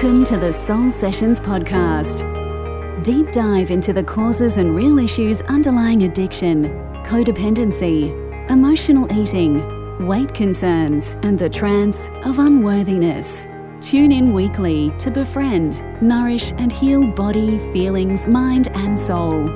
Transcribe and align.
Welcome 0.00 0.22
to 0.26 0.36
the 0.36 0.52
Soul 0.52 0.90
Sessions 0.90 1.40
podcast. 1.40 2.22
Deep 3.02 3.32
dive 3.32 3.72
into 3.72 3.92
the 3.92 4.04
causes 4.04 4.56
and 4.56 4.76
real 4.76 5.00
issues 5.00 5.40
underlying 5.48 6.04
addiction, 6.04 6.66
codependency, 7.04 8.08
emotional 8.48 9.12
eating, 9.12 10.06
weight 10.06 10.32
concerns, 10.32 11.16
and 11.24 11.36
the 11.36 11.50
trance 11.50 11.98
of 12.24 12.38
unworthiness. 12.38 13.48
Tune 13.80 14.12
in 14.12 14.32
weekly 14.32 14.92
to 15.00 15.10
befriend, 15.10 15.82
nourish, 16.00 16.52
and 16.58 16.72
heal 16.72 17.04
body, 17.04 17.58
feelings, 17.72 18.24
mind, 18.28 18.68
and 18.74 18.96
soul. 18.96 19.48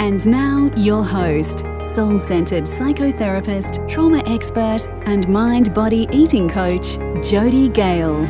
And 0.00 0.26
now, 0.26 0.68
your 0.76 1.04
host, 1.04 1.60
soul 1.94 2.18
centered 2.18 2.64
psychotherapist, 2.64 3.88
trauma 3.88 4.20
expert, 4.26 4.88
and 5.06 5.28
mind 5.28 5.72
body 5.74 6.08
eating 6.10 6.48
coach, 6.48 6.96
Jody 7.24 7.68
Gale. 7.68 8.26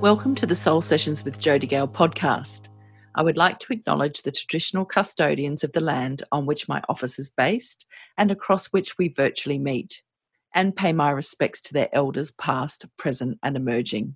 Welcome 0.00 0.36
to 0.36 0.46
the 0.46 0.54
Soul 0.54 0.80
Sessions 0.80 1.24
with 1.24 1.40
Jody 1.40 1.66
Gale 1.66 1.88
podcast. 1.88 2.68
I 3.16 3.22
would 3.24 3.36
like 3.36 3.58
to 3.58 3.72
acknowledge 3.72 4.22
the 4.22 4.30
traditional 4.30 4.84
custodians 4.84 5.64
of 5.64 5.72
the 5.72 5.80
land 5.80 6.22
on 6.30 6.46
which 6.46 6.68
my 6.68 6.80
office 6.88 7.18
is 7.18 7.30
based 7.30 7.84
and 8.16 8.30
across 8.30 8.66
which 8.66 8.96
we 8.96 9.08
virtually 9.08 9.58
meet, 9.58 10.00
and 10.54 10.76
pay 10.76 10.92
my 10.92 11.10
respects 11.10 11.60
to 11.62 11.72
their 11.72 11.92
elders 11.92 12.30
past, 12.30 12.86
present, 12.96 13.40
and 13.42 13.56
emerging. 13.56 14.14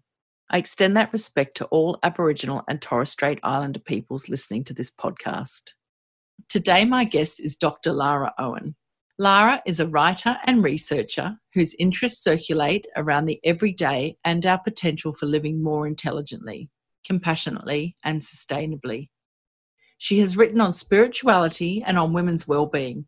I 0.50 0.58
extend 0.58 0.96
that 0.96 1.12
respect 1.12 1.56
to 1.56 1.64
all 1.66 1.98
Aboriginal 2.04 2.62
and 2.68 2.80
Torres 2.80 3.10
Strait 3.10 3.40
Islander 3.42 3.80
peoples 3.80 4.28
listening 4.28 4.62
to 4.64 4.74
this 4.74 4.92
podcast. 4.92 5.72
Today, 6.48 6.84
my 6.84 7.02
guest 7.04 7.40
is 7.40 7.56
Dr. 7.56 7.92
Lara 7.92 8.32
Owen. 8.38 8.76
Lara 9.22 9.62
is 9.64 9.78
a 9.78 9.86
writer 9.86 10.36
and 10.46 10.64
researcher 10.64 11.38
whose 11.54 11.76
interests 11.78 12.24
circulate 12.24 12.88
around 12.96 13.26
the 13.26 13.38
everyday 13.44 14.16
and 14.24 14.44
our 14.44 14.58
potential 14.58 15.14
for 15.14 15.26
living 15.26 15.62
more 15.62 15.86
intelligently, 15.86 16.68
compassionately, 17.06 17.94
and 18.02 18.20
sustainably. 18.20 19.10
She 19.96 20.18
has 20.18 20.36
written 20.36 20.60
on 20.60 20.72
spirituality 20.72 21.84
and 21.86 22.00
on 22.00 22.12
women's 22.12 22.48
well-being 22.48 23.06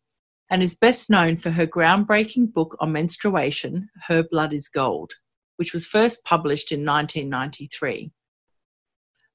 and 0.48 0.62
is 0.62 0.77
best 0.77 1.11
known 1.11 1.36
for 1.36 1.50
her 1.50 1.66
groundbreaking 1.66 2.52
book 2.52 2.77
on 2.78 2.92
menstruation, 2.92 3.89
Her 4.06 4.22
Blood 4.22 4.52
is 4.52 4.69
Gold, 4.69 5.14
which 5.56 5.72
was 5.72 5.84
first 5.84 6.22
published 6.22 6.70
in 6.70 6.86
1993. 6.86 8.12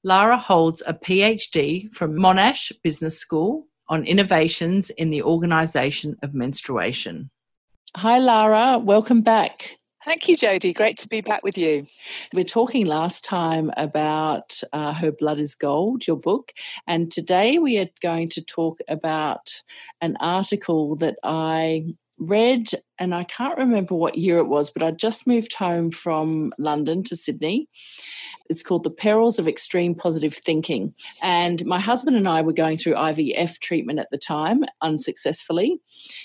Lara 0.02 0.38
holds 0.38 0.82
a 0.86 0.94
PhD 0.94 1.92
from 1.92 2.16
Monash 2.16 2.72
Business 2.82 3.18
School 3.18 3.66
on 3.90 4.04
innovations 4.04 4.88
in 4.88 5.10
the 5.10 5.22
organisation 5.22 6.16
of 6.22 6.32
menstruation. 6.32 7.30
Hi, 7.96 8.18
Lara. 8.18 8.78
Welcome 8.78 9.20
back. 9.20 9.76
Thank 10.04 10.28
you, 10.28 10.36
Jody. 10.36 10.72
Great 10.72 10.96
to 10.98 11.08
be 11.08 11.20
back 11.20 11.42
with 11.42 11.58
you. 11.58 11.84
We 12.32 12.40
are 12.40 12.44
talking 12.44 12.86
last 12.86 13.22
time 13.22 13.70
about 13.76 14.58
uh, 14.72 14.94
Her 14.94 15.12
Blood 15.12 15.38
is 15.38 15.54
Gold, 15.54 16.06
your 16.06 16.16
book, 16.16 16.52
and 16.86 17.10
today 17.10 17.58
we 17.58 17.76
are 17.76 17.88
going 18.00 18.30
to 18.30 18.42
talk 18.42 18.78
about 18.88 19.52
an 20.00 20.16
article 20.20 20.96
that 20.96 21.16
I 21.22 21.84
read, 22.20 22.68
and 22.98 23.14
I 23.14 23.24
can't 23.24 23.58
remember 23.58 23.94
what 23.94 24.18
year 24.18 24.38
it 24.38 24.46
was, 24.46 24.70
but 24.70 24.82
I 24.82 24.90
just 24.90 25.26
moved 25.26 25.54
home 25.54 25.90
from 25.90 26.52
London 26.58 27.02
to 27.04 27.16
Sydney. 27.16 27.68
It's 28.48 28.62
called 28.62 28.84
The 28.84 28.90
Perils 28.90 29.38
of 29.38 29.48
Extreme 29.48 29.94
Positive 29.96 30.34
Thinking. 30.34 30.94
And 31.22 31.64
my 31.64 31.80
husband 31.80 32.16
and 32.16 32.28
I 32.28 32.42
were 32.42 32.52
going 32.52 32.76
through 32.76 32.94
IVF 32.94 33.58
treatment 33.60 33.98
at 33.98 34.08
the 34.12 34.18
time, 34.18 34.64
unsuccessfully. 34.82 35.80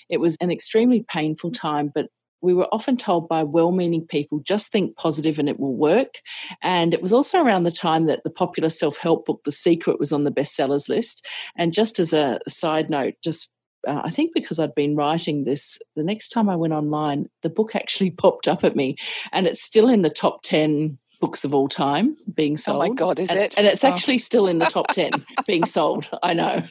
It 0.09 0.19
was 0.19 0.35
an 0.41 0.51
extremely 0.51 1.03
painful 1.07 1.51
time, 1.51 1.91
but 1.93 2.07
we 2.41 2.53
were 2.53 2.67
often 2.71 2.95
told 2.95 3.27
by 3.27 3.43
well 3.43 3.71
meaning 3.71 4.05
people 4.05 4.39
just 4.39 4.71
think 4.71 4.95
positive 4.97 5.39
and 5.39 5.49
it 5.49 5.59
will 5.59 5.75
work. 5.75 6.19
And 6.61 6.93
it 6.93 7.01
was 7.01 7.11
also 7.11 7.41
around 7.41 7.63
the 7.63 7.71
time 7.71 8.05
that 8.05 8.23
the 8.23 8.29
popular 8.29 8.69
self 8.69 8.97
help 8.97 9.25
book, 9.25 9.41
The 9.45 9.51
Secret, 9.51 9.99
was 9.99 10.11
on 10.11 10.23
the 10.23 10.31
bestsellers 10.31 10.87
list. 10.87 11.25
And 11.57 11.73
just 11.73 11.99
as 11.99 12.13
a 12.13 12.39
side 12.47 12.89
note, 12.89 13.15
just 13.23 13.49
uh, 13.85 14.01
I 14.03 14.09
think 14.09 14.33
because 14.33 14.59
I'd 14.59 14.75
been 14.75 14.95
writing 14.95 15.43
this, 15.43 15.79
the 15.95 16.03
next 16.03 16.29
time 16.29 16.49
I 16.49 16.55
went 16.55 16.73
online, 16.73 17.29
the 17.41 17.49
book 17.49 17.75
actually 17.75 18.11
popped 18.23 18.47
up 18.47 18.63
at 18.63 18.75
me, 18.75 18.95
and 19.31 19.47
it's 19.47 19.61
still 19.61 19.89
in 19.89 20.01
the 20.01 20.09
top 20.09 20.43
10 20.43 20.97
books 21.21 21.45
of 21.45 21.55
all 21.55 21.67
time 21.67 22.15
being 22.33 22.57
sold. 22.57 22.83
Oh 22.83 22.89
my 22.89 22.93
God, 22.93 23.19
is 23.19 23.29
and, 23.29 23.39
it? 23.39 23.57
And 23.57 23.65
it's 23.65 23.83
oh. 23.83 23.87
actually 23.87 24.17
still 24.17 24.47
in 24.47 24.59
the 24.59 24.65
top 24.65 24.87
10 24.91 25.11
being 25.47 25.65
sold. 25.65 26.09
I 26.21 26.33
know. 26.33 26.63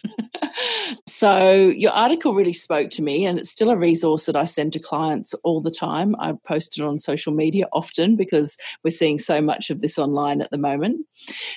so 1.07 1.73
your 1.75 1.93
article 1.93 2.35
really 2.35 2.53
spoke 2.53 2.91
to 2.91 3.03
me, 3.03 3.25
and 3.25 3.39
it's 3.39 3.51
still 3.51 3.71
a 3.71 3.77
resource 3.77 4.27
that 4.27 4.37
I 4.37 4.45
send 4.45 4.73
to 4.75 4.79
clients 4.79 5.35
all 5.45 5.61
the 5.61 5.71
time. 5.71 6.15
I 6.19 6.35
post 6.47 6.79
it 6.79 6.85
on 6.85 6.99
social 6.99 7.33
media 7.33 7.67
often 7.73 8.17
because 8.17 8.57
we're 8.83 8.91
seeing 8.91 9.19
so 9.19 9.41
much 9.41 9.71
of 9.71 9.81
this 9.81 9.99
online 9.99 10.41
at 10.41 10.51
the 10.51 10.59
moment. 10.59 11.07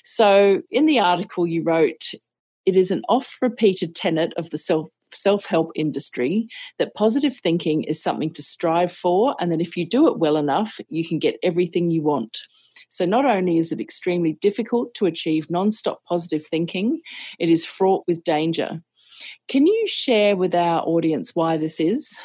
So 0.03 0.61
in 0.71 0.85
the 0.85 0.99
article, 0.99 1.45
you 1.45 1.63
wrote, 1.63 2.13
it 2.65 2.75
is 2.75 2.91
an 2.91 3.01
oft 3.07 3.41
repeated 3.41 3.95
tenet 3.95 4.33
of 4.35 4.49
the 4.49 4.57
self 4.57 4.89
self 5.13 5.45
help 5.45 5.71
industry 5.75 6.47
that 6.79 6.95
positive 6.95 7.35
thinking 7.35 7.83
is 7.83 8.01
something 8.01 8.31
to 8.33 8.43
strive 8.43 8.91
for, 8.91 9.35
and 9.39 9.51
that 9.51 9.61
if 9.61 9.77
you 9.77 9.87
do 9.87 10.07
it 10.07 10.19
well 10.19 10.37
enough, 10.37 10.79
you 10.89 11.07
can 11.07 11.19
get 11.19 11.37
everything 11.43 11.91
you 11.91 12.01
want. 12.01 12.39
So, 12.89 13.05
not 13.05 13.25
only 13.25 13.57
is 13.57 13.71
it 13.71 13.81
extremely 13.81 14.33
difficult 14.33 14.93
to 14.95 15.05
achieve 15.05 15.49
non 15.49 15.71
stop 15.71 16.03
positive 16.05 16.45
thinking, 16.45 17.01
it 17.39 17.49
is 17.49 17.65
fraught 17.65 18.03
with 18.07 18.23
danger. 18.23 18.81
Can 19.47 19.65
you 19.65 19.87
share 19.87 20.35
with 20.35 20.53
our 20.53 20.81
audience 20.81 21.35
why 21.35 21.57
this 21.57 21.79
is? 21.79 22.19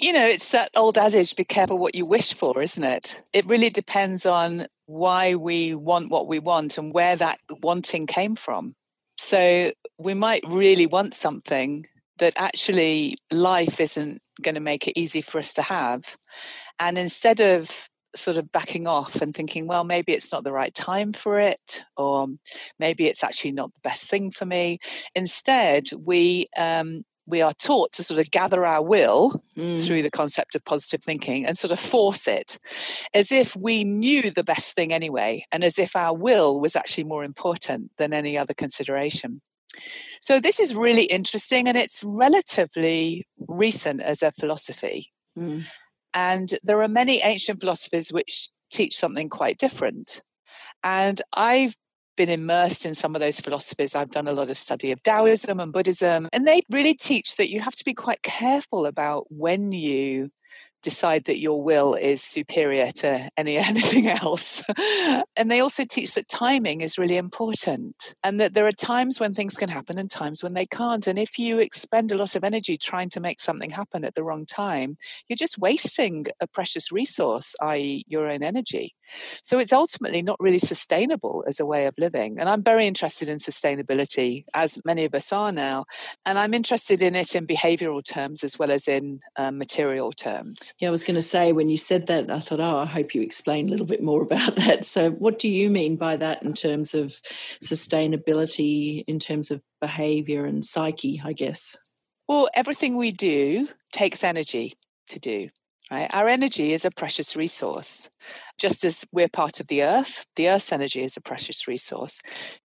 You 0.00 0.12
know, 0.12 0.26
it's 0.26 0.50
that 0.50 0.70
old 0.74 0.98
adage 0.98 1.36
be 1.36 1.44
careful 1.44 1.78
what 1.78 1.94
you 1.94 2.04
wish 2.04 2.34
for, 2.34 2.60
isn't 2.60 2.82
it? 2.82 3.14
It 3.32 3.46
really 3.46 3.70
depends 3.70 4.26
on 4.26 4.66
why 4.86 5.36
we 5.36 5.74
want 5.74 6.10
what 6.10 6.26
we 6.26 6.38
want 6.38 6.76
and 6.76 6.92
where 6.92 7.14
that 7.16 7.38
wanting 7.62 8.06
came 8.06 8.34
from. 8.34 8.74
So 9.18 9.72
we 9.98 10.14
might 10.14 10.42
really 10.46 10.86
want 10.86 11.14
something 11.14 11.86
that 12.18 12.34
actually 12.36 13.16
life 13.30 13.80
isn't 13.80 14.20
going 14.42 14.54
to 14.54 14.60
make 14.60 14.86
it 14.86 14.98
easy 14.98 15.22
for 15.22 15.38
us 15.38 15.54
to 15.54 15.62
have. 15.62 16.16
And 16.78 16.98
instead 16.98 17.40
of 17.40 17.88
sort 18.14 18.36
of 18.36 18.52
backing 18.52 18.86
off 18.86 19.22
and 19.22 19.34
thinking, 19.34 19.66
well, 19.66 19.84
maybe 19.84 20.12
it's 20.12 20.32
not 20.32 20.44
the 20.44 20.52
right 20.52 20.74
time 20.74 21.12
for 21.12 21.40
it, 21.40 21.82
or 21.96 22.26
maybe 22.78 23.06
it's 23.06 23.24
actually 23.24 23.52
not 23.52 23.72
the 23.74 23.80
best 23.82 24.08
thing 24.08 24.30
for 24.30 24.44
me. 24.44 24.78
Instead, 25.14 25.88
we 25.98 26.46
um, 26.58 27.04
we 27.26 27.40
are 27.40 27.52
taught 27.54 27.92
to 27.92 28.02
sort 28.02 28.18
of 28.18 28.30
gather 28.30 28.64
our 28.64 28.82
will 28.82 29.42
mm. 29.56 29.84
through 29.84 30.02
the 30.02 30.10
concept 30.10 30.54
of 30.54 30.64
positive 30.64 31.02
thinking 31.02 31.46
and 31.46 31.56
sort 31.56 31.70
of 31.70 31.78
force 31.78 32.26
it 32.26 32.58
as 33.14 33.30
if 33.30 33.54
we 33.56 33.84
knew 33.84 34.30
the 34.30 34.44
best 34.44 34.74
thing 34.74 34.92
anyway, 34.92 35.44
and 35.52 35.62
as 35.64 35.78
if 35.78 35.94
our 35.94 36.14
will 36.14 36.60
was 36.60 36.76
actually 36.76 37.04
more 37.04 37.24
important 37.24 37.90
than 37.96 38.12
any 38.12 38.36
other 38.36 38.54
consideration. 38.54 39.40
So, 40.20 40.38
this 40.38 40.60
is 40.60 40.74
really 40.74 41.04
interesting 41.04 41.68
and 41.68 41.76
it's 41.76 42.04
relatively 42.04 43.26
recent 43.48 44.02
as 44.02 44.22
a 44.22 44.32
philosophy. 44.32 45.06
Mm. 45.38 45.64
And 46.14 46.54
there 46.62 46.82
are 46.82 46.88
many 46.88 47.22
ancient 47.22 47.60
philosophers 47.60 48.12
which 48.12 48.50
teach 48.70 48.96
something 48.96 49.28
quite 49.28 49.58
different. 49.58 50.20
And 50.84 51.22
I've 51.32 51.76
been 52.16 52.28
immersed 52.28 52.86
in 52.86 52.94
some 52.94 53.14
of 53.14 53.20
those 53.20 53.40
philosophies. 53.40 53.94
I've 53.94 54.10
done 54.10 54.28
a 54.28 54.32
lot 54.32 54.50
of 54.50 54.56
study 54.56 54.92
of 54.92 55.02
Taoism 55.02 55.60
and 55.60 55.72
Buddhism, 55.72 56.28
and 56.32 56.46
they 56.46 56.62
really 56.70 56.94
teach 56.94 57.36
that 57.36 57.50
you 57.50 57.60
have 57.60 57.74
to 57.76 57.84
be 57.84 57.94
quite 57.94 58.22
careful 58.22 58.86
about 58.86 59.26
when 59.30 59.72
you 59.72 60.30
decide 60.82 61.24
that 61.24 61.38
your 61.38 61.62
will 61.62 61.94
is 61.94 62.22
superior 62.22 62.90
to 62.90 63.28
any 63.36 63.56
anything 63.72 64.08
else. 64.08 64.62
and 65.36 65.50
they 65.50 65.60
also 65.60 65.84
teach 65.84 66.14
that 66.14 66.28
timing 66.28 66.80
is 66.80 66.98
really 66.98 67.16
important 67.16 68.14
and 68.22 68.40
that 68.40 68.54
there 68.54 68.66
are 68.66 68.72
times 68.72 69.20
when 69.20 69.34
things 69.34 69.56
can 69.56 69.68
happen 69.68 69.98
and 69.98 70.10
times 70.10 70.42
when 70.42 70.54
they 70.54 70.66
can't. 70.66 71.06
And 71.06 71.18
if 71.18 71.38
you 71.38 71.58
expend 71.58 72.12
a 72.12 72.16
lot 72.16 72.34
of 72.34 72.44
energy 72.44 72.76
trying 72.76 73.08
to 73.10 73.20
make 73.20 73.40
something 73.40 73.70
happen 73.70 74.04
at 74.04 74.14
the 74.14 74.24
wrong 74.24 74.46
time, 74.46 74.96
you're 75.28 75.36
just 75.36 75.58
wasting 75.58 76.26
a 76.40 76.46
precious 76.46 76.92
resource, 76.92 77.54
i.e., 77.62 78.04
your 78.08 78.28
own 78.28 78.42
energy. 78.42 78.94
So 79.42 79.58
it's 79.58 79.72
ultimately 79.72 80.22
not 80.22 80.40
really 80.40 80.58
sustainable 80.58 81.44
as 81.46 81.60
a 81.60 81.66
way 81.66 81.86
of 81.86 81.94
living. 81.98 82.38
And 82.38 82.48
I'm 82.48 82.62
very 82.62 82.86
interested 82.86 83.28
in 83.28 83.36
sustainability, 83.38 84.44
as 84.54 84.80
many 84.84 85.04
of 85.04 85.14
us 85.14 85.32
are 85.32 85.52
now. 85.52 85.84
And 86.24 86.38
I'm 86.38 86.54
interested 86.54 87.02
in 87.02 87.14
it 87.14 87.34
in 87.34 87.46
behavioral 87.46 88.04
terms 88.04 88.44
as 88.44 88.58
well 88.58 88.70
as 88.70 88.88
in 88.88 89.20
um, 89.36 89.58
material 89.58 90.12
terms. 90.12 90.71
Yeah, 90.78 90.88
I 90.88 90.90
was 90.90 91.04
going 91.04 91.14
to 91.14 91.22
say 91.22 91.52
when 91.52 91.68
you 91.68 91.76
said 91.76 92.06
that, 92.08 92.30
I 92.30 92.40
thought, 92.40 92.60
oh, 92.60 92.78
I 92.78 92.86
hope 92.86 93.14
you 93.14 93.22
explain 93.22 93.68
a 93.68 93.70
little 93.70 93.86
bit 93.86 94.02
more 94.02 94.22
about 94.28 94.56
that. 94.56 94.84
So, 94.84 95.10
what 95.10 95.38
do 95.38 95.48
you 95.48 95.70
mean 95.70 95.96
by 95.96 96.16
that 96.16 96.42
in 96.42 96.54
terms 96.54 96.94
of 96.94 97.20
sustainability, 97.62 99.04
in 99.06 99.18
terms 99.18 99.50
of 99.50 99.60
behavior 99.80 100.44
and 100.44 100.64
psyche, 100.64 101.20
I 101.24 101.32
guess? 101.32 101.76
Well, 102.28 102.48
everything 102.54 102.96
we 102.96 103.12
do 103.12 103.68
takes 103.92 104.24
energy 104.24 104.74
to 105.08 105.20
do. 105.20 105.48
Right? 105.90 106.08
Our 106.10 106.28
energy 106.28 106.72
is 106.72 106.86
a 106.86 106.90
precious 106.90 107.36
resource. 107.36 108.08
Just 108.58 108.84
as 108.84 109.04
we're 109.12 109.28
part 109.28 109.60
of 109.60 109.66
the 109.66 109.82
earth, 109.82 110.24
the 110.36 110.48
earth's 110.48 110.72
energy 110.72 111.02
is 111.02 111.16
a 111.16 111.20
precious 111.20 111.68
resource. 111.68 112.20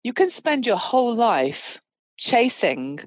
You 0.02 0.14
can 0.14 0.30
spend 0.30 0.64
your 0.64 0.78
whole 0.78 1.14
life 1.14 1.78
chasing 2.16 3.00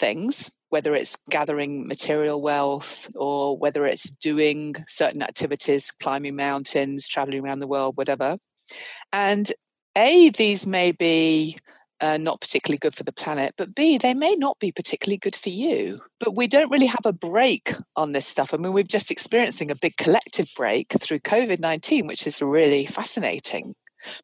things 0.00 0.50
whether 0.70 0.94
it's 0.94 1.16
gathering 1.30 1.86
material 1.86 2.40
wealth 2.42 3.08
or 3.14 3.56
whether 3.56 3.86
it's 3.86 4.10
doing 4.10 4.74
certain 4.86 5.22
activities, 5.22 5.90
climbing 5.90 6.36
mountains, 6.36 7.08
traveling 7.08 7.44
around 7.44 7.60
the 7.60 7.66
world, 7.66 7.96
whatever. 7.96 8.36
And 9.12 9.50
A, 9.96 10.30
these 10.30 10.66
may 10.66 10.92
be 10.92 11.58
uh, 12.00 12.16
not 12.16 12.40
particularly 12.40 12.78
good 12.78 12.94
for 12.94 13.02
the 13.02 13.12
planet, 13.12 13.54
but 13.56 13.74
B, 13.74 13.98
they 13.98 14.14
may 14.14 14.34
not 14.34 14.58
be 14.58 14.70
particularly 14.70 15.18
good 15.18 15.34
for 15.34 15.48
you. 15.48 16.00
But 16.20 16.36
we 16.36 16.46
don't 16.46 16.70
really 16.70 16.86
have 16.86 17.04
a 17.04 17.12
brake 17.12 17.74
on 17.96 18.12
this 18.12 18.26
stuff. 18.26 18.54
I 18.54 18.56
mean, 18.56 18.72
we're 18.72 18.84
just 18.84 19.10
experiencing 19.10 19.70
a 19.70 19.76
big 19.76 19.96
collective 19.96 20.48
break 20.56 20.92
through 21.00 21.20
COVID 21.20 21.58
19, 21.60 22.06
which 22.06 22.26
is 22.26 22.40
really 22.40 22.86
fascinating 22.86 23.74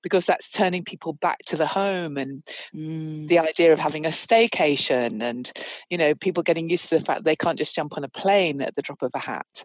because 0.02 0.26
that's 0.26 0.50
turning 0.50 0.84
people 0.84 1.12
back 1.14 1.38
to 1.46 1.56
the 1.56 1.66
home 1.66 2.16
and 2.16 2.42
mm. 2.74 3.28
the 3.28 3.38
idea 3.38 3.72
of 3.72 3.78
having 3.78 4.06
a 4.06 4.10
staycation 4.10 5.22
and 5.22 5.52
you 5.90 5.98
know 5.98 6.14
people 6.14 6.42
getting 6.42 6.70
used 6.70 6.88
to 6.88 6.98
the 6.98 7.04
fact 7.04 7.24
they 7.24 7.36
can't 7.36 7.58
just 7.58 7.74
jump 7.74 7.96
on 7.96 8.04
a 8.04 8.08
plane 8.08 8.60
at 8.60 8.74
the 8.76 8.82
drop 8.82 9.02
of 9.02 9.10
a 9.14 9.18
hat 9.18 9.64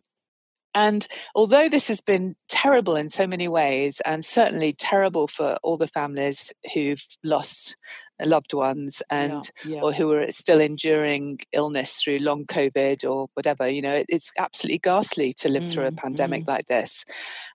and 0.76 1.08
although 1.36 1.68
this 1.68 1.88
has 1.88 2.02
been 2.02 2.36
terrible 2.48 2.96
in 2.96 3.10
so 3.10 3.26
many 3.26 3.48
ways, 3.48 4.02
and 4.06 4.24
certainly 4.24 4.74
terrible 4.74 5.28
for 5.28 5.58
all 5.64 5.78
the 5.78 5.88
families 5.88 6.52
who've 6.74 7.04
lost 7.24 7.76
loved 8.22 8.54
ones 8.54 9.02
and 9.10 9.50
yeah, 9.64 9.76
yeah. 9.76 9.82
or 9.82 9.94
who 9.94 10.12
are 10.12 10.30
still 10.30 10.60
enduring 10.60 11.40
illness 11.54 11.96
through 11.96 12.20
long 12.20 12.46
COVID 12.46 13.10
or 13.10 13.28
whatever, 13.34 13.68
you 13.68 13.82
know, 13.82 13.94
it, 13.94 14.06
it's 14.10 14.32
absolutely 14.38 14.80
ghastly 14.80 15.34
to 15.38 15.50
live 15.50 15.64
mm, 15.64 15.72
through 15.72 15.86
a 15.86 15.92
mm, 15.92 15.98
pandemic 15.98 16.44
mm. 16.44 16.48
like 16.48 16.68
this, 16.68 17.06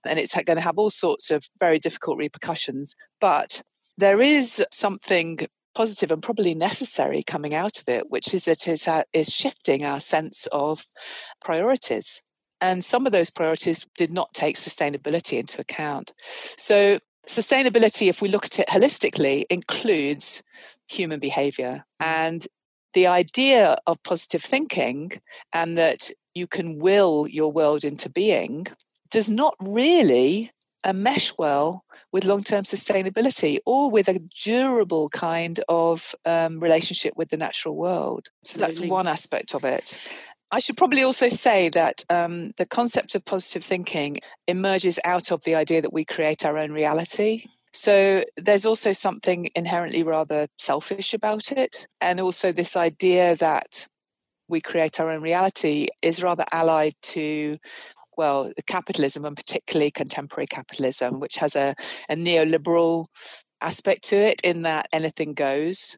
and 0.05 0.19
it's 0.19 0.33
going 0.33 0.57
to 0.57 0.61
have 0.61 0.77
all 0.77 0.89
sorts 0.89 1.31
of 1.31 1.47
very 1.59 1.79
difficult 1.79 2.17
repercussions. 2.17 2.95
But 3.21 3.61
there 3.97 4.21
is 4.21 4.63
something 4.71 5.47
positive 5.75 6.11
and 6.11 6.23
probably 6.23 6.55
necessary 6.55 7.21
coming 7.21 7.53
out 7.53 7.79
of 7.79 7.87
it, 7.87 8.09
which 8.09 8.33
is 8.33 8.45
that 8.45 8.67
it 8.67 8.87
uh, 8.87 9.03
is 9.13 9.27
shifting 9.27 9.85
our 9.85 9.99
sense 9.99 10.47
of 10.51 10.87
priorities. 11.43 12.21
And 12.65 12.83
some 12.83 13.05
of 13.05 13.11
those 13.11 13.29
priorities 13.29 13.87
did 13.95 14.11
not 14.11 14.33
take 14.33 14.55
sustainability 14.55 15.37
into 15.37 15.61
account. 15.61 16.13
So, 16.57 16.99
sustainability, 17.27 18.09
if 18.09 18.21
we 18.21 18.27
look 18.27 18.45
at 18.45 18.59
it 18.59 18.67
holistically, 18.67 19.45
includes 19.51 20.41
human 20.87 21.19
behavior. 21.19 21.85
And 21.99 22.47
the 22.93 23.05
idea 23.05 23.77
of 23.85 24.01
positive 24.03 24.43
thinking 24.43 25.11
and 25.53 25.77
that 25.77 26.09
you 26.33 26.47
can 26.47 26.79
will 26.79 27.27
your 27.27 27.51
world 27.51 27.83
into 27.83 28.09
being 28.09 28.65
does 29.11 29.29
not 29.29 29.55
really 29.59 30.51
mesh 30.93 31.33
well 31.37 31.83
with 32.11 32.25
long 32.25 32.43
term 32.43 32.63
sustainability 32.63 33.57
or 33.65 33.91
with 33.91 34.07
a 34.07 34.19
durable 34.43 35.09
kind 35.09 35.59
of 35.67 36.15
um, 36.25 36.59
relationship 36.59 37.13
with 37.15 37.29
the 37.29 37.37
natural 37.37 37.75
world. 37.75 38.29
So 38.43 38.59
that's 38.59 38.79
one 38.79 39.07
aspect 39.07 39.53
of 39.53 39.63
it. 39.63 39.97
I 40.55 40.59
should 40.59 40.77
probably 40.77 41.03
also 41.03 41.27
say 41.27 41.67
that 41.67 42.05
um, 42.09 42.51
the 42.55 42.65
concept 42.65 43.13
of 43.13 43.25
positive 43.25 43.61
thinking 43.61 44.19
emerges 44.47 44.97
out 45.03 45.29
of 45.33 45.43
the 45.43 45.53
idea 45.53 45.81
that 45.81 45.91
we 45.91 46.05
create 46.05 46.45
our 46.45 46.57
own 46.57 46.71
reality. 46.71 47.43
So 47.73 48.23
there's 48.37 48.65
also 48.65 48.93
something 48.93 49.49
inherently 49.53 50.01
rather 50.01 50.47
selfish 50.57 51.13
about 51.13 51.51
it. 51.51 51.87
And 51.99 52.21
also, 52.21 52.53
this 52.53 52.77
idea 52.77 53.35
that 53.35 53.85
we 54.47 54.61
create 54.61 55.01
our 55.01 55.09
own 55.09 55.21
reality 55.21 55.89
is 56.01 56.23
rather 56.23 56.45
allied 56.53 56.93
to 57.15 57.55
well, 58.15 58.49
capitalism 58.65 59.25
and 59.25 59.35
particularly 59.35 59.91
contemporary 59.91 60.47
capitalism, 60.47 61.19
which 61.19 61.35
has 61.35 61.57
a, 61.57 61.75
a 62.07 62.15
neoliberal 62.15 63.07
aspect 63.59 64.05
to 64.05 64.15
it 64.15 64.39
in 64.41 64.61
that 64.61 64.87
anything 64.93 65.33
goes. 65.33 65.97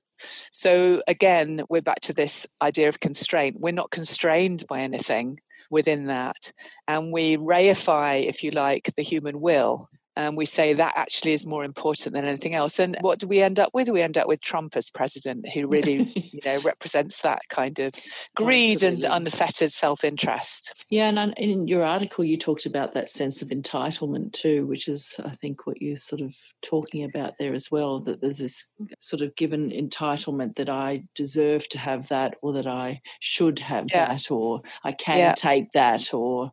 So 0.51 1.01
again, 1.07 1.63
we're 1.69 1.81
back 1.81 2.01
to 2.01 2.13
this 2.13 2.47
idea 2.61 2.89
of 2.89 2.99
constraint. 2.99 3.57
We're 3.59 3.71
not 3.71 3.91
constrained 3.91 4.65
by 4.67 4.79
anything 4.79 5.39
within 5.69 6.05
that. 6.05 6.51
And 6.87 7.11
we 7.11 7.37
reify, 7.37 8.23
if 8.23 8.43
you 8.43 8.51
like, 8.51 8.91
the 8.95 9.03
human 9.03 9.41
will 9.41 9.89
and 10.17 10.35
we 10.35 10.45
say 10.45 10.73
that 10.73 10.93
actually 10.95 11.33
is 11.33 11.45
more 11.45 11.63
important 11.63 12.15
than 12.15 12.25
anything 12.25 12.55
else. 12.55 12.79
And 12.79 12.97
what 13.01 13.19
do 13.19 13.27
we 13.27 13.39
end 13.39 13.59
up 13.59 13.69
with? 13.73 13.87
We 13.87 14.01
end 14.01 14.17
up 14.17 14.27
with 14.27 14.41
Trump 14.41 14.75
as 14.75 14.89
president, 14.89 15.47
who 15.49 15.67
really, 15.67 16.11
you 16.33 16.39
know, 16.43 16.59
represents 16.63 17.21
that 17.21 17.41
kind 17.49 17.77
of 17.77 17.93
greed 18.35 18.83
Absolutely. 18.83 19.05
and 19.05 19.27
unfettered 19.27 19.71
self-interest. 19.71 20.73
Yeah, 20.89 21.09
and 21.09 21.35
in 21.37 21.67
your 21.67 21.83
article, 21.83 22.25
you 22.25 22.35
talked 22.35 22.65
about 22.65 22.93
that 22.93 23.09
sense 23.09 23.43
of 23.43 23.49
entitlement 23.49 24.33
too, 24.33 24.65
which 24.65 24.87
is, 24.87 25.15
I 25.23 25.29
think, 25.29 25.67
what 25.67 25.79
you're 25.81 25.97
sort 25.97 26.21
of 26.21 26.35
talking 26.63 27.03
about 27.03 27.33
there 27.37 27.53
as 27.53 27.69
well. 27.69 27.99
That 27.99 28.19
there's 28.19 28.39
this 28.39 28.71
sort 28.99 29.21
of 29.21 29.35
given 29.35 29.69
entitlement 29.69 30.55
that 30.55 30.69
I 30.69 31.03
deserve 31.13 31.69
to 31.69 31.77
have 31.77 32.07
that, 32.09 32.37
or 32.41 32.53
that 32.53 32.67
I 32.67 33.01
should 33.19 33.59
have 33.59 33.85
yeah. 33.91 34.07
that, 34.07 34.31
or 34.31 34.61
I 34.83 34.93
can 34.93 35.19
yeah. 35.19 35.33
take 35.33 35.73
that, 35.73 36.11
or 36.11 36.51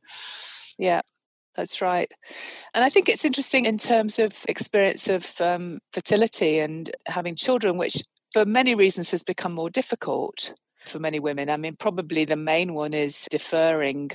yeah 0.76 1.00
that's 1.56 1.80
right. 1.80 2.10
And 2.74 2.84
I 2.84 2.90
think 2.90 3.08
it's 3.08 3.24
interesting 3.24 3.64
in 3.64 3.78
terms 3.78 4.18
of 4.18 4.44
experience 4.48 5.08
of 5.08 5.40
um, 5.40 5.78
fertility 5.92 6.58
and 6.58 6.90
having 7.06 7.36
children, 7.36 7.76
which 7.78 8.02
for 8.32 8.44
many 8.44 8.74
reasons 8.74 9.10
has 9.12 9.22
become 9.22 9.52
more 9.52 9.70
difficult 9.70 10.52
for 10.84 10.98
many 10.98 11.20
women. 11.20 11.48
I 11.48 11.56
mean, 11.56 11.76
probably 11.78 12.24
the 12.24 12.36
main 12.36 12.74
one 12.74 12.94
is 12.94 13.26
deferring 13.30 14.10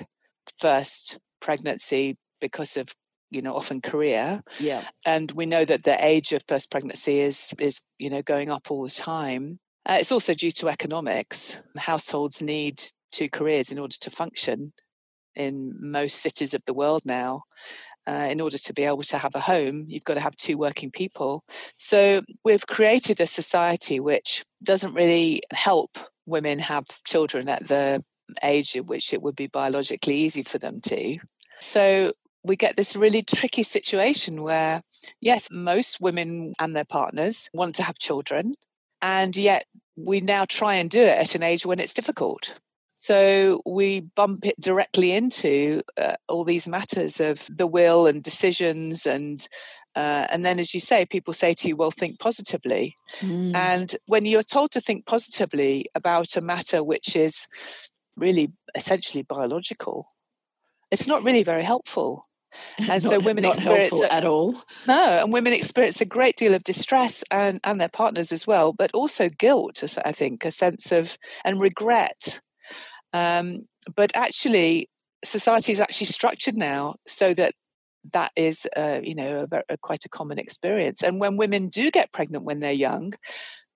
first 0.59 1.17
pregnancy 1.39 2.17
because 2.41 2.77
of 2.77 2.89
you 3.31 3.41
know 3.41 3.55
often 3.55 3.81
career. 3.81 4.41
Yeah. 4.59 4.83
And 5.05 5.31
we 5.31 5.45
know 5.45 5.65
that 5.65 5.83
the 5.83 6.03
age 6.05 6.33
of 6.33 6.43
first 6.47 6.71
pregnancy 6.71 7.19
is 7.19 7.53
is 7.59 7.81
you 7.97 8.09
know 8.09 8.21
going 8.21 8.49
up 8.49 8.69
all 8.69 8.83
the 8.83 8.89
time. 8.89 9.59
Uh, 9.85 9.97
it's 9.99 10.11
also 10.11 10.33
due 10.33 10.51
to 10.51 10.67
economics. 10.67 11.57
Households 11.77 12.41
need 12.41 12.81
two 13.11 13.29
careers 13.29 13.71
in 13.71 13.79
order 13.79 13.95
to 14.01 14.11
function 14.11 14.73
in 15.35 15.75
most 15.79 16.21
cities 16.21 16.53
of 16.53 16.61
the 16.65 16.73
world 16.73 17.03
now. 17.05 17.43
Uh, 18.07 18.27
in 18.31 18.41
order 18.41 18.57
to 18.57 18.73
be 18.73 18.83
able 18.83 19.03
to 19.03 19.17
have 19.17 19.35
a 19.35 19.39
home, 19.39 19.85
you've 19.87 20.05
got 20.05 20.15
to 20.15 20.19
have 20.19 20.35
two 20.35 20.57
working 20.57 20.89
people. 20.89 21.43
So 21.77 22.21
we've 22.43 22.65
created 22.65 23.19
a 23.19 23.27
society 23.27 23.99
which 23.99 24.43
doesn't 24.63 24.95
really 24.95 25.43
help 25.51 25.97
women 26.25 26.59
have 26.59 26.85
children 27.03 27.49
at 27.49 27.67
the 27.67 28.03
age 28.43 28.75
at 28.75 28.85
which 28.85 29.13
it 29.13 29.21
would 29.21 29.35
be 29.35 29.47
biologically 29.47 30.15
easy 30.15 30.43
for 30.43 30.57
them 30.57 30.79
to. 30.81 31.17
So 31.59 32.13
we 32.43 32.55
get 32.55 32.77
this 32.77 32.95
really 32.95 33.21
tricky 33.21 33.63
situation 33.63 34.41
where, 34.41 34.81
yes, 35.19 35.47
most 35.51 35.99
women 35.99 36.53
and 36.59 36.75
their 36.75 36.85
partners 36.85 37.49
want 37.53 37.75
to 37.75 37.83
have 37.83 37.99
children, 37.99 38.55
and 39.01 39.35
yet 39.35 39.65
we 39.95 40.21
now 40.21 40.45
try 40.45 40.75
and 40.75 40.89
do 40.89 41.01
it 41.01 41.17
at 41.17 41.35
an 41.35 41.43
age 41.43 41.65
when 41.65 41.79
it's 41.79 41.93
difficult. 41.93 42.59
So 43.01 43.61
we 43.65 44.01
bump 44.01 44.45
it 44.45 44.59
directly 44.59 45.13
into 45.13 45.81
uh, 45.97 46.15
all 46.27 46.43
these 46.43 46.67
matters 46.67 47.21
of 47.21 47.47
the 47.49 47.65
will 47.65 48.07
and 48.07 48.21
decisions 48.21 49.05
and 49.05 49.47
uh, 49.95 50.27
and 50.29 50.45
then, 50.45 50.59
as 50.59 50.73
you 50.73 50.81
say, 50.81 51.05
people 51.05 51.33
say 51.33 51.53
to 51.53 51.67
you, 51.69 51.77
well, 51.77 51.91
think 51.91 52.19
positively. 52.19 52.95
Mm. 53.21 53.55
And 53.55 53.95
when 54.05 54.25
you're 54.25 54.43
told 54.43 54.71
to 54.71 54.81
think 54.81 55.05
positively 55.05 55.85
about 55.95 56.35
a 56.35 56.41
matter 56.41 56.83
which 56.83 57.15
is 57.15 57.47
really 58.17 58.51
essentially 58.75 59.23
biological, 59.23 60.05
it's 60.91 61.07
not 61.07 61.23
really 61.23 61.43
very 61.43 61.63
helpful. 61.63 62.23
And 62.77 62.87
not, 62.87 63.01
so 63.01 63.19
women 63.19 63.45
experience 63.45 64.01
a, 64.01 64.13
at 64.13 64.25
all. 64.25 64.61
No, 64.87 65.19
and 65.21 65.31
women 65.31 65.53
experience 65.53 66.01
a 66.01 66.05
great 66.05 66.35
deal 66.35 66.53
of 66.53 66.63
distress 66.63 67.23
and, 67.31 67.59
and 67.63 67.79
their 67.79 67.89
partners 67.89 68.31
as 68.31 68.45
well, 68.45 68.73
but 68.73 68.91
also 68.93 69.29
guilt, 69.29 69.83
I 70.03 70.11
think, 70.11 70.43
a 70.43 70.51
sense 70.51 70.91
of 70.91 71.17
and 71.45 71.61
regret 71.61 72.41
um, 73.13 73.67
but 73.95 74.11
actually, 74.15 74.89
society 75.23 75.71
is 75.71 75.79
actually 75.79 76.07
structured 76.07 76.55
now 76.55 76.95
so 77.07 77.33
that 77.33 77.53
that 78.13 78.31
is, 78.35 78.65
uh, 78.77 78.99
you 79.03 79.15
know, 79.15 79.45
a, 79.51 79.61
a, 79.69 79.77
quite 79.77 80.05
a 80.05 80.09
common 80.09 80.39
experience. 80.39 81.03
And 81.03 81.19
when 81.19 81.37
women 81.37 81.67
do 81.67 81.91
get 81.91 82.13
pregnant 82.13 82.45
when 82.45 82.59
they're 82.59 82.71
young, 82.71 83.13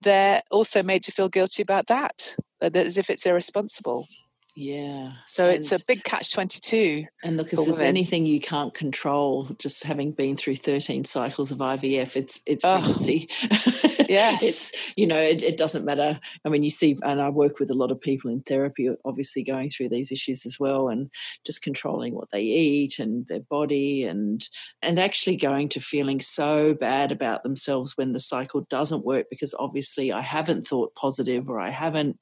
they're 0.01 0.41
also 0.51 0.83
made 0.83 1.03
to 1.03 1.11
feel 1.11 1.29
guilty 1.29 1.61
about 1.61 1.87
that, 1.87 2.35
uh, 2.61 2.69
as 2.73 2.97
if 2.97 3.09
it's 3.09 3.25
irresponsible. 3.25 4.07
Yeah. 4.55 5.13
So 5.25 5.45
and, 5.45 5.55
it's 5.55 5.71
a 5.71 5.79
big 5.87 6.03
catch 6.03 6.31
22. 6.31 7.05
And 7.23 7.37
look, 7.37 7.53
if 7.53 7.57
there's 7.57 7.77
women. 7.77 7.85
anything 7.85 8.25
you 8.25 8.39
can't 8.39 8.73
control, 8.73 9.49
just 9.57 9.83
having 9.83 10.11
been 10.11 10.37
through 10.37 10.57
13 10.57 11.05
cycles 11.05 11.51
of 11.51 11.57
IVF, 11.57 12.15
it's 12.15 12.39
it's 12.45 12.63
oh. 12.63 12.79
pregnancy. 12.79 13.29
Yes. 14.09 14.43
it's, 14.43 14.71
you 14.95 15.07
know, 15.07 15.19
it, 15.19 15.41
it, 15.43 15.57
doesn't 15.57 15.85
matter. 15.85 16.19
I 16.45 16.49
mean, 16.49 16.61
you 16.61 16.69
see, 16.69 16.97
and 17.03 17.21
I 17.21 17.29
work 17.29 17.59
with 17.59 17.71
a 17.71 17.75
lot 17.75 17.91
of 17.91 17.99
people 17.99 18.29
in 18.29 18.41
therapy, 18.41 18.89
obviously 19.05 19.43
going 19.43 19.69
through 19.69 19.89
these 19.89 20.11
issues 20.11 20.45
as 20.45 20.59
well, 20.59 20.89
and 20.89 21.09
just 21.45 21.61
controlling 21.61 22.13
what 22.13 22.29
they 22.31 22.41
eat 22.41 22.99
and 22.99 23.25
their 23.27 23.39
body 23.39 24.03
and 24.03 24.47
and 24.81 24.99
actually 24.99 25.35
going 25.35 25.69
to 25.69 25.79
feeling 25.79 26.19
so 26.21 26.73
bad 26.73 27.11
about 27.11 27.43
themselves 27.43 27.97
when 27.97 28.11
the 28.11 28.19
cycle 28.19 28.61
doesn't 28.69 29.05
work 29.05 29.27
because 29.29 29.55
obviously 29.57 30.11
I 30.11 30.21
haven't 30.21 30.67
thought 30.67 30.95
positive 30.95 31.49
or 31.49 31.59
I 31.59 31.69
haven't 31.69 32.19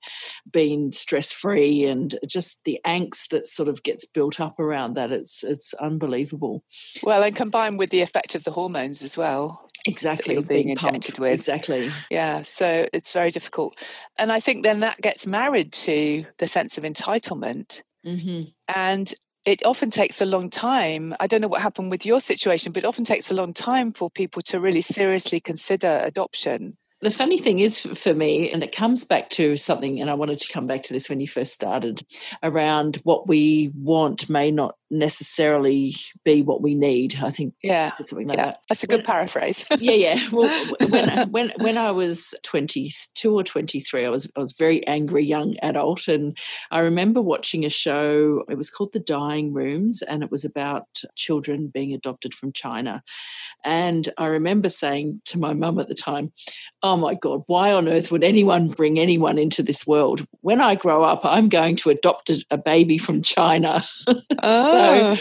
been 0.50 0.92
stress 0.94 1.32
free 1.32 1.86
and 1.86 2.18
just 2.28 2.64
the 2.66 2.80
angst 2.86 3.30
that 3.30 3.48
sort 3.48 3.70
of 3.70 3.84
gets 3.84 4.06
built 4.06 4.40
up 4.40 4.60
around 4.60 4.96
that 4.96 5.12
it's 5.12 5.44
it's 5.44 5.74
unbelievable 5.76 6.64
well 7.04 7.24
and 7.24 7.36
combined 7.36 7.80
with 7.80 7.90
the 7.90 8.02
effect 8.02 8.36
of 8.36 8.44
the 8.44 8.52
hormones 8.52 9.04
as 9.04 9.18
well 9.18 9.70
exactly 9.86 10.36
being, 10.36 10.46
being 10.46 10.70
injected 10.70 11.18
with 11.20 11.34
exactly 11.34 11.92
yeah 12.10 12.42
so 12.42 12.88
it's 12.94 13.14
very 13.14 13.32
difficult 13.32 13.76
and 14.18 14.32
i 14.32 14.40
think 14.40 14.64
then 14.64 14.82
that 14.82 15.02
gets 15.02 15.26
married 15.26 15.72
to 15.74 16.26
the 16.38 16.48
sense 16.48 16.78
of 16.78 16.84
entitlement 16.84 17.82
mm-hmm. 18.06 18.42
and 18.74 19.14
it 19.46 19.66
often 19.66 19.90
takes 19.90 20.22
a 20.22 20.26
long 20.26 20.50
time. 20.50 21.16
I 21.20 21.28
don't 21.28 21.42
know 21.42 21.48
what 21.48 21.62
happened 21.62 21.90
with 21.90 22.06
your 22.06 22.20
situation, 22.20 22.72
but 22.72 22.84
it 22.84 22.88
often 22.88 23.06
takes 23.06 23.32
a 23.32 23.34
long 23.34 23.54
time 23.54 23.92
for 23.92 24.10
people 24.10 24.42
to 24.44 24.60
really 24.60 24.82
seriously 24.82 25.40
consider 25.40 26.00
adoption. 26.04 26.78
The 27.02 27.12
funny 27.12 27.38
thing 27.38 27.60
is 27.60 27.80
for 27.80 28.14
me, 28.14 28.52
and 28.52 28.64
it 28.64 28.76
comes 28.76 29.04
back 29.04 29.30
to 29.32 29.58
something, 29.58 30.00
and 30.00 30.10
I 30.10 30.14
wanted 30.14 30.38
to 30.40 30.54
come 30.54 30.68
back 30.68 30.84
to 30.84 30.94
this 30.94 31.10
when 31.10 31.20
you 31.20 31.28
first 31.28 31.52
started, 31.52 32.06
around 32.44 32.98
what 33.04 33.28
we 33.28 33.72
want 33.76 34.30
may 34.30 34.52
not 34.52 34.76
necessarily 34.92 35.96
be 36.26 36.44
what 36.44 36.62
we 36.62 36.76
need. 36.76 37.16
I 37.24 37.32
think 37.32 37.56
yeah, 37.64 37.92
something 37.94 38.28
like 38.28 38.38
yeah. 38.38 38.46
that. 38.46 38.60
That's 38.70 38.84
a 38.84 38.88
good 38.88 38.98
when, 38.98 39.06
paraphrase. 39.06 39.66
yeah, 39.80 39.94
yeah. 39.94 40.30
Well, 40.32 40.50
when 40.90 41.32
when 41.32 41.54
when 41.58 41.78
I 41.78 41.92
was 41.92 42.36
twenty 42.44 42.94
two 43.16 43.34
or 43.34 43.44
twenty 43.44 43.80
three, 43.80 44.06
I 44.06 44.10
was 44.10 44.30
I 44.36 44.40
was 44.40 44.52
very 44.52 44.86
angry 44.86 45.26
young 45.26 45.56
adult, 45.64 46.08
and 46.08 46.38
I 46.70 46.80
remember 46.80 47.22
watching 47.22 47.66
a 47.66 47.70
show. 47.70 48.44
It 48.50 48.58
was 48.58 48.70
called 48.70 48.94
The 48.94 49.00
Dying 49.00 49.54
Rooms, 49.54 50.02
and 50.02 50.22
it 50.22 50.30
was 50.30 50.46
about 50.46 50.88
children 51.16 51.72
being 51.74 51.94
adopted 51.94 52.36
from 52.36 52.52
China. 52.52 53.02
And 53.64 54.10
I 54.18 54.28
remember 54.28 54.70
saying 54.70 55.22
to 55.26 55.40
my 55.40 55.54
mum 55.54 55.80
at 55.80 55.88
the 55.88 55.96
time, 55.96 56.34
"Oh 56.84 56.91
Oh 56.92 56.98
my 56.98 57.14
God, 57.14 57.44
why 57.48 57.72
on 57.72 57.88
earth 57.88 58.12
would 58.12 58.22
anyone 58.22 58.68
bring 58.68 59.00
anyone 59.00 59.38
into 59.38 59.64
this 59.64 59.88
world? 59.88 60.28
When 60.42 60.60
I 60.60 60.76
grow 60.76 61.06
up, 61.06 61.22
I'm 61.24 61.48
going 61.48 61.78
to 61.78 61.90
adopt 61.90 62.30
a, 62.30 62.44
a 62.52 62.58
baby 62.58 62.98
from 62.98 63.22
China." 63.22 63.86
Oh. 64.08 64.14
so 64.42 65.16
ah. 65.16 65.20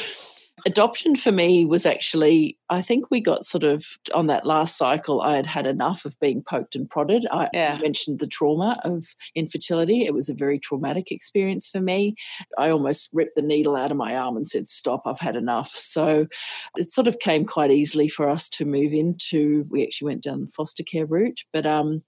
adoption 0.66 1.14
for 1.14 1.30
me 1.30 1.64
was 1.64 1.86
actually 1.86 2.58
I 2.70 2.82
think 2.82 3.10
we 3.10 3.20
got 3.20 3.44
sort 3.44 3.64
of 3.64 3.84
on 4.14 4.28
that 4.28 4.46
last 4.46 4.78
cycle. 4.78 5.20
I 5.20 5.34
had 5.34 5.46
had 5.46 5.66
enough 5.66 6.04
of 6.04 6.18
being 6.20 6.42
poked 6.42 6.76
and 6.76 6.88
prodded. 6.88 7.26
I 7.32 7.48
yeah. 7.52 7.78
mentioned 7.82 8.20
the 8.20 8.28
trauma 8.28 8.80
of 8.84 9.04
infertility. 9.34 10.06
It 10.06 10.14
was 10.14 10.28
a 10.28 10.34
very 10.34 10.58
traumatic 10.60 11.10
experience 11.10 11.66
for 11.66 11.80
me. 11.80 12.14
I 12.56 12.70
almost 12.70 13.10
ripped 13.12 13.34
the 13.34 13.42
needle 13.42 13.74
out 13.74 13.90
of 13.90 13.96
my 13.96 14.16
arm 14.16 14.36
and 14.36 14.46
said, 14.46 14.68
"Stop! 14.68 15.02
I've 15.04 15.18
had 15.18 15.34
enough." 15.34 15.70
So 15.90 16.28
it 16.76 16.92
sort 16.92 17.08
of 17.08 17.18
came 17.18 17.44
quite 17.44 17.72
easily 17.72 18.08
for 18.08 18.28
us 18.28 18.48
to 18.50 18.64
move 18.64 18.92
into. 18.92 19.66
We 19.68 19.82
actually 19.82 20.06
went 20.06 20.22
down 20.22 20.42
the 20.42 20.46
foster 20.46 20.84
care 20.84 21.06
route, 21.06 21.40
but 21.52 21.66
um, 21.66 22.02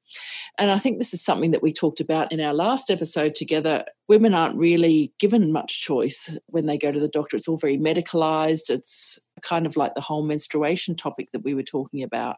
and 0.59 0.71
I 0.71 0.77
think 0.77 0.99
this 0.99 1.13
is 1.13 1.25
something 1.25 1.51
that 1.51 1.63
we 1.63 1.73
talked 1.73 2.01
about 2.01 2.31
in 2.31 2.41
our 2.41 2.55
last 2.55 2.89
episode 2.89 3.35
together. 3.35 3.85
Women 4.09 4.33
aren't 4.33 4.61
really 4.61 5.13
given 5.19 5.51
much 5.51 5.81
choice 5.81 6.37
when 6.47 6.67
they 6.67 6.79
go 6.79 6.93
to 6.93 7.01
the 7.01 7.09
doctor. 7.09 7.37
It's 7.37 7.49
all 7.49 7.57
very 7.57 7.79
medicalized. 7.79 8.71
It's 8.71 9.19
kind 9.43 9.67
of 9.67 9.77
like 9.77 9.95
the 9.95 10.01
whole 10.01 10.23
menstruation 10.23 10.95
topic 10.95 11.29
that 11.33 11.45
we 11.45 11.55
were 11.55 11.63
talking 11.63 12.03
about. 12.03 12.37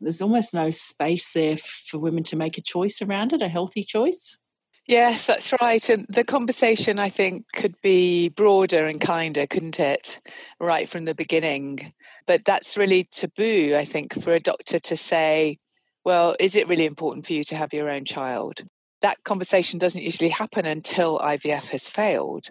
There's 0.00 0.22
almost 0.22 0.52
no 0.52 0.70
space 0.70 1.32
there 1.32 1.56
for 1.56 1.98
women 1.98 2.24
to 2.24 2.36
make 2.36 2.58
a 2.58 2.62
choice 2.62 3.00
around 3.00 3.32
it, 3.32 3.42
a 3.42 3.48
healthy 3.48 3.84
choice. 3.84 4.38
Yes, 4.86 5.26
that's 5.26 5.52
right. 5.60 5.88
And 5.88 6.06
the 6.08 6.22
conversation, 6.22 7.00
I 7.00 7.08
think, 7.08 7.44
could 7.54 7.74
be 7.82 8.28
broader 8.28 8.86
and 8.86 9.00
kinder, 9.00 9.46
couldn't 9.46 9.80
it? 9.80 10.20
Right 10.60 10.88
from 10.88 11.06
the 11.06 11.14
beginning. 11.14 11.92
But 12.26 12.44
that's 12.44 12.76
really 12.76 13.08
taboo, 13.10 13.74
I 13.76 13.84
think, 13.84 14.22
for 14.22 14.32
a 14.32 14.40
doctor 14.40 14.78
to 14.78 14.96
say, 14.96 15.58
well, 16.04 16.36
is 16.38 16.54
it 16.54 16.68
really 16.68 16.84
important 16.84 17.26
for 17.26 17.32
you 17.32 17.42
to 17.44 17.56
have 17.56 17.72
your 17.72 17.90
own 17.90 18.04
child? 18.04 18.62
that 19.02 19.22
conversation 19.24 19.78
doesn't 19.78 20.02
usually 20.02 20.30
happen 20.30 20.66
until 20.66 21.18
IVF 21.18 21.70
has 21.70 21.88
failed, 21.88 22.50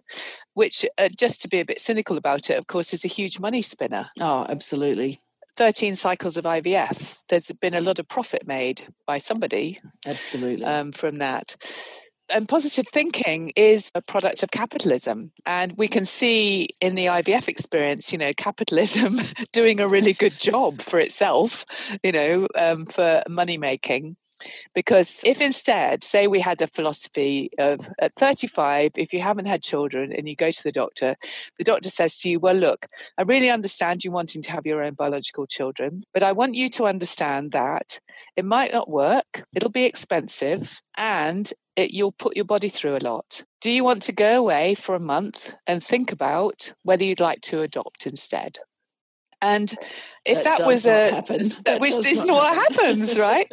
which, 0.55 0.85
uh, 0.97 1.09
just 1.15 1.41
to 1.43 1.47
be 1.47 1.59
a 1.59 1.65
bit 1.65 1.79
cynical 1.79 2.17
about 2.17 2.50
it, 2.50 2.57
of 2.57 2.67
course, 2.67 2.91
is 2.93 3.05
a 3.05 3.09
huge 3.09 3.39
money 3.39 3.62
spinner. 3.62 4.09
Oh, 4.19 4.45
absolutely. 4.50 5.21
13 5.57 5.95
cycles 5.95 6.35
of 6.35 6.45
IVF, 6.45 7.24
there's 7.29 7.51
been 7.62 7.75
a 7.75 7.81
lot 7.81 8.00
of 8.00 8.07
profit 8.07 8.45
made 8.45 8.88
by 9.05 9.17
somebody. 9.17 9.79
Absolutely. 10.05 10.65
Um, 10.65 10.91
from 10.91 11.19
that. 11.19 11.55
And 12.29 12.50
positive 12.50 12.88
thinking 12.91 13.53
is 13.55 13.91
a 13.93 14.01
product 14.01 14.41
of 14.41 14.51
capitalism. 14.51 15.31
And 15.45 15.74
we 15.77 15.88
can 15.88 16.05
see 16.05 16.69
in 16.81 16.95
the 16.95 17.05
IVF 17.05 17.47
experience, 17.47 18.12
you 18.12 18.17
know, 18.17 18.33
capitalism 18.35 19.19
doing 19.53 19.79
a 19.79 19.88
really 19.88 20.13
good 20.13 20.38
job 20.39 20.81
for 20.81 21.00
itself, 21.00 21.65
you 22.03 22.12
know, 22.12 22.47
um, 22.57 22.85
for 22.88 23.21
money 23.29 23.57
making. 23.57 24.17
Because 24.73 25.21
if 25.25 25.41
instead, 25.41 26.03
say 26.03 26.27
we 26.27 26.39
had 26.39 26.61
a 26.61 26.67
philosophy 26.67 27.49
of 27.57 27.89
at 27.99 28.15
35, 28.15 28.91
if 28.97 29.13
you 29.13 29.21
haven't 29.21 29.45
had 29.45 29.63
children 29.63 30.11
and 30.11 30.27
you 30.27 30.35
go 30.35 30.51
to 30.51 30.63
the 30.63 30.71
doctor, 30.71 31.15
the 31.57 31.63
doctor 31.63 31.89
says 31.89 32.17
to 32.19 32.29
you, 32.29 32.39
Well, 32.39 32.55
look, 32.55 32.85
I 33.17 33.23
really 33.23 33.49
understand 33.49 34.03
you 34.03 34.11
wanting 34.11 34.41
to 34.43 34.51
have 34.51 34.65
your 34.65 34.83
own 34.83 34.93
biological 34.93 35.47
children, 35.47 36.03
but 36.13 36.23
I 36.23 36.31
want 36.31 36.55
you 36.55 36.69
to 36.69 36.85
understand 36.85 37.51
that 37.51 37.99
it 38.35 38.45
might 38.45 38.73
not 38.73 38.89
work, 38.89 39.45
it'll 39.53 39.69
be 39.69 39.85
expensive, 39.85 40.79
and 40.97 41.51
it, 41.75 41.91
you'll 41.91 42.11
put 42.11 42.35
your 42.35 42.45
body 42.45 42.69
through 42.69 42.95
a 42.95 43.03
lot. 43.03 43.43
Do 43.61 43.69
you 43.69 43.83
want 43.83 44.01
to 44.03 44.13
go 44.13 44.37
away 44.37 44.75
for 44.75 44.95
a 44.95 44.99
month 44.99 45.53
and 45.67 45.81
think 45.81 46.11
about 46.11 46.73
whether 46.83 47.03
you'd 47.03 47.19
like 47.19 47.41
to 47.41 47.61
adopt 47.61 48.07
instead? 48.07 48.59
And 49.41 49.73
if 50.25 50.43
that, 50.43 50.59
that 50.59 50.67
was 50.67 50.87
a, 50.87 51.23
that 51.65 51.79
which 51.79 52.05
is 52.05 52.23
not 52.23 52.35
what 52.35 52.55
happens, 52.55 53.17
right? 53.19 53.47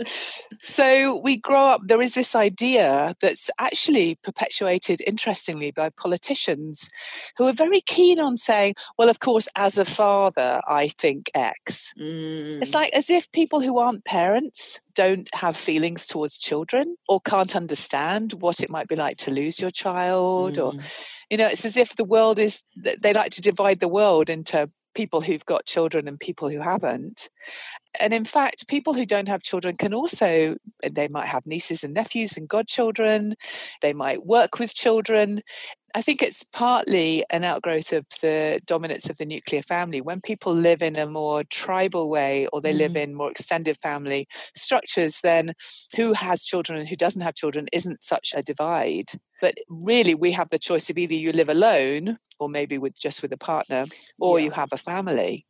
so 0.62 1.20
we 1.22 1.36
grow 1.36 1.68
up, 1.68 1.82
there 1.84 2.00
is 2.00 2.14
this 2.14 2.34
idea 2.34 3.14
that's 3.20 3.50
actually 3.58 4.16
perpetuated, 4.22 5.02
interestingly, 5.06 5.70
by 5.70 5.90
politicians 5.90 6.90
who 7.36 7.46
are 7.46 7.52
very 7.52 7.80
keen 7.80 8.18
on 8.18 8.36
saying, 8.36 8.74
well, 8.98 9.08
of 9.08 9.20
course, 9.20 9.48
as 9.56 9.76
a 9.76 9.84
father, 9.84 10.60
I 10.66 10.88
think 10.88 11.30
X. 11.34 11.92
Mm. 12.00 12.62
It's 12.62 12.74
like 12.74 12.92
as 12.92 13.10
if 13.10 13.30
people 13.32 13.60
who 13.60 13.78
aren't 13.78 14.04
parents 14.04 14.80
don't 14.94 15.28
have 15.34 15.56
feelings 15.56 16.06
towards 16.06 16.38
children 16.38 16.96
or 17.08 17.20
can't 17.20 17.56
understand 17.56 18.34
what 18.34 18.60
it 18.60 18.70
might 18.70 18.88
be 18.88 18.96
like 18.96 19.16
to 19.16 19.30
lose 19.30 19.60
your 19.60 19.70
child 19.70 20.56
mm. 20.56 20.64
or 20.64 20.84
you 21.30 21.36
know 21.38 21.46
it's 21.46 21.64
as 21.64 21.78
if 21.78 21.96
the 21.96 22.04
world 22.04 22.38
is 22.38 22.64
they 22.76 23.12
like 23.14 23.30
to 23.30 23.40
divide 23.40 23.80
the 23.80 23.88
world 23.88 24.28
into 24.28 24.68
people 24.94 25.20
who've 25.20 25.44
got 25.44 25.66
children 25.66 26.08
and 26.08 26.18
people 26.18 26.48
who 26.48 26.60
haven't. 26.60 27.28
And 28.00 28.12
in 28.12 28.24
fact, 28.24 28.68
people 28.68 28.94
who 28.94 29.04
don't 29.04 29.28
have 29.28 29.42
children 29.42 29.76
can 29.76 29.92
also, 29.92 30.56
they 30.90 31.08
might 31.08 31.28
have 31.28 31.46
nieces 31.46 31.84
and 31.84 31.94
nephews 31.94 32.36
and 32.36 32.48
godchildren, 32.48 33.34
they 33.82 33.92
might 33.92 34.24
work 34.24 34.58
with 34.58 34.74
children. 34.74 35.42
I 35.94 36.00
think 36.00 36.22
it's 36.22 36.42
partly 36.42 37.22
an 37.28 37.44
outgrowth 37.44 37.92
of 37.92 38.06
the 38.22 38.60
dominance 38.64 39.10
of 39.10 39.18
the 39.18 39.26
nuclear 39.26 39.62
family. 39.62 40.00
When 40.00 40.22
people 40.22 40.54
live 40.54 40.80
in 40.80 40.96
a 40.96 41.06
more 41.06 41.44
tribal 41.44 42.08
way 42.08 42.46
or 42.46 42.62
they 42.62 42.72
mm. 42.72 42.78
live 42.78 42.96
in 42.96 43.14
more 43.14 43.30
extended 43.30 43.76
family 43.82 44.26
structures, 44.56 45.20
then 45.22 45.52
who 45.94 46.14
has 46.14 46.44
children 46.44 46.78
and 46.78 46.88
who 46.88 46.96
doesn't 46.96 47.20
have 47.20 47.34
children 47.34 47.66
isn't 47.72 48.02
such 48.02 48.32
a 48.34 48.42
divide. 48.42 49.10
But 49.42 49.56
really, 49.68 50.14
we 50.14 50.30
have 50.32 50.48
the 50.48 50.58
choice 50.58 50.88
of 50.88 50.96
either 50.96 51.14
you 51.14 51.32
live 51.32 51.50
alone 51.50 52.16
or 52.42 52.48
maybe 52.48 52.78
with 52.78 52.98
just 52.98 53.22
with 53.22 53.32
a 53.32 53.36
partner 53.36 53.86
or 54.18 54.38
yeah. 54.38 54.46
you 54.46 54.50
have 54.50 54.72
a 54.72 54.76
family. 54.76 55.46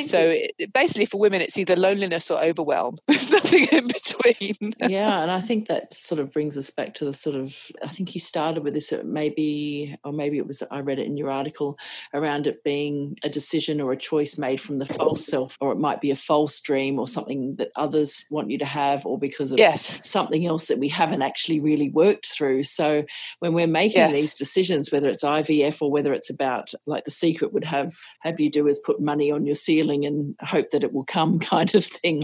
So 0.00 0.18
it, 0.20 0.72
basically, 0.74 1.06
for 1.06 1.18
women, 1.18 1.40
it's 1.40 1.56
either 1.56 1.74
loneliness 1.74 2.30
or 2.30 2.42
overwhelm. 2.42 2.96
There's 3.08 3.30
nothing 3.30 3.66
in 3.72 3.86
between. 3.86 4.72
yeah. 4.88 5.22
And 5.22 5.30
I 5.30 5.40
think 5.48 5.68
that 5.68 5.94
sort 5.94 6.20
of 6.20 6.32
brings 6.32 6.58
us 6.58 6.70
back 6.70 6.94
to 6.94 7.04
the 7.04 7.12
sort 7.12 7.36
of, 7.36 7.54
I 7.82 7.86
think 7.86 8.14
you 8.14 8.20
started 8.20 8.62
with 8.62 8.74
this, 8.74 8.92
uh, 8.92 9.02
maybe, 9.04 9.96
or 10.04 10.12
maybe 10.12 10.38
it 10.38 10.46
was, 10.46 10.62
I 10.70 10.80
read 10.80 10.98
it 10.98 11.06
in 11.06 11.16
your 11.16 11.30
article 11.30 11.78
around 12.12 12.46
it 12.46 12.62
being 12.62 13.16
a 13.22 13.30
decision 13.30 13.80
or 13.80 13.92
a 13.92 13.96
choice 13.96 14.36
made 14.36 14.60
from 14.60 14.78
the 14.78 14.86
false 14.86 15.26
self, 15.26 15.56
or 15.60 15.72
it 15.72 15.78
might 15.78 16.00
be 16.00 16.10
a 16.10 16.16
false 16.16 16.60
dream 16.60 16.98
or 16.98 17.08
something 17.08 17.56
that 17.56 17.70
others 17.76 18.26
want 18.30 18.50
you 18.50 18.58
to 18.58 18.66
have, 18.66 19.06
or 19.06 19.18
because 19.18 19.52
of 19.52 19.58
yes. 19.58 19.98
something 20.02 20.46
else 20.46 20.66
that 20.66 20.78
we 20.78 20.88
haven't 20.88 21.22
actually 21.22 21.60
really 21.60 21.88
worked 21.88 22.26
through. 22.26 22.64
So 22.64 23.04
when 23.38 23.52
we're 23.52 23.66
making 23.66 23.98
yes. 23.98 24.12
these 24.12 24.34
decisions, 24.34 24.90
whether 24.90 25.08
it's 25.08 25.24
IVF 25.24 25.80
or 25.82 25.90
whether 25.90 26.12
it's 26.12 26.30
about 26.30 26.72
like 26.86 27.04
the 27.04 27.10
secret 27.10 27.52
would 27.52 27.64
have 27.64 27.94
have 28.22 28.40
you 28.40 28.50
do 28.50 28.66
is 28.66 28.78
put 28.78 29.00
money 29.00 29.30
on 29.30 29.46
your 29.46 29.54
ceiling 29.54 30.04
and 30.04 30.34
hope 30.40 30.70
that 30.70 30.84
it 30.84 30.92
will 30.92 31.04
come 31.04 31.38
kind 31.54 31.74
of 31.74 31.84
thing. 31.84 32.22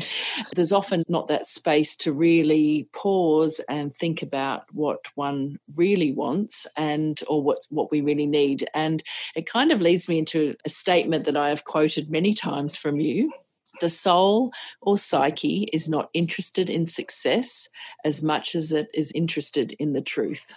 There's 0.54 0.72
often 0.72 1.04
not 1.08 1.28
that 1.28 1.46
space 1.46 1.96
to 1.96 2.12
really 2.12 2.88
pause 2.92 3.60
and 3.68 3.94
think 3.94 4.22
about 4.22 4.64
what 4.72 5.00
one 5.14 5.58
really 5.76 6.12
wants 6.12 6.66
and 6.76 7.20
or 7.28 7.42
what 7.42 7.66
what 7.70 7.90
we 7.90 8.00
really 8.00 8.26
need. 8.26 8.68
And 8.74 9.02
it 9.34 9.46
kind 9.46 9.72
of 9.72 9.80
leads 9.80 10.08
me 10.08 10.18
into 10.18 10.54
a 10.64 10.70
statement 10.70 11.24
that 11.24 11.36
I 11.36 11.48
have 11.48 11.64
quoted 11.64 12.10
many 12.10 12.34
times 12.34 12.76
from 12.76 13.00
you 13.00 13.32
the 13.80 13.88
soul 13.88 14.52
or 14.80 14.96
psyche 14.96 15.68
is 15.72 15.88
not 15.88 16.10
interested 16.14 16.70
in 16.70 16.86
success 16.86 17.68
as 18.04 18.22
much 18.22 18.54
as 18.54 18.72
it 18.72 18.88
is 18.94 19.10
interested 19.12 19.72
in 19.78 19.92
the 19.92 20.02
truth. 20.02 20.52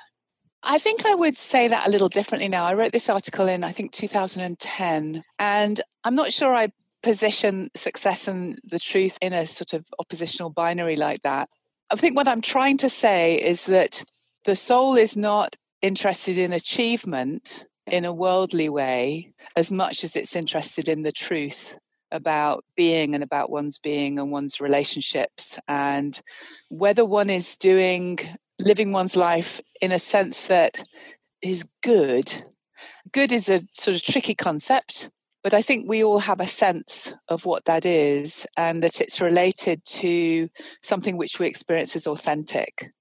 I 0.65 0.77
think 0.77 1.05
I 1.05 1.13
would 1.13 1.37
say 1.37 1.67
that 1.67 1.87
a 1.87 1.91
little 1.91 2.09
differently 2.09 2.47
now. 2.47 2.65
I 2.65 2.73
wrote 2.73 2.93
this 2.93 3.09
article 3.09 3.47
in, 3.47 3.63
I 3.63 3.73
think, 3.73 3.91
2010, 3.91 5.23
and 5.37 5.81
I'm 6.05 6.15
not 6.15 6.31
sure 6.31 6.55
I 6.55 6.69
position 7.01 7.69
success 7.75 8.27
and 8.29 8.57
the 8.63 8.79
truth 8.79 9.17
in 9.21 9.33
a 9.33 9.45
sort 9.45 9.73
of 9.73 9.85
oppositional 9.99 10.49
binary 10.49 10.95
like 10.95 11.21
that. 11.23 11.49
I 11.91 11.95
think 11.95 12.15
what 12.15 12.29
I'm 12.29 12.41
trying 12.41 12.77
to 12.77 12.89
say 12.89 13.35
is 13.35 13.65
that 13.65 14.03
the 14.45 14.55
soul 14.55 14.95
is 14.95 15.17
not 15.17 15.55
interested 15.81 16.37
in 16.37 16.53
achievement 16.53 17.65
in 17.87 18.05
a 18.05 18.13
worldly 18.13 18.69
way 18.69 19.33
as 19.57 19.71
much 19.71 20.05
as 20.05 20.15
it's 20.15 20.35
interested 20.35 20.87
in 20.87 21.03
the 21.03 21.11
truth 21.11 21.77
about 22.11 22.63
being 22.77 23.13
and 23.13 23.23
about 23.23 23.49
one's 23.49 23.79
being 23.79 24.17
and 24.17 24.31
one's 24.31 24.61
relationships 24.61 25.59
and 25.67 26.21
whether 26.69 27.03
one 27.03 27.29
is 27.29 27.57
doing 27.57 28.19
living 28.59 28.91
one's 28.91 29.15
life 29.15 29.59
in 29.81 29.91
a 29.91 29.99
sense 29.99 30.45
that 30.45 30.87
is 31.41 31.67
good 31.81 32.43
Good 33.11 33.31
is 33.31 33.49
a 33.49 33.61
sort 33.73 33.95
of 33.95 34.01
tricky 34.01 34.33
concept, 34.33 35.09
but 35.43 35.53
I 35.53 35.61
think 35.61 35.87
we 35.87 36.03
all 36.03 36.19
have 36.19 36.39
a 36.39 36.47
sense 36.47 37.13
of 37.27 37.45
what 37.45 37.65
that 37.65 37.85
is 37.85 38.47
and 38.57 38.81
that 38.81 39.01
it's 39.01 39.21
related 39.21 39.83
to 39.85 40.49
something 40.81 41.17
which 41.17 41.37
we 41.37 41.47
experience 41.47 41.95
as 41.95 42.07
authentic. 42.07 42.91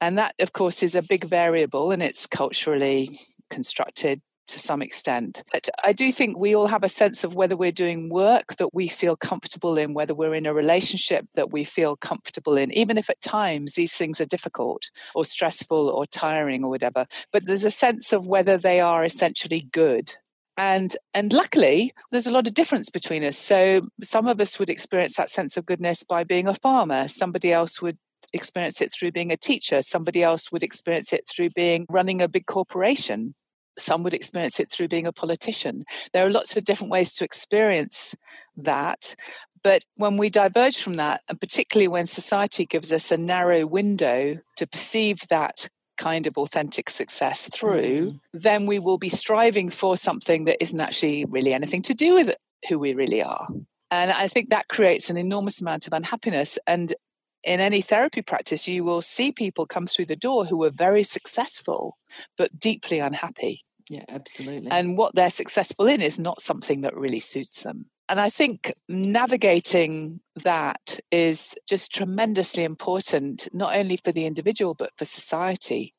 And 0.00 0.18
that, 0.18 0.34
of 0.40 0.52
course, 0.52 0.82
is 0.82 0.94
a 0.94 1.02
big 1.02 1.24
variable 1.24 1.92
and 1.92 2.02
it's 2.02 2.26
culturally 2.26 3.16
constructed 3.50 4.20
to 4.48 4.58
some 4.58 4.82
extent. 4.82 5.42
But 5.52 5.68
I 5.84 5.92
do 5.92 6.12
think 6.12 6.38
we 6.38 6.54
all 6.54 6.66
have 6.66 6.84
a 6.84 6.88
sense 6.88 7.24
of 7.24 7.34
whether 7.34 7.56
we're 7.56 7.72
doing 7.72 8.08
work 8.08 8.56
that 8.56 8.74
we 8.74 8.88
feel 8.88 9.16
comfortable 9.16 9.78
in, 9.78 9.94
whether 9.94 10.14
we're 10.14 10.34
in 10.34 10.46
a 10.46 10.54
relationship 10.54 11.26
that 11.34 11.52
we 11.52 11.64
feel 11.64 11.96
comfortable 11.96 12.56
in, 12.56 12.72
even 12.72 12.98
if 12.98 13.08
at 13.08 13.20
times 13.20 13.74
these 13.74 13.94
things 13.94 14.20
are 14.20 14.26
difficult 14.26 14.90
or 15.14 15.24
stressful 15.24 15.88
or 15.88 16.06
tiring 16.06 16.64
or 16.64 16.70
whatever. 16.70 17.06
But 17.32 17.46
there's 17.46 17.64
a 17.64 17.70
sense 17.70 18.12
of 18.12 18.26
whether 18.26 18.58
they 18.58 18.80
are 18.80 19.04
essentially 19.04 19.64
good. 19.72 20.14
And 20.56 20.94
and 21.14 21.32
luckily 21.32 21.92
there's 22.10 22.26
a 22.26 22.32
lot 22.32 22.46
of 22.46 22.54
difference 22.54 22.90
between 22.90 23.24
us. 23.24 23.38
So 23.38 23.82
some 24.02 24.26
of 24.26 24.40
us 24.40 24.58
would 24.58 24.68
experience 24.68 25.16
that 25.16 25.30
sense 25.30 25.56
of 25.56 25.64
goodness 25.64 26.02
by 26.02 26.24
being 26.24 26.46
a 26.46 26.54
farmer. 26.54 27.08
Somebody 27.08 27.52
else 27.52 27.80
would 27.80 27.96
experience 28.34 28.80
it 28.80 28.92
through 28.92 29.12
being 29.12 29.32
a 29.32 29.36
teacher. 29.36 29.82
Somebody 29.82 30.22
else 30.22 30.52
would 30.52 30.62
experience 30.62 31.12
it 31.12 31.28
through 31.28 31.50
being 31.50 31.86
running 31.88 32.20
a 32.20 32.28
big 32.28 32.46
corporation 32.46 33.34
some 33.78 34.02
would 34.02 34.14
experience 34.14 34.60
it 34.60 34.70
through 34.70 34.88
being 34.88 35.06
a 35.06 35.12
politician. 35.12 35.82
There 36.12 36.26
are 36.26 36.30
lots 36.30 36.56
of 36.56 36.64
different 36.64 36.92
ways 36.92 37.14
to 37.14 37.24
experience 37.24 38.14
that. 38.56 39.14
But 39.62 39.84
when 39.96 40.16
we 40.16 40.28
diverge 40.28 40.82
from 40.82 40.96
that, 40.96 41.22
and 41.28 41.40
particularly 41.40 41.88
when 41.88 42.06
society 42.06 42.66
gives 42.66 42.92
us 42.92 43.10
a 43.10 43.16
narrow 43.16 43.64
window 43.66 44.36
to 44.56 44.66
perceive 44.66 45.20
that 45.28 45.68
kind 45.96 46.26
of 46.26 46.36
authentic 46.36 46.90
success 46.90 47.48
through, 47.52 48.10
mm. 48.10 48.20
then 48.32 48.66
we 48.66 48.78
will 48.78 48.98
be 48.98 49.08
striving 49.08 49.70
for 49.70 49.96
something 49.96 50.46
that 50.46 50.60
isn't 50.60 50.80
actually 50.80 51.24
really 51.26 51.54
anything 51.54 51.82
to 51.82 51.94
do 51.94 52.14
with 52.14 52.34
who 52.68 52.78
we 52.78 52.94
really 52.94 53.22
are. 53.22 53.46
And 53.90 54.10
I 54.10 54.26
think 54.26 54.50
that 54.50 54.68
creates 54.68 55.10
an 55.10 55.16
enormous 55.16 55.60
amount 55.60 55.86
of 55.86 55.92
unhappiness. 55.92 56.58
And 56.66 56.92
in 57.44 57.60
any 57.60 57.80
therapy 57.80 58.22
practice, 58.22 58.68
you 58.68 58.84
will 58.84 59.02
see 59.02 59.32
people 59.32 59.66
come 59.66 59.86
through 59.86 60.06
the 60.06 60.16
door 60.16 60.44
who 60.44 60.62
are 60.64 60.70
very 60.70 61.02
successful, 61.02 61.96
but 62.36 62.58
deeply 62.58 62.98
unhappy. 62.98 63.62
Yeah, 63.88 64.04
absolutely. 64.08 64.70
And 64.70 64.96
what 64.96 65.14
they're 65.14 65.30
successful 65.30 65.86
in 65.86 66.00
is 66.00 66.18
not 66.18 66.40
something 66.40 66.82
that 66.82 66.96
really 66.96 67.20
suits 67.20 67.62
them. 67.62 67.86
And 68.08 68.20
I 68.20 68.28
think 68.28 68.72
navigating 68.88 70.20
that 70.42 70.98
is 71.10 71.54
just 71.66 71.94
tremendously 71.94 72.64
important, 72.64 73.48
not 73.52 73.74
only 73.76 73.96
for 73.96 74.12
the 74.12 74.26
individual, 74.26 74.74
but 74.74 74.90
for 74.96 75.04
society. 75.04 75.92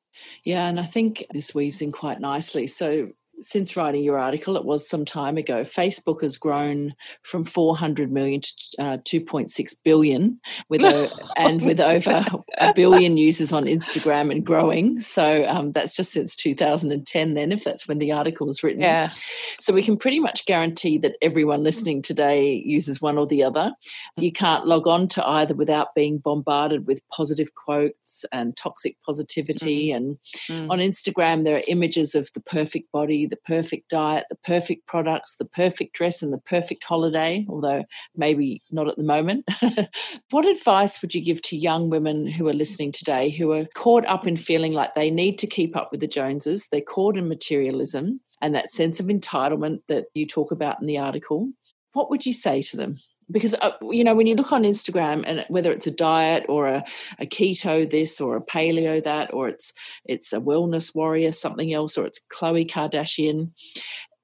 Yeah, 0.44 0.68
and 0.68 0.80
I 0.80 0.84
think 0.84 1.26
this 1.32 1.56
weaves 1.56 1.82
in 1.82 1.92
quite 1.92 2.20
nicely. 2.20 2.68
So, 2.68 3.10
since 3.44 3.76
writing 3.76 4.04
your 4.04 4.18
article, 4.18 4.56
it 4.56 4.66
was 4.66 4.88
some 4.88 5.04
time 5.04 5.38
ago, 5.38 5.64
Facebook 5.64 6.22
has 6.22 6.38
grown 6.38 6.96
from 7.24 7.44
400 7.44 8.12
million 8.12 8.42
to 8.42 8.50
uh, 8.82 8.98
2.6 9.00 9.76
billion, 9.84 10.40
with 10.70 10.82
a, 10.82 11.12
and 11.38 11.62
with 11.62 11.80
over 11.80 12.26
a 12.60 12.74
billion 12.74 13.18
users 13.18 13.52
on 13.52 13.66
Instagram 13.66 14.32
and 14.32 14.46
growing. 14.46 15.00
So 15.00 15.46
um, 15.48 15.74
that's 15.74 15.96
just 15.96 16.12
since 16.14 16.36
2010, 16.36 17.34
then, 17.34 17.52
if 17.52 17.64
that's 17.64 17.88
when 17.88 17.98
the 17.98 18.14
article 18.14 18.48
was 18.48 18.64
written. 18.64 18.82
Yeah. 18.82 19.12
So 19.60 19.74
we 19.74 19.84
can 19.84 19.98
pretty 19.98 20.20
much 20.20 20.46
guarantee 20.46 20.98
that 21.00 21.18
everyone 21.22 21.64
listening 21.64 22.02
today 22.02 22.64
uses 22.66 23.02
one 23.02 23.18
or 23.18 23.28
the 23.28 23.44
other. 23.44 23.74
You 24.16 24.32
can't 24.32 24.66
log 24.66 24.88
on 24.88 25.08
to 25.10 25.28
either 25.28 25.54
without 25.54 25.94
being 25.96 26.18
bombarded 26.18 26.88
with 26.88 27.02
positive 27.10 27.56
quotes 27.56 28.24
and 28.32 28.56
toxic 28.56 28.96
positivity. 29.06 29.90
Mm. 29.90 29.96
And 29.96 30.18
mm. 30.50 30.70
on 30.70 30.80
Instagram, 30.80 31.44
there 31.44 31.58
are 31.58 31.64
images 31.68 32.16
of 32.16 32.30
the 32.34 32.42
perfect 32.42 32.92
body 32.92 33.28
the 33.34 33.54
perfect 33.54 33.90
diet, 33.90 34.26
the 34.30 34.36
perfect 34.36 34.86
products, 34.86 35.38
the 35.38 35.46
perfect 35.46 35.96
dress, 35.96 36.22
and 36.22 36.32
the 36.32 36.38
perfect 36.38 36.84
holiday, 36.84 37.46
although 37.50 37.84
maybe 38.16 38.62
not 38.70 38.88
at 38.88 38.96
the 38.96 39.04
moment. 39.04 39.50
what 40.30 40.46
advice 40.46 41.02
would 41.02 41.16
you 41.16 41.24
give 41.24 41.42
to 41.42 41.58
young 41.58 41.90
women 41.90 42.28
who 42.28 42.48
are 42.48 42.54
listening 42.54 42.92
today 42.92 43.32
who 43.32 43.52
are 43.52 43.66
caught 43.76 44.06
up 44.06 44.28
in 44.28 44.38
feeling 44.38 44.72
like 44.72 44.94
they 44.94 45.10
need 45.10 45.40
to 45.40 45.48
keep 45.48 45.76
up 45.76 45.90
with 45.92 46.00
the 46.00 46.08
Joneses? 46.08 46.68
They're 46.72 46.82
caught 46.82 47.18
in 47.18 47.28
materialism 47.28 48.22
and 48.40 48.54
that 48.54 48.70
sense 48.70 49.00
of 49.00 49.08
entitlement 49.08 49.80
that 49.88 50.06
you 50.14 50.28
talk 50.28 50.52
about 50.52 50.80
in 50.80 50.86
the 50.86 51.00
article. 51.00 51.50
What 51.94 52.12
would 52.12 52.26
you 52.26 52.34
say 52.34 52.62
to 52.62 52.78
them? 52.78 52.96
Because 53.32 53.56
uh, 53.62 53.72
you 53.82 54.04
know 54.04 54.16
when 54.16 54.28
you 54.28 54.36
look 54.36 54.52
on 54.52 54.64
instagram 54.64 55.24
and 55.26 55.46
whether 55.48 55.72
it's 55.72 55.88
a 55.88 55.92
diet 55.92 56.46
or 56.50 56.68
a, 56.68 56.84
a, 57.20 57.26
keto 57.26 57.90
this 57.90 58.20
or 58.20 58.36
a 58.36 58.42
paleo 58.42 59.04
that 59.04 59.34
or 59.34 59.48
it's 59.48 59.74
it's 60.06 60.34
a 60.34 60.40
wellness 60.40 60.94
warrior 60.94 61.32
something 61.32 61.74
else 61.74 61.98
or 61.98 62.06
it's 62.06 62.20
khloe 62.30 62.70
kardashian 62.70 63.52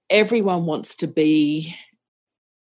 everyone 0.10 0.66
wants 0.66 0.96
to 0.98 1.08
be 1.08 1.76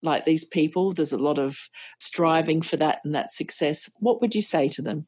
like 0.05 0.25
these 0.25 0.45
people. 0.45 0.93
There's 0.93 1.13
a 1.13 1.19
lot 1.19 1.39
of 1.39 1.59
striving 1.99 2.63
for 2.63 2.77
that 2.77 2.99
and 3.05 3.15
that 3.15 3.33
success. 3.33 3.91
What 3.99 4.21
would 4.21 4.35
you 4.35 4.43
say 4.43 4.69
to 4.69 4.83
them? 4.83 5.07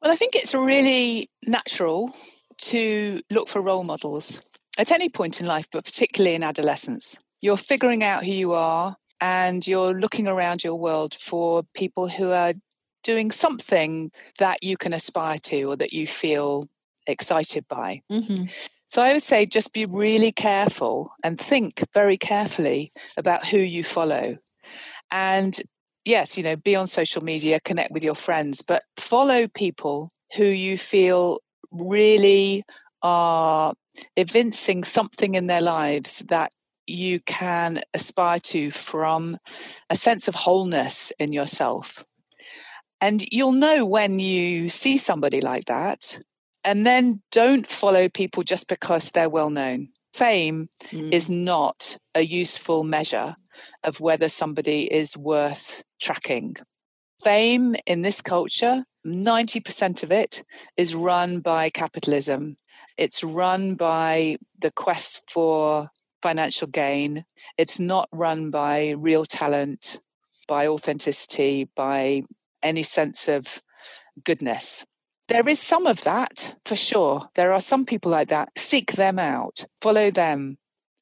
Well 0.00 0.12
i 0.12 0.16
think 0.16 0.34
it's 0.34 0.52
really 0.52 1.30
natural 1.46 2.10
to 2.58 3.20
look 3.30 3.48
for 3.48 3.62
role 3.62 3.84
models 3.84 4.40
at 4.76 4.90
any 4.90 5.08
point 5.08 5.40
in 5.40 5.46
life 5.46 5.66
but 5.70 5.84
particularly 5.84 6.34
in 6.34 6.42
adolescence. 6.42 7.16
You're 7.40 7.56
figuring 7.56 8.02
out 8.02 8.24
who 8.24 8.32
you 8.32 8.52
are 8.52 8.96
and 9.22 9.64
you're 9.68 9.94
looking 9.94 10.26
around 10.26 10.64
your 10.64 10.74
world 10.74 11.14
for 11.14 11.62
people 11.74 12.08
who 12.08 12.32
are 12.32 12.54
doing 13.04 13.30
something 13.30 14.10
that 14.38 14.64
you 14.64 14.76
can 14.76 14.92
aspire 14.92 15.38
to 15.38 15.62
or 15.70 15.76
that 15.76 15.92
you 15.92 16.08
feel 16.08 16.68
excited 17.06 17.66
by. 17.68 18.02
Mm-hmm. 18.10 18.46
So 18.86 19.00
I 19.00 19.12
would 19.12 19.22
say 19.22 19.46
just 19.46 19.72
be 19.72 19.86
really 19.86 20.32
careful 20.32 21.12
and 21.22 21.40
think 21.40 21.84
very 21.94 22.16
carefully 22.18 22.92
about 23.16 23.46
who 23.46 23.58
you 23.58 23.84
follow. 23.84 24.38
And 25.12 25.62
yes, 26.04 26.36
you 26.36 26.42
know, 26.42 26.56
be 26.56 26.74
on 26.74 26.88
social 26.88 27.22
media, 27.22 27.60
connect 27.60 27.92
with 27.92 28.02
your 28.02 28.16
friends, 28.16 28.60
but 28.60 28.82
follow 28.96 29.46
people 29.46 30.10
who 30.34 30.46
you 30.46 30.76
feel 30.76 31.38
really 31.70 32.64
are 33.02 33.72
evincing 34.16 34.82
something 34.82 35.36
in 35.36 35.46
their 35.46 35.60
lives 35.62 36.24
that 36.28 36.50
you 36.92 37.20
can 37.20 37.80
aspire 37.94 38.38
to 38.38 38.70
from 38.70 39.38
a 39.90 39.96
sense 39.96 40.28
of 40.28 40.34
wholeness 40.34 41.12
in 41.18 41.32
yourself. 41.32 42.04
And 43.00 43.24
you'll 43.32 43.52
know 43.52 43.84
when 43.84 44.18
you 44.18 44.68
see 44.68 44.98
somebody 44.98 45.40
like 45.40 45.64
that. 45.64 46.18
And 46.64 46.86
then 46.86 47.20
don't 47.32 47.68
follow 47.68 48.08
people 48.08 48.44
just 48.44 48.68
because 48.68 49.10
they're 49.10 49.28
well 49.28 49.50
known. 49.50 49.88
Fame 50.14 50.68
mm. 50.90 51.12
is 51.12 51.28
not 51.28 51.96
a 52.14 52.20
useful 52.20 52.84
measure 52.84 53.34
of 53.82 54.00
whether 54.00 54.28
somebody 54.28 54.82
is 54.92 55.16
worth 55.16 55.82
tracking. 56.00 56.56
Fame 57.24 57.74
in 57.86 58.02
this 58.02 58.20
culture, 58.20 58.84
90% 59.06 60.02
of 60.02 60.12
it 60.12 60.44
is 60.76 60.94
run 60.94 61.40
by 61.40 61.70
capitalism. 61.70 62.56
It's 62.98 63.24
run 63.24 63.74
by 63.74 64.36
the 64.60 64.70
quest 64.70 65.22
for 65.28 65.90
financial 66.22 66.68
gain. 66.68 67.24
It's 67.58 67.80
not 67.80 68.08
run 68.12 68.50
by 68.50 68.90
real 68.90 69.24
talent, 69.24 70.00
by 70.48 70.66
authenticity, 70.66 71.68
by 71.74 72.22
any 72.62 72.82
sense 72.82 73.28
of 73.28 73.60
goodness. 74.24 74.84
There 75.28 75.48
is 75.48 75.60
some 75.60 75.86
of 75.86 76.02
that 76.02 76.54
for 76.64 76.76
sure. 76.76 77.28
There 77.34 77.52
are 77.52 77.60
some 77.60 77.86
people 77.86 78.10
like 78.10 78.28
that. 78.28 78.50
Seek 78.56 78.92
them 78.92 79.18
out, 79.18 79.64
follow 79.80 80.10
them, 80.10 80.58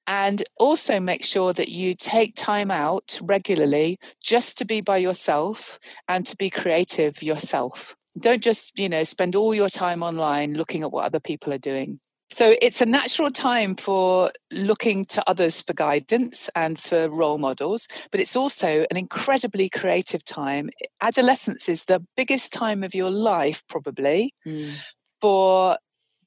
and 0.06 0.42
also 0.58 1.00
make 1.00 1.24
sure 1.24 1.52
that 1.52 1.68
you 1.68 1.94
take 1.94 2.34
time 2.34 2.70
out 2.70 3.18
regularly 3.22 3.98
just 4.22 4.58
to 4.58 4.64
be 4.64 4.80
by 4.80 4.98
yourself 4.98 5.78
and 6.08 6.26
to 6.26 6.36
be 6.36 6.50
creative 6.50 7.22
yourself. 7.22 7.94
Don't 8.18 8.42
just, 8.42 8.78
you 8.78 8.88
know, 8.88 9.04
spend 9.04 9.36
all 9.36 9.54
your 9.54 9.68
time 9.68 10.02
online 10.02 10.54
looking 10.54 10.82
at 10.82 10.90
what 10.90 11.04
other 11.04 11.20
people 11.20 11.52
are 11.52 11.58
doing. 11.58 12.00
So 12.32 12.54
it's 12.62 12.80
a 12.80 12.86
natural 12.86 13.30
time 13.30 13.74
for 13.74 14.30
looking 14.52 15.04
to 15.06 15.28
others 15.28 15.60
for 15.60 15.72
guidance 15.72 16.48
and 16.54 16.78
for 16.78 17.08
role 17.08 17.38
models, 17.38 17.88
but 18.12 18.20
it's 18.20 18.36
also 18.36 18.86
an 18.90 18.96
incredibly 18.96 19.68
creative 19.68 20.24
time. 20.24 20.70
Adolescence 21.00 21.68
is 21.68 21.84
the 21.84 22.04
biggest 22.16 22.52
time 22.52 22.84
of 22.84 22.94
your 22.94 23.10
life, 23.10 23.64
probably, 23.68 24.32
mm. 24.46 24.72
for 25.20 25.76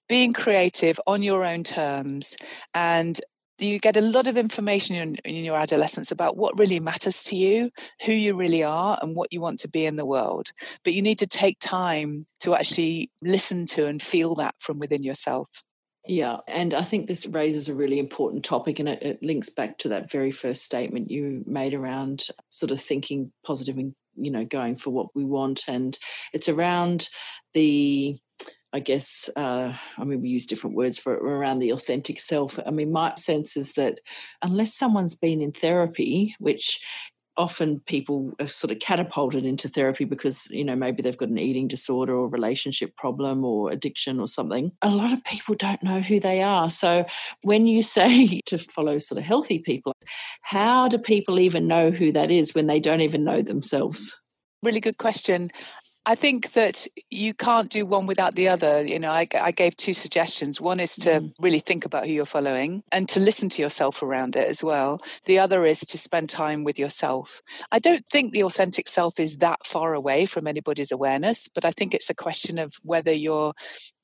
being 0.09 0.33
creative 0.33 0.99
on 1.07 1.23
your 1.23 1.45
own 1.45 1.63
terms 1.63 2.35
and 2.73 3.21
you 3.59 3.79
get 3.79 3.95
a 3.95 4.01
lot 4.01 4.27
of 4.27 4.35
information 4.35 4.95
in, 4.95 5.15
in, 5.23 5.45
your 5.45 5.55
adolescence 5.55 6.11
about 6.11 6.35
what 6.35 6.57
really 6.57 6.79
matters 6.79 7.23
to 7.23 7.35
you, 7.35 7.69
who 8.03 8.11
you 8.11 8.35
really 8.35 8.63
are, 8.63 8.97
and 9.01 9.15
what 9.15 9.31
you 9.31 9.39
want 9.39 9.59
to 9.61 9.69
be 9.69 9.85
in 9.85 9.95
the 9.95 10.05
world. 10.05 10.51
But 10.83 10.93
you 10.93 11.01
need 11.01 11.19
to 11.19 11.27
take 11.27 11.59
time 11.59 12.25
to 12.41 12.55
actually 12.55 13.09
listen 13.21 13.65
to 13.67 13.85
and 13.85 14.01
feel 14.01 14.35
that 14.35 14.55
from 14.59 14.79
within 14.79 15.03
yourself. 15.03 15.47
Yeah, 16.05 16.37
and 16.47 16.73
I 16.73 16.81
think 16.81 17.07
this 17.07 17.25
raises 17.25 17.69
a 17.69 17.73
really 17.73 17.97
important 17.97 18.43
topic, 18.43 18.79
and 18.79 18.89
it, 18.89 19.01
it, 19.01 19.23
links 19.23 19.49
back 19.49 19.77
to 19.79 19.89
that 19.89 20.11
very 20.11 20.31
first 20.31 20.63
statement 20.63 21.09
you 21.09 21.43
made 21.45 21.73
around 21.73 22.27
sort 22.49 22.71
of 22.71 22.81
thinking 22.81 23.31
positive 23.45 23.77
and 23.77 23.95
you 24.15 24.29
know 24.29 24.43
going 24.43 24.75
for 24.75 24.89
what 24.89 25.07
we 25.15 25.23
want, 25.23 25.63
and 25.67 25.97
it's 26.33 26.49
around 26.49 27.07
the 27.53 28.17
I 28.75 28.79
guess, 28.79 29.29
uh, 29.35 29.71
I 29.99 30.03
mean, 30.03 30.21
we 30.21 30.29
use 30.29 30.47
different 30.47 30.75
words 30.75 30.97
for 30.97 31.13
it 31.13 31.21
around 31.21 31.59
the 31.59 31.73
authentic 31.73 32.19
self. 32.19 32.57
I 32.65 32.71
mean, 32.71 32.91
my 32.91 33.13
sense 33.15 33.55
is 33.55 33.73
that 33.73 33.99
unless 34.41 34.73
someone's 34.73 35.13
been 35.13 35.41
in 35.41 35.51
therapy, 35.51 36.35
which 36.39 36.81
often 37.37 37.79
people 37.85 38.33
are 38.39 38.47
sort 38.47 38.71
of 38.71 38.79
catapulted 38.79 39.45
into 39.45 39.67
therapy 39.67 40.05
because 40.05 40.47
you 40.51 40.63
know 40.63 40.75
maybe 40.75 41.01
they've 41.01 41.17
got 41.17 41.29
an 41.29 41.37
eating 41.37 41.67
disorder 41.67 42.15
or 42.15 42.27
relationship 42.27 42.95
problem 42.95 43.43
or 43.43 43.71
addiction 43.71 44.19
or 44.19 44.27
something. 44.27 44.71
A 44.81 44.89
lot 44.89 45.13
of 45.13 45.23
people 45.23 45.55
don't 45.55 45.81
know 45.83 46.01
who 46.01 46.19
they 46.19 46.41
are. 46.41 46.69
So 46.69 47.05
when 47.41 47.67
you 47.67 47.83
say 47.93 48.41
to 48.45 48.57
follow 48.57 48.99
sort 48.99 49.19
of 49.19 49.25
healthy 49.25 49.59
people 49.59 49.93
how 50.41 50.87
do 50.87 50.97
people 50.97 51.39
even 51.39 51.67
know 51.67 51.89
who 51.89 52.11
that 52.11 52.29
is 52.29 52.53
when 52.53 52.67
they 52.67 52.79
don't 52.79 53.01
even 53.01 53.23
know 53.23 53.41
themselves? 53.41 54.19
Really 54.61 54.79
good 54.79 54.97
question 54.97 55.51
I 56.05 56.15
think 56.15 56.51
that 56.51 56.85
you 57.09 57.33
can't 57.33 57.69
do 57.69 57.85
one 57.85 58.07
without 58.07 58.35
the 58.35 58.49
other. 58.49 58.85
You 58.85 58.99
know, 58.99 59.11
I, 59.11 59.25
I 59.39 59.51
gave 59.51 59.77
two 59.77 59.93
suggestions. 59.93 60.59
One 60.59 60.81
is 60.81 60.95
to 60.97 61.09
mm. 61.21 61.33
really 61.39 61.59
think 61.59 61.85
about 61.85 62.05
who 62.05 62.11
you're 62.11 62.25
following 62.25 62.83
and 62.91 63.07
to 63.09 63.21
listen 63.21 63.47
to 63.49 63.61
yourself 63.61 64.03
around 64.03 64.35
it 64.35 64.47
as 64.47 64.61
well. 64.61 64.99
The 65.25 65.39
other 65.39 65.65
is 65.65 65.79
to 65.81 65.97
spend 65.97 66.29
time 66.29 66.65
with 66.65 66.77
yourself. 66.77 67.41
I 67.71 67.79
don't 67.79 68.05
think 68.07 68.33
the 68.33 68.43
authentic 68.43 68.89
self 68.89 69.17
is 69.17 69.37
that 69.37 69.65
far 69.65 69.93
away 69.93 70.25
from 70.25 70.45
anybody's 70.45 70.91
awareness, 70.91 71.47
but 71.47 71.63
I 71.63 71.71
think 71.71 71.93
it's 71.93 72.09
a 72.09 72.15
question 72.15 72.59
of 72.59 72.73
whether 72.83 73.13
you're 73.13 73.53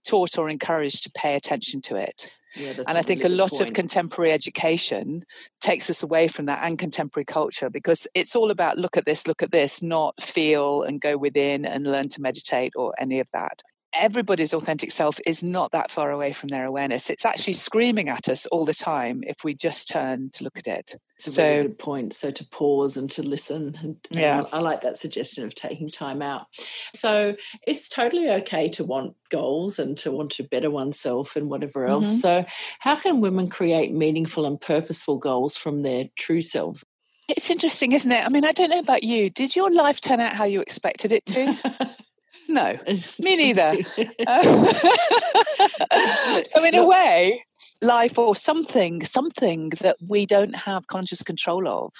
taught 0.08 0.38
or 0.38 0.50
encouraged 0.50 1.04
to 1.04 1.12
pay 1.12 1.36
attention 1.36 1.82
to 1.82 1.96
it. 1.96 2.30
Yeah, 2.56 2.74
and 2.88 2.98
I 2.98 3.02
think 3.02 3.24
a 3.24 3.30
lot 3.30 3.52
point. 3.52 3.62
of 3.62 3.74
contemporary 3.74 4.32
education 4.32 5.24
takes 5.62 5.90
us 5.90 6.02
away 6.04 6.28
from 6.28 6.46
that 6.48 6.64
and 6.64 6.80
contemporary 6.80 7.26
culture 7.26 7.70
because 7.70 8.08
it's 8.16 8.36
all 8.36 8.52
about 8.52 8.78
look 8.78 8.98
at 8.98 9.06
this, 9.06 9.28
look 9.28 9.44
at 9.44 9.52
this, 9.52 9.84
not 9.84 10.22
feel 10.22 10.84
and 10.84 11.00
go 11.00 11.18
within 11.18 11.66
and 11.66 11.86
learn 11.86 12.10
to 12.10 12.22
meditate 12.22 12.74
or 12.76 12.94
any 13.00 13.20
of 13.20 13.30
that 13.34 13.62
everybody's 13.94 14.54
authentic 14.54 14.92
self 14.92 15.20
is 15.26 15.44
not 15.44 15.72
that 15.72 15.92
far 15.92 16.12
away 16.12 16.34
from 16.34 16.50
their 16.50 16.66
awareness. 16.66 17.10
It's 17.10 17.26
actually 17.26 17.54
screaming 17.54 18.10
at 18.10 18.30
us 18.30 18.46
all 18.48 18.66
the 18.66 18.74
time 18.74 19.24
if 19.24 19.44
we 19.44 19.54
just 19.54 19.88
turn 19.88 20.30
to 20.34 20.44
look 20.44 20.58
at 20.58 20.68
it. 20.68 20.96
It's 21.16 21.34
so, 21.34 21.44
really 21.44 21.64
good 21.64 21.80
point. 21.80 22.14
So 22.14 22.32
to 22.32 22.46
pause 22.48 22.98
and 22.98 23.10
to 23.12 23.24
listen. 23.24 23.76
And, 23.82 23.98
yeah. 24.12 24.44
I, 24.54 24.58
I 24.58 24.60
like 24.60 24.82
that 24.82 24.98
suggestion 24.98 25.44
of 25.44 25.56
taking 25.56 25.90
time 25.90 26.22
out. 26.22 26.48
So 26.96 27.36
it's 27.68 27.90
totally 27.90 28.30
okay 28.30 28.70
to 28.70 28.84
want 28.84 29.16
goals 29.30 29.80
and 29.80 29.98
to 30.00 30.12
want 30.12 30.32
to 30.32 30.44
better 30.44 30.72
oneself 30.72 31.36
and 31.36 31.50
whatever 31.50 31.86
else. 31.86 32.08
Mm-hmm. 32.08 32.18
So 32.18 32.46
how 32.80 32.96
can 32.96 33.22
women 33.22 33.50
create 33.50 33.94
meaningful 33.94 34.46
and 34.46 34.60
purposeful 34.60 35.18
goals 35.18 35.58
from 35.58 35.82
their 35.84 36.06
true 36.18 36.42
selves? 36.42 36.84
It's 37.28 37.50
interesting, 37.52 37.92
isn't 37.92 38.12
it? 38.12 38.26
I 38.26 38.30
mean, 38.30 38.44
I 38.44 38.52
don't 38.52 38.72
know 38.72 38.80
about 38.80 39.04
you. 39.04 39.30
Did 39.30 39.56
your 39.56 39.72
life 39.72 40.02
turn 40.02 40.20
out 40.20 40.34
how 40.34 40.46
you 40.46 40.62
expected 40.62 41.12
it 41.12 41.26
to? 41.28 41.96
No, 42.50 42.80
me 43.20 43.36
neither. 43.36 43.78
so, 46.44 46.64
in 46.64 46.74
a 46.74 46.86
way, 46.86 47.46
life 47.82 48.18
or 48.18 48.36
something, 48.36 49.06
something 49.06 49.70
that 49.82 49.98
we 50.06 50.26
don't 50.26 50.56
have 50.56 50.88
conscious 50.88 51.22
control 51.22 51.68
of 51.68 51.94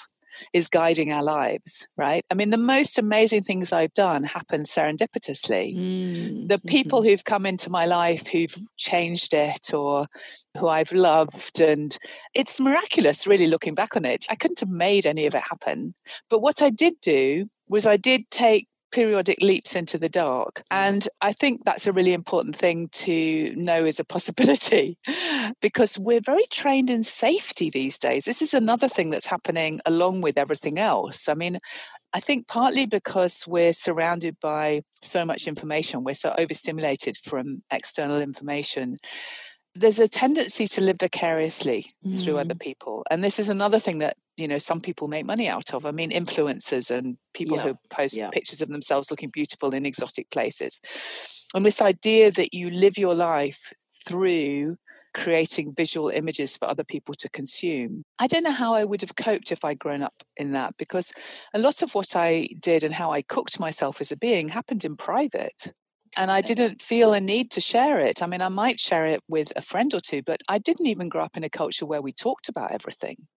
is 0.52 0.66
guiding 0.68 1.12
our 1.12 1.22
lives, 1.22 1.86
right? 1.96 2.24
I 2.30 2.34
mean, 2.34 2.50
the 2.50 2.56
most 2.56 2.98
amazing 2.98 3.44
things 3.44 3.72
I've 3.72 3.94
done 3.94 4.24
happen 4.24 4.64
serendipitously. 4.64 5.76
Mm. 5.76 6.48
The 6.48 6.58
people 6.58 7.00
mm-hmm. 7.00 7.10
who've 7.10 7.24
come 7.24 7.46
into 7.46 7.70
my 7.70 7.86
life 7.86 8.26
who've 8.26 8.56
changed 8.76 9.32
it 9.32 9.72
or 9.72 10.08
who 10.58 10.66
I've 10.66 10.92
loved, 10.92 11.60
and 11.60 11.96
it's 12.34 12.58
miraculous, 12.58 13.24
really, 13.24 13.46
looking 13.46 13.74
back 13.74 13.96
on 13.96 14.04
it. 14.04 14.26
I 14.28 14.34
couldn't 14.34 14.60
have 14.60 14.68
made 14.68 15.06
any 15.06 15.26
of 15.26 15.34
it 15.36 15.42
happen. 15.42 15.94
But 16.28 16.40
what 16.40 16.60
I 16.60 16.70
did 16.70 16.94
do 17.02 17.46
was 17.68 17.86
I 17.86 17.96
did 17.96 18.28
take 18.30 18.66
periodic 18.90 19.40
leaps 19.40 19.74
into 19.74 19.98
the 19.98 20.08
dark. 20.08 20.56
Mm. 20.56 20.62
And 20.70 21.08
I 21.20 21.32
think 21.32 21.64
that's 21.64 21.86
a 21.86 21.92
really 21.92 22.12
important 22.12 22.56
thing 22.56 22.88
to 22.88 23.54
know 23.56 23.84
is 23.84 24.00
a 24.00 24.04
possibility 24.04 24.98
because 25.60 25.98
we're 25.98 26.20
very 26.24 26.46
trained 26.50 26.90
in 26.90 27.02
safety 27.02 27.70
these 27.70 27.98
days. 27.98 28.24
This 28.24 28.42
is 28.42 28.54
another 28.54 28.88
thing 28.88 29.10
that's 29.10 29.26
happening 29.26 29.80
along 29.86 30.20
with 30.20 30.38
everything 30.38 30.78
else. 30.78 31.28
I 31.28 31.34
mean, 31.34 31.58
I 32.12 32.20
think 32.20 32.48
partly 32.48 32.86
because 32.86 33.44
we're 33.46 33.72
surrounded 33.72 34.36
by 34.40 34.82
so 35.00 35.24
much 35.24 35.46
information, 35.46 36.02
we're 36.02 36.14
so 36.14 36.34
overstimulated 36.36 37.16
from 37.22 37.62
external 37.70 38.20
information 38.20 38.98
there's 39.74 39.98
a 39.98 40.08
tendency 40.08 40.66
to 40.66 40.80
live 40.80 40.96
vicariously 40.98 41.86
mm. 42.04 42.22
through 42.22 42.38
other 42.38 42.54
mm. 42.54 42.60
people 42.60 43.04
and 43.10 43.22
this 43.22 43.38
is 43.38 43.48
another 43.48 43.78
thing 43.78 43.98
that 43.98 44.16
you 44.36 44.48
know 44.48 44.58
some 44.58 44.80
people 44.80 45.08
make 45.08 45.24
money 45.24 45.48
out 45.48 45.72
of 45.72 45.86
i 45.86 45.90
mean 45.90 46.10
influencers 46.10 46.90
and 46.90 47.16
people 47.34 47.56
yeah. 47.56 47.62
who 47.62 47.78
post 47.90 48.16
yeah. 48.16 48.30
pictures 48.30 48.62
of 48.62 48.68
themselves 48.68 49.10
looking 49.10 49.30
beautiful 49.30 49.74
in 49.74 49.86
exotic 49.86 50.28
places 50.30 50.80
and 51.54 51.64
this 51.64 51.80
idea 51.80 52.30
that 52.30 52.54
you 52.54 52.70
live 52.70 52.98
your 52.98 53.14
life 53.14 53.72
through 54.06 54.76
creating 55.14 55.74
visual 55.74 56.08
images 56.08 56.56
for 56.56 56.68
other 56.68 56.84
people 56.84 57.14
to 57.14 57.28
consume. 57.30 58.04
I 58.18 58.26
don't 58.26 58.44
know 58.44 58.52
how 58.52 58.74
I 58.74 58.84
would 58.84 59.00
have 59.00 59.16
coped 59.16 59.50
if 59.50 59.64
I'd 59.64 59.78
grown 59.78 60.02
up 60.02 60.14
in 60.36 60.52
that 60.52 60.76
because 60.76 61.12
a 61.52 61.58
lot 61.58 61.82
of 61.82 61.94
what 61.94 62.14
I 62.14 62.48
did 62.60 62.84
and 62.84 62.94
how 62.94 63.10
I 63.10 63.22
cooked 63.22 63.58
myself 63.58 64.00
as 64.00 64.12
a 64.12 64.16
being 64.16 64.48
happened 64.48 64.84
in 64.84 64.96
private 64.96 65.72
and 66.16 66.30
I 66.30 66.40
didn't 66.40 66.82
feel 66.82 67.12
a 67.12 67.20
need 67.20 67.50
to 67.52 67.60
share 67.60 67.98
it. 68.00 68.22
I 68.22 68.26
mean, 68.26 68.42
I 68.42 68.48
might 68.48 68.80
share 68.80 69.06
it 69.06 69.22
with 69.28 69.52
a 69.56 69.62
friend 69.62 69.92
or 69.94 70.00
two, 70.00 70.22
but 70.22 70.40
I 70.48 70.58
didn't 70.58 70.86
even 70.86 71.08
grow 71.08 71.24
up 71.24 71.36
in 71.36 71.44
a 71.44 71.50
culture 71.50 71.86
where 71.86 72.02
we 72.02 72.12
talked 72.12 72.48
about 72.48 72.72
everything. 72.72 73.28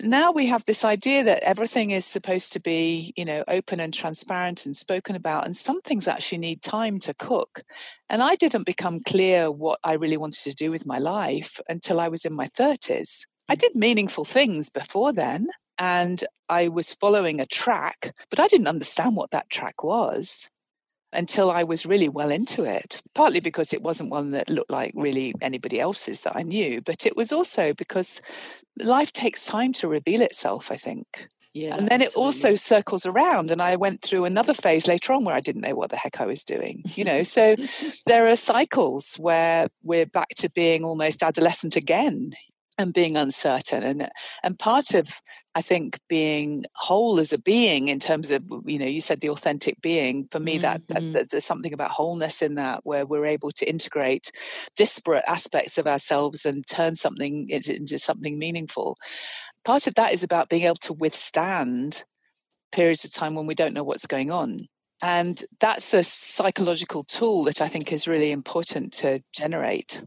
Now 0.00 0.30
we 0.30 0.46
have 0.46 0.64
this 0.64 0.84
idea 0.84 1.24
that 1.24 1.42
everything 1.42 1.90
is 1.90 2.06
supposed 2.06 2.52
to 2.52 2.60
be, 2.60 3.12
you 3.16 3.24
know, 3.24 3.42
open 3.48 3.80
and 3.80 3.92
transparent 3.92 4.64
and 4.64 4.74
spoken 4.76 5.16
about, 5.16 5.44
and 5.44 5.56
some 5.56 5.80
things 5.82 6.06
actually 6.06 6.38
need 6.38 6.62
time 6.62 7.00
to 7.00 7.14
cook. 7.14 7.62
And 8.08 8.22
I 8.22 8.36
didn't 8.36 8.66
become 8.66 9.00
clear 9.00 9.50
what 9.50 9.80
I 9.82 9.94
really 9.94 10.16
wanted 10.16 10.42
to 10.44 10.54
do 10.54 10.70
with 10.70 10.86
my 10.86 10.98
life 10.98 11.60
until 11.68 12.00
I 12.00 12.08
was 12.08 12.24
in 12.24 12.32
my 12.32 12.46
30s. 12.48 13.26
I 13.48 13.56
mm. 13.56 13.58
did 13.58 13.74
meaningful 13.74 14.24
things 14.24 14.68
before 14.68 15.12
then, 15.12 15.48
and 15.76 16.22
I 16.48 16.68
was 16.68 16.94
following 16.94 17.40
a 17.40 17.46
track, 17.46 18.14
but 18.30 18.38
I 18.38 18.46
didn't 18.46 18.68
understand 18.68 19.16
what 19.16 19.32
that 19.32 19.50
track 19.50 19.82
was 19.82 20.48
until 21.12 21.50
I 21.50 21.64
was 21.64 21.86
really 21.86 22.08
well 22.08 22.30
into 22.30 22.64
it, 22.64 23.02
partly 23.14 23.40
because 23.40 23.72
it 23.72 23.82
wasn't 23.82 24.10
one 24.10 24.30
that 24.32 24.48
looked 24.48 24.70
like 24.70 24.92
really 24.94 25.34
anybody 25.40 25.80
else's 25.80 26.20
that 26.20 26.36
I 26.36 26.42
knew, 26.42 26.80
but 26.80 27.06
it 27.06 27.16
was 27.16 27.32
also 27.32 27.74
because 27.74 28.20
life 28.78 29.12
takes 29.12 29.46
time 29.46 29.72
to 29.74 29.88
reveal 29.88 30.22
itself, 30.22 30.70
I 30.70 30.76
think. 30.76 31.26
Yeah, 31.52 31.76
and 31.76 31.88
then 31.88 32.00
it 32.00 32.14
also 32.14 32.54
circles 32.54 33.04
around 33.04 33.50
and 33.50 33.60
i 33.60 33.74
went 33.74 34.02
through 34.02 34.24
another 34.24 34.54
phase 34.54 34.86
later 34.86 35.12
on 35.12 35.24
where 35.24 35.34
i 35.34 35.40
didn't 35.40 35.62
know 35.62 35.74
what 35.74 35.90
the 35.90 35.96
heck 35.96 36.20
i 36.20 36.24
was 36.24 36.44
doing 36.44 36.84
you 36.94 37.02
know 37.02 37.24
so 37.24 37.56
there 38.06 38.28
are 38.28 38.36
cycles 38.36 39.16
where 39.16 39.66
we're 39.82 40.06
back 40.06 40.28
to 40.36 40.48
being 40.48 40.84
almost 40.84 41.24
adolescent 41.24 41.74
again 41.74 42.34
and 42.80 42.94
being 42.94 43.16
uncertain 43.16 43.82
and 43.82 44.08
and 44.42 44.58
part 44.58 44.94
of 44.94 45.20
i 45.54 45.60
think 45.60 45.98
being 46.08 46.64
whole 46.74 47.20
as 47.20 47.32
a 47.32 47.38
being 47.38 47.88
in 47.88 47.98
terms 47.98 48.30
of 48.30 48.42
you 48.64 48.78
know 48.78 48.86
you 48.86 49.00
said 49.00 49.20
the 49.20 49.28
authentic 49.28 49.80
being 49.82 50.26
for 50.30 50.40
me 50.40 50.54
mm-hmm. 50.54 50.62
that, 50.62 50.88
that, 50.88 50.98
mm-hmm. 50.98 51.12
that, 51.12 51.30
there's 51.30 51.44
something 51.44 51.72
about 51.72 51.90
wholeness 51.90 52.42
in 52.42 52.54
that 52.54 52.80
where 52.84 53.06
we're 53.06 53.26
able 53.26 53.50
to 53.50 53.68
integrate 53.68 54.30
disparate 54.76 55.24
aspects 55.26 55.78
of 55.78 55.86
ourselves 55.86 56.46
and 56.46 56.66
turn 56.66 56.96
something 56.96 57.48
into, 57.50 57.76
into 57.76 57.98
something 57.98 58.38
meaningful 58.38 58.96
part 59.64 59.86
of 59.86 59.94
that 59.94 60.12
is 60.12 60.22
about 60.22 60.48
being 60.48 60.64
able 60.64 60.76
to 60.76 60.94
withstand 60.94 62.04
periods 62.72 63.04
of 63.04 63.12
time 63.12 63.34
when 63.34 63.46
we 63.46 63.54
don't 63.54 63.74
know 63.74 63.84
what's 63.84 64.06
going 64.06 64.30
on 64.30 64.58
and 65.02 65.44
that's 65.60 65.92
a 65.92 66.02
psychological 66.02 67.04
tool 67.04 67.44
that 67.44 67.60
i 67.60 67.68
think 67.68 67.92
is 67.92 68.08
really 68.08 68.30
important 68.30 68.92
to 68.92 69.20
generate 69.32 70.02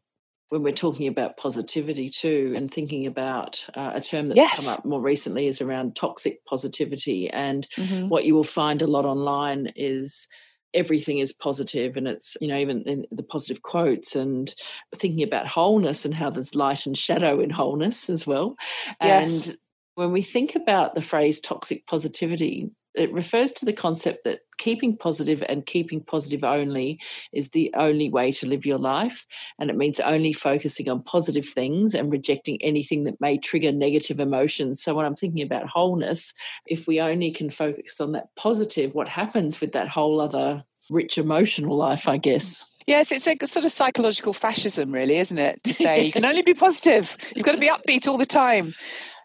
when 0.54 0.62
we're 0.62 0.72
talking 0.72 1.08
about 1.08 1.36
positivity 1.36 2.12
too 2.12 2.54
and 2.56 2.72
thinking 2.72 3.08
about 3.08 3.68
uh, 3.74 3.94
a 3.96 4.00
term 4.00 4.28
that's 4.28 4.38
yes. 4.38 4.64
come 4.64 4.72
up 4.72 4.86
more 4.86 5.02
recently 5.02 5.48
is 5.48 5.62
around 5.62 5.96
toxic 5.96 6.46
positivity 6.46 7.28
and 7.32 7.68
mm-hmm. 7.70 8.08
what 8.08 8.24
you 8.24 8.36
will 8.36 8.44
find 8.44 8.84
a 8.84 8.88
lot 8.88 9.04
online 9.04 9.74
is 9.76 10.28
everything 10.76 11.18
is 11.18 11.34
positive 11.34 11.98
and 11.98 12.08
it's 12.08 12.38
you 12.40 12.48
know 12.48 12.56
even 12.56 12.84
in 12.84 13.04
the 13.10 13.24
positive 13.24 13.64
quotes 13.64 14.16
and 14.16 14.54
thinking 14.96 15.24
about 15.24 15.48
wholeness 15.48 16.06
and 16.06 16.14
how 16.14 16.30
there's 16.30 16.54
light 16.54 16.86
and 16.86 17.00
shadow 17.00 17.40
in 17.40 17.50
wholeness 17.50 18.08
as 18.08 18.28
well 18.28 18.56
yes. 19.02 19.48
and 19.48 19.58
when 19.96 20.12
we 20.12 20.22
think 20.22 20.54
about 20.54 20.94
the 20.94 21.02
phrase 21.02 21.42
toxic 21.42 21.88
positivity 21.88 22.70
it 22.96 23.12
refers 23.12 23.52
to 23.54 23.66
the 23.66 23.74
concept 23.74 24.24
that 24.24 24.42
keeping 24.58 24.96
positive 24.96 25.44
and 25.50 25.66
keeping 25.66 26.02
positive 26.02 26.44
only 26.44 27.00
is 27.32 27.50
the 27.50 27.74
only 27.76 28.10
way 28.10 28.32
to 28.32 28.48
live 28.48 28.66
your 28.66 28.78
life. 28.78 29.26
And 29.60 29.70
it 29.70 29.78
means 29.78 30.00
only 30.00 30.34
focusing 30.34 30.90
on 30.90 31.04
positive 31.04 31.48
things 31.48 31.94
and 31.94 32.12
rejecting 32.12 32.62
anything 32.62 33.04
that 33.06 33.20
may 33.20 33.38
trigger 33.38 33.72
negative 33.72 34.20
emotions. 34.20 34.82
So, 34.82 34.94
when 34.94 35.06
I'm 35.06 35.16
thinking 35.16 35.44
about 35.44 35.68
wholeness, 35.68 36.34
if 36.68 36.88
we 36.88 37.00
only 37.00 37.32
can 37.32 37.50
focus 37.50 38.00
on 38.00 38.12
that 38.14 38.28
positive, 38.36 38.94
what 38.94 39.10
happens 39.10 39.60
with 39.60 39.72
that 39.74 39.88
whole 39.88 40.20
other 40.20 40.64
rich 40.90 41.18
emotional 41.18 41.76
life, 41.76 42.08
I 42.08 42.18
guess? 42.18 42.66
Yes, 42.86 43.12
it's 43.12 43.28
a 43.28 43.48
sort 43.48 43.66
of 43.66 43.72
psychological 43.72 44.34
fascism, 44.34 44.92
really, 44.92 45.18
isn't 45.18 45.38
it? 45.38 45.64
To 45.64 45.74
say 45.74 46.06
you 46.06 46.12
can 46.12 46.26
only 46.26 46.42
be 46.42 46.54
positive, 46.54 47.18
you've 47.36 47.46
got 47.46 47.54
to 47.54 47.58
be 47.58 47.70
upbeat 47.70 48.08
all 48.08 48.18
the 48.18 48.26
time. 48.26 48.74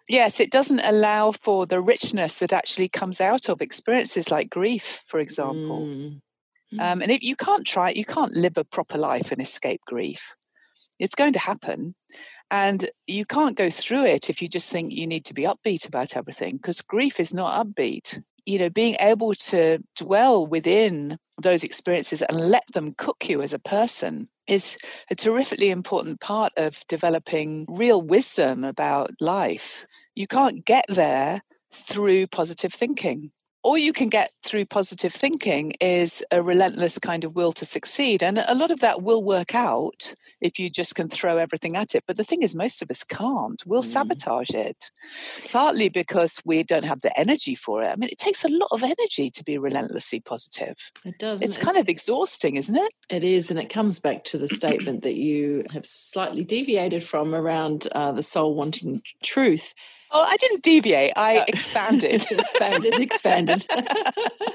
Yes, 0.09 0.41
it 0.41 0.51
doesn't 0.51 0.81
allow 0.81 1.33
for 1.33 1.67
the 1.67 1.81
richness 1.81 2.39
that 2.39 2.53
actually 2.53 2.89
comes 2.89 3.21
out 3.21 3.49
of 3.49 3.61
experiences 3.61 4.31
like 4.31 4.49
grief, 4.49 5.03
for 5.07 5.21
example. 5.21 5.87
Mm. 5.87 6.21
Mm. 6.73 6.81
Um, 6.81 7.03
and 7.03 7.11
if 7.11 7.23
you 7.23 7.37
can't 7.37 7.67
try, 7.67 7.91
it, 7.91 7.97
you 7.97 8.05
can't 8.05 8.35
live 8.35 8.57
a 8.57 8.65
proper 8.65 8.99
life 8.99 9.33
and 9.33 9.41
escape 9.41 9.83
grief. 9.87 10.35
It's 10.99 11.15
going 11.15 11.35
to 11.35 11.39
happen. 11.39 11.95
And 12.51 12.91
you 13.07 13.27
can't 13.27 13.57
go 13.57 13.69
through 13.69 14.07
it 14.07 14.31
if 14.31 14.41
you 14.41 14.49
just 14.49 14.71
think 14.71 14.93
you 14.93 15.07
need 15.07 15.27
to 15.27 15.35
be 15.35 15.43
upbeat 15.43 15.87
about 15.87 16.17
everything, 16.17 16.57
because 16.57 16.81
grief 16.81 17.21
is 17.21 17.35
not 17.35 17.67
upbeat. 17.67 18.23
You 18.47 18.59
know, 18.59 18.71
being 18.71 18.97
able 19.01 19.35
to 19.35 19.79
dwell 19.97 20.47
within 20.47 21.19
those 21.41 21.63
experiences 21.63 22.23
and 22.23 22.51
let 22.51 22.65
them 22.73 22.95
cook 22.97 23.29
you 23.29 23.43
as 23.43 23.53
a 23.53 23.59
person 23.59 24.29
is 24.49 24.77
a 25.11 25.15
terrifically 25.15 25.71
important 25.71 26.21
part 26.21 26.53
of 26.57 26.83
developing 26.89 27.67
real 27.69 28.03
wisdom 28.03 28.65
about 28.65 29.11
life. 29.21 29.87
You 30.15 30.27
can't 30.27 30.65
get 30.65 30.85
there 30.89 31.43
through 31.73 32.27
positive 32.29 32.73
thinking 32.73 33.31
all 33.63 33.77
you 33.77 33.93
can 33.93 34.09
get 34.09 34.31
through 34.43 34.65
positive 34.65 35.13
thinking 35.13 35.73
is 35.81 36.23
a 36.31 36.43
relentless 36.43 36.99
kind 36.99 37.25
of 37.25 37.35
will 37.35 37.53
to 37.53 37.65
succeed. 37.65 38.23
And 38.23 38.39
a 38.47 38.55
lot 38.55 38.71
of 38.71 38.81
that 38.81 39.03
will 39.03 39.23
work 39.23 39.55
out 39.55 40.15
if 40.41 40.59
you 40.59 40.71
just 40.71 40.95
can 40.95 41.09
throw 41.09 41.39
everything 41.39 41.77
at 41.77 41.95
it. 41.95 42.05
But 42.07 42.17
the 42.17 42.25
thing 42.25 42.43
is, 42.43 42.55
most 42.55 42.83
of 42.83 42.91
us 42.91 43.03
can't. 43.03 43.63
We'll 43.67 43.83
mm. 43.83 43.87
sabotage 43.87 44.51
it, 44.51 44.91
partly 45.51 45.89
because 45.89 46.41
we 46.45 46.63
don't 46.63 46.85
have 46.85 47.01
the 47.01 47.19
energy 47.19 47.55
for 47.55 47.83
it. 47.83 47.89
I 47.89 47.97
mean, 47.97 48.11
it 48.11 48.19
takes 48.19 48.45
a 48.45 48.49
lot 48.49 48.69
of 48.71 48.83
energy 48.83 49.31
to 49.31 49.45
be 49.45 49.59
relentlessly 49.59 50.21
positive. 50.21 50.77
It 51.05 51.19
does. 51.19 51.43
It's 51.43 51.59
kind 51.59 51.77
of 51.77 51.89
exhausting, 51.89 52.57
isn't 52.57 52.77
it? 52.77 52.93
It 53.11 53.25
is. 53.25 53.51
And 53.51 53.59
it 53.59 53.71
comes 53.71 53.99
back 53.99 54.25
to 54.25 54.39
the 54.39 54.49
statement 54.49 55.03
that 55.03 55.17
you 55.17 55.65
have 55.73 55.85
slightly 55.85 56.45
deviated 56.45 57.03
from 57.03 57.35
around 57.35 57.89
uh, 57.93 58.13
the 58.13 58.23
soul 58.23 58.55
wanting 58.55 59.03
truth 59.23 59.75
Oh, 60.11 60.25
I 60.27 60.37
didn't 60.37 60.63
deviate. 60.63 61.13
I 61.17 61.45
expanded. 61.49 62.27
expanded, 62.31 62.99
expanded. 62.99 63.67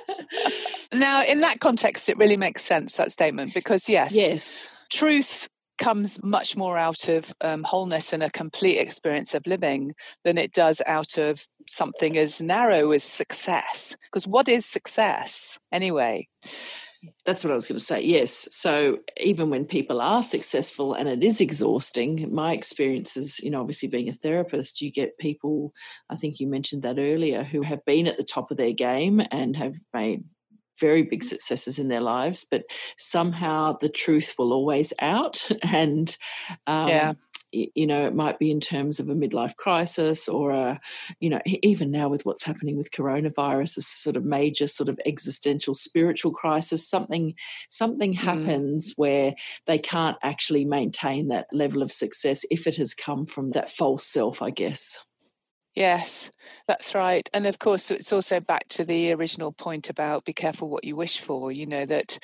now, 0.94 1.24
in 1.24 1.42
that 1.42 1.60
context, 1.60 2.10
it 2.10 2.18
really 2.18 2.38
makes 2.38 2.64
sense, 2.64 2.98
that 2.98 3.12
statement, 3.12 3.54
because 3.54 3.88
yes, 3.88 4.14
yes, 4.14 4.70
truth 4.92 5.48
comes 5.78 6.24
much 6.24 6.56
more 6.56 6.78
out 6.78 7.08
of 7.10 7.34
um, 7.42 7.64
wholeness 7.64 8.14
and 8.14 8.24
a 8.24 8.30
complete 8.30 8.78
experience 8.78 9.34
of 9.34 9.46
living 9.48 9.94
than 10.24 10.38
it 10.38 10.54
does 10.54 10.82
out 10.86 11.18
of 11.18 11.48
something 11.68 12.18
as 12.18 12.42
narrow 12.42 12.92
as 12.92 13.04
success. 13.04 13.96
Because 14.06 14.28
what 14.28 14.48
is 14.48 14.66
success 14.66 15.58
anyway? 15.72 16.28
That's 17.26 17.44
what 17.44 17.52
I 17.52 17.56
was 17.56 17.68
going 17.68 17.80
to 17.80 17.84
say. 17.84 18.02
Yes. 18.02 18.48
So 18.52 18.98
even 19.18 19.50
when 19.50 19.66
people 19.66 20.02
are 20.02 20.22
successful 20.22 20.94
and 20.94 21.08
it 21.08 21.24
is 21.24 21.42
exhausting, 21.42 22.34
my 22.34 22.54
experience 22.54 23.18
is, 23.18 23.40
you 23.40 23.50
know, 23.50 23.62
obviously 23.62 23.90
being 23.90 24.10
a 24.10 24.14
therapist, 24.14 24.82
you 24.82 24.92
get 24.92 25.18
people, 25.18 25.74
I 26.10 26.16
think 26.16 26.40
you 26.40 26.48
mentioned 26.48 26.84
that 26.84 27.00
earlier, 27.00 27.44
who 27.44 27.62
have 27.62 27.84
been 27.86 28.08
at 28.08 28.18
the 28.18 28.24
top 28.24 28.52
of 28.52 28.58
their 28.58 28.74
game 28.74 29.22
and 29.32 29.56
have 29.56 29.76
made 29.94 30.24
very 30.80 31.04
big 31.04 31.24
successes 31.24 31.80
in 31.80 31.88
their 31.88 32.02
lives, 32.02 32.46
but 32.50 32.64
somehow 32.98 33.78
the 33.80 33.90
truth 33.90 34.36
will 34.38 34.54
always 34.54 34.92
out. 35.00 35.48
And 35.64 36.16
um, 36.68 36.88
yeah 36.88 37.14
you 37.54 37.88
know 37.88 38.06
it 38.06 38.16
might 38.16 38.40
be 38.40 38.52
in 38.52 38.60
terms 38.60 39.00
of 39.00 39.10
a 39.10 39.16
midlife 39.16 39.56
crisis 39.56 40.28
or 40.28 40.52
a 40.52 40.80
you 41.20 41.30
know 41.30 41.40
even 41.46 41.92
now 41.92 42.10
with 42.10 42.26
what's 42.26 42.44
happening 42.44 42.78
with 42.78 42.92
coronavirus 42.92 43.78
a 43.78 43.82
sort 43.82 44.18
of 44.18 44.26
major 44.26 44.68
sort 44.68 44.90
of 44.90 45.00
existential 45.06 45.74
spiritual 45.74 46.32
crisis 46.32 46.88
something 46.88 47.34
something 47.70 48.14
mm. 48.14 48.18
happens 48.18 48.94
where 48.96 49.34
they 49.66 49.78
can't 49.78 50.18
actually 50.24 50.66
maintain 50.66 51.28
that 51.28 51.48
level 51.52 51.82
of 51.82 51.92
success 51.92 52.46
if 52.50 52.68
it 52.68 52.76
has 52.76 52.94
come 52.94 53.26
from 53.26 53.52
that 53.52 53.70
false 53.70 54.06
self 54.06 54.42
i 54.42 54.50
guess 54.50 55.04
Yes, 55.76 56.30
that's 56.68 56.94
right. 56.94 57.28
And 57.34 57.48
of 57.48 57.58
course, 57.58 57.90
it's 57.90 58.14
also 58.14 58.40
back 58.40 58.68
to 58.70 58.84
the 58.84 59.12
original 59.12 59.52
point 59.52 59.90
about 59.90 60.24
be 60.24 60.32
careful 60.32 60.70
what 60.70 60.84
you 60.84 60.96
wish 60.96 61.20
for. 61.20 61.52
You 61.52 61.66
know, 61.66 61.86
that 61.88 62.20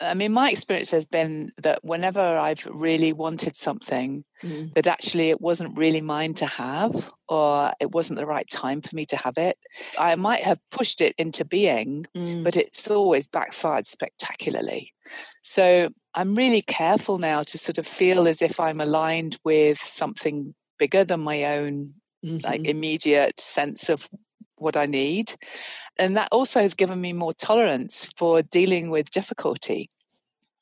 I 0.00 0.14
mean, 0.14 0.32
my 0.32 0.50
experience 0.50 0.90
has 0.90 1.06
been 1.06 1.52
that 1.62 1.82
whenever 1.82 2.20
I've 2.20 2.66
really 2.66 3.12
wanted 3.12 3.56
something, 3.56 4.24
mm. 4.42 4.74
that 4.74 4.86
actually 4.86 5.30
it 5.30 5.40
wasn't 5.40 5.78
really 5.78 6.00
mine 6.00 6.34
to 6.34 6.46
have, 6.46 7.08
or 7.28 7.72
it 7.80 7.92
wasn't 7.92 8.18
the 8.18 8.26
right 8.26 8.48
time 8.50 8.82
for 8.82 8.94
me 8.94 9.06
to 9.06 9.16
have 9.16 9.38
it, 9.38 9.56
I 9.98 10.14
might 10.16 10.42
have 10.42 10.58
pushed 10.70 11.00
it 11.00 11.14
into 11.16 11.44
being, 11.44 12.06
mm. 12.14 12.44
but 12.44 12.56
it's 12.56 12.90
always 12.90 13.28
backfired 13.28 13.86
spectacularly. 13.86 14.92
So 15.42 15.88
I'm 16.14 16.34
really 16.34 16.62
careful 16.62 17.18
now 17.18 17.42
to 17.44 17.58
sort 17.58 17.78
of 17.78 17.86
feel 17.86 18.28
as 18.28 18.42
if 18.42 18.60
I'm 18.60 18.80
aligned 18.80 19.38
with 19.44 19.78
something 19.78 20.54
bigger 20.78 21.04
than 21.04 21.20
my 21.20 21.56
own 21.56 21.94
mm-hmm. 22.24 22.46
like 22.46 22.64
immediate 22.64 23.40
sense 23.40 23.88
of 23.88 24.08
what 24.58 24.76
I 24.76 24.86
need. 24.86 25.34
And 25.98 26.16
that 26.16 26.28
also 26.32 26.60
has 26.60 26.74
given 26.74 27.00
me 27.00 27.12
more 27.12 27.32
tolerance 27.32 28.10
for 28.16 28.42
dealing 28.42 28.90
with 28.90 29.10
difficulty, 29.10 29.88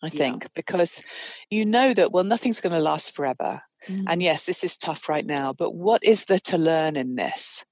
I 0.03 0.09
think, 0.11 0.45
yeah. 0.45 0.49
because 0.55 1.03
you 1.51 1.65
know 1.65 1.95
that, 1.95 2.13
well, 2.13 2.25
nothing's 2.25 2.61
going 2.61 2.73
to 2.73 2.79
last 2.79 3.15
forever. 3.15 3.63
Mm. 3.89 4.05
And 4.09 4.23
yes, 4.23 4.47
this 4.47 4.65
is 4.65 4.77
tough 4.77 5.09
right 5.09 5.27
now, 5.27 5.53
but 5.53 5.75
what 5.75 6.05
is 6.05 6.27
there 6.27 6.39
to 6.39 6.59
learn 6.59 6.97
in 6.97 7.17
this? 7.17 7.65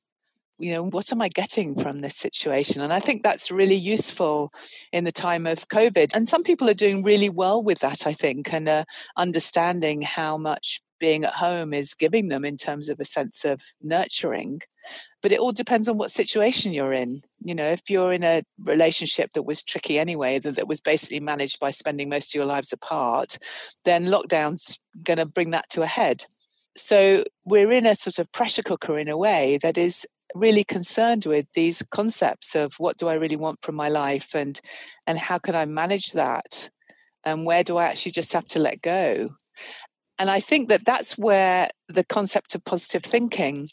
You 0.59 0.73
know, 0.75 0.85
what 0.85 1.11
am 1.11 1.23
I 1.23 1.29
getting 1.29 1.75
from 1.75 2.01
this 2.01 2.17
situation? 2.17 2.83
And 2.83 2.93
I 2.93 3.01
think 3.01 3.23
that's 3.23 3.51
really 3.51 3.75
useful 3.75 4.53
in 4.93 5.03
the 5.05 5.11
time 5.11 5.47
of 5.47 5.69
COVID. 5.69 6.15
And 6.15 6.29
some 6.29 6.45
people 6.45 6.71
are 6.71 6.75
doing 6.75 7.03
really 7.03 7.31
well 7.31 7.63
with 7.63 7.81
that, 7.81 8.07
I 8.07 8.13
think, 8.13 8.53
and 8.53 8.69
uh, 8.69 8.85
understanding 9.17 10.03
how 10.03 10.37
much 10.37 10.81
being 11.01 11.25
at 11.25 11.33
home 11.33 11.75
is 11.75 11.95
giving 11.95 12.29
them 12.29 12.45
in 12.45 12.57
terms 12.57 12.89
of 12.89 13.01
a 13.01 13.05
sense 13.05 13.45
of 13.45 13.61
nurturing 13.83 14.61
but 15.23 15.33
it 15.33 15.39
all 15.39 15.53
depends 15.53 15.89
on 15.89 15.97
what 15.97 16.11
situation 16.11 16.73
you're 16.73 16.93
in. 16.93 17.23
You 17.41 17.55
know 17.55 17.69
if 17.69 17.89
you're 17.89 18.13
in 18.13 18.25
a 18.25 18.43
relationship 18.63 19.31
that 19.35 19.45
was 19.45 19.63
tricky 19.63 19.99
anyway 19.99 20.39
that, 20.41 20.57
that 20.57 20.69
was 20.69 20.81
basically 20.81 21.21
managed 21.21 21.61
by 21.61 21.71
spending 21.71 22.09
most 22.09 22.31
of 22.31 22.39
your 22.39 22.47
lives 22.47 22.73
apart 22.73 23.39
then 23.85 24.07
lockdown's 24.07 24.79
going 25.03 25.19
to 25.19 25.27
bring 25.27 25.51
that 25.51 25.69
to 25.71 25.83
a 25.83 25.87
head. 25.87 26.25
So 26.77 27.25
we're 27.45 27.73
in 27.73 27.87
a 27.87 27.95
sort 27.95 28.19
of 28.19 28.31
pressure 28.33 28.63
cooker 28.63 28.99
in 28.99 29.09
a 29.09 29.17
way 29.17 29.59
that 29.63 29.77
is 29.77 30.07
really 30.35 30.65
concerned 30.65 31.27
with 31.27 31.47
these 31.55 31.83
concepts 31.91 32.55
of 32.55 32.75
what 32.79 32.97
do 32.97 33.09
i 33.09 33.15
really 33.15 33.37
want 33.37 33.61
from 33.63 33.75
my 33.75 33.89
life 33.89 34.35
and 34.35 34.61
and 35.07 35.19
how 35.19 35.39
can 35.39 35.55
i 35.55 35.65
manage 35.65 36.13
that? 36.13 36.71
And 37.25 37.45
where 37.45 37.63
do 37.63 37.77
i 37.77 37.85
actually 37.85 38.13
just 38.13 38.33
have 38.33 38.47
to 38.49 38.59
let 38.59 38.83
go? 38.83 39.35
And 40.19 40.31
i 40.31 40.41
think 40.41 40.69
that 40.69 40.85
that's 40.85 41.19
where 41.19 41.69
the 41.89 42.05
concept 42.05 42.55
of 42.55 42.65
positive 42.65 43.03
thinking 43.03 43.69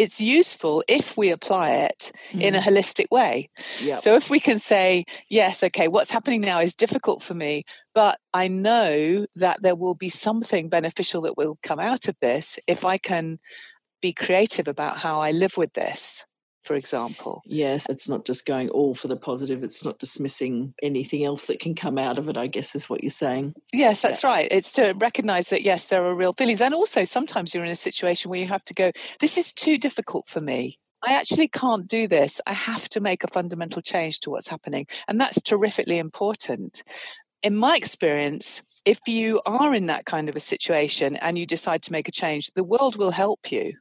it's 0.00 0.18
useful 0.18 0.82
if 0.88 1.14
we 1.14 1.28
apply 1.28 1.72
it 1.72 2.10
mm. 2.30 2.40
in 2.40 2.54
a 2.54 2.58
mm-hmm. 2.58 2.70
holistic 2.70 3.04
way. 3.10 3.50
Yep. 3.82 4.00
So 4.00 4.14
if 4.14 4.30
we 4.30 4.40
can 4.40 4.58
say, 4.58 5.04
yes, 5.28 5.62
okay, 5.62 5.88
what's 5.88 6.10
happening 6.10 6.40
now 6.40 6.58
is 6.58 6.74
difficult 6.74 7.22
for 7.22 7.34
me, 7.34 7.64
but 7.94 8.18
I 8.32 8.48
know 8.48 9.26
that 9.36 9.62
there 9.62 9.76
will 9.76 9.94
be 9.94 10.08
something 10.08 10.70
beneficial 10.70 11.20
that 11.22 11.36
will 11.36 11.58
come 11.62 11.78
out 11.78 12.08
of 12.08 12.16
this 12.22 12.58
if 12.66 12.82
I 12.82 12.96
can 12.96 13.38
be 14.00 14.14
creative 14.14 14.68
about 14.68 14.96
how 14.96 15.20
I 15.20 15.32
live 15.32 15.58
with 15.58 15.74
this 15.74 16.24
for 16.62 16.74
example. 16.74 17.42
Yes, 17.46 17.86
it's 17.88 18.08
not 18.08 18.24
just 18.24 18.46
going 18.46 18.68
all 18.70 18.94
for 18.94 19.08
the 19.08 19.16
positive, 19.16 19.64
it's 19.64 19.84
not 19.84 19.98
dismissing 19.98 20.74
anything 20.82 21.24
else 21.24 21.46
that 21.46 21.60
can 21.60 21.74
come 21.74 21.98
out 21.98 22.18
of 22.18 22.28
it, 22.28 22.36
I 22.36 22.46
guess 22.46 22.74
is 22.74 22.88
what 22.88 23.02
you're 23.02 23.10
saying. 23.10 23.54
Yes, 23.72 24.02
that's 24.02 24.22
yeah. 24.22 24.30
right. 24.30 24.48
It's 24.50 24.72
to 24.74 24.92
recognize 24.92 25.48
that, 25.50 25.62
yes, 25.62 25.86
there 25.86 26.04
are 26.04 26.14
real 26.14 26.32
feelings. 26.32 26.60
And 26.60 26.74
also, 26.74 27.04
sometimes 27.04 27.54
you're 27.54 27.64
in 27.64 27.70
a 27.70 27.76
situation 27.76 28.30
where 28.30 28.40
you 28.40 28.46
have 28.48 28.64
to 28.66 28.74
go, 28.74 28.92
this 29.20 29.38
is 29.38 29.52
too 29.52 29.78
difficult 29.78 30.28
for 30.28 30.40
me. 30.40 30.78
I 31.02 31.14
actually 31.14 31.48
can't 31.48 31.86
do 31.86 32.06
this. 32.06 32.40
I 32.46 32.52
have 32.52 32.88
to 32.90 33.00
make 33.00 33.24
a 33.24 33.28
fundamental 33.28 33.80
change 33.80 34.20
to 34.20 34.30
what's 34.30 34.48
happening. 34.48 34.86
And 35.08 35.18
that's 35.18 35.40
terrifically 35.40 35.98
important. 35.98 36.82
In 37.42 37.56
my 37.56 37.76
experience, 37.76 38.62
if 38.84 38.98
you 39.06 39.40
are 39.46 39.74
in 39.74 39.86
that 39.86 40.04
kind 40.04 40.28
of 40.28 40.36
a 40.36 40.40
situation 40.40 41.16
and 41.16 41.38
you 41.38 41.46
decide 41.46 41.82
to 41.82 41.92
make 41.92 42.08
a 42.08 42.12
change, 42.12 42.50
the 42.54 42.64
world 42.64 42.96
will 42.96 43.10
help 43.10 43.50
you. 43.50 43.72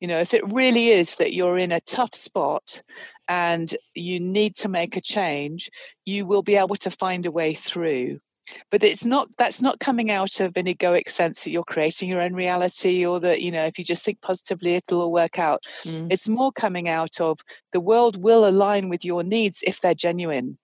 You 0.00 0.08
know, 0.08 0.18
if 0.18 0.32
it 0.32 0.50
really 0.50 0.88
is 0.88 1.16
that 1.16 1.34
you're 1.34 1.58
in 1.58 1.72
a 1.72 1.80
tough 1.80 2.14
spot 2.14 2.82
and 3.28 3.74
you 3.94 4.18
need 4.18 4.54
to 4.56 4.68
make 4.68 4.96
a 4.96 5.00
change, 5.00 5.70
you 6.06 6.26
will 6.26 6.42
be 6.42 6.56
able 6.56 6.76
to 6.76 6.90
find 6.90 7.26
a 7.26 7.30
way 7.30 7.54
through 7.54 8.18
but 8.70 8.82
it's 8.82 9.04
not 9.04 9.28
that's 9.36 9.62
not 9.62 9.80
coming 9.80 10.10
out 10.10 10.40
of 10.40 10.56
an 10.56 10.66
egoic 10.66 11.08
sense 11.08 11.44
that 11.44 11.50
you're 11.50 11.64
creating 11.64 12.08
your 12.08 12.20
own 12.20 12.34
reality 12.34 13.04
or 13.04 13.20
that 13.20 13.42
you 13.42 13.50
know 13.50 13.64
if 13.64 13.78
you 13.78 13.84
just 13.84 14.04
think 14.04 14.20
positively 14.20 14.74
it'll 14.74 15.02
all 15.02 15.12
work 15.12 15.38
out 15.38 15.64
mm. 15.84 16.06
it's 16.10 16.28
more 16.28 16.52
coming 16.52 16.88
out 16.88 17.20
of 17.20 17.38
the 17.72 17.80
world 17.80 18.22
will 18.22 18.46
align 18.46 18.88
with 18.88 19.04
your 19.04 19.22
needs 19.22 19.62
if 19.66 19.80
they're 19.80 19.94
genuine 19.94 20.56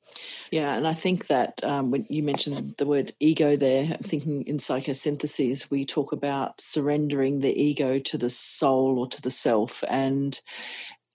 yeah 0.50 0.76
and 0.76 0.86
i 0.86 0.94
think 0.94 1.26
that 1.26 1.62
um, 1.64 1.90
when 1.90 2.06
you 2.08 2.22
mentioned 2.22 2.74
the 2.78 2.86
word 2.86 3.12
ego 3.20 3.56
there 3.56 3.84
i'm 3.84 4.02
thinking 4.02 4.42
in 4.46 4.56
psychosynthesis 4.56 5.70
we 5.70 5.84
talk 5.84 6.12
about 6.12 6.60
surrendering 6.60 7.40
the 7.40 7.60
ego 7.60 7.98
to 7.98 8.16
the 8.16 8.30
soul 8.30 8.98
or 8.98 9.08
to 9.08 9.20
the 9.22 9.30
self 9.30 9.82
and 9.88 10.40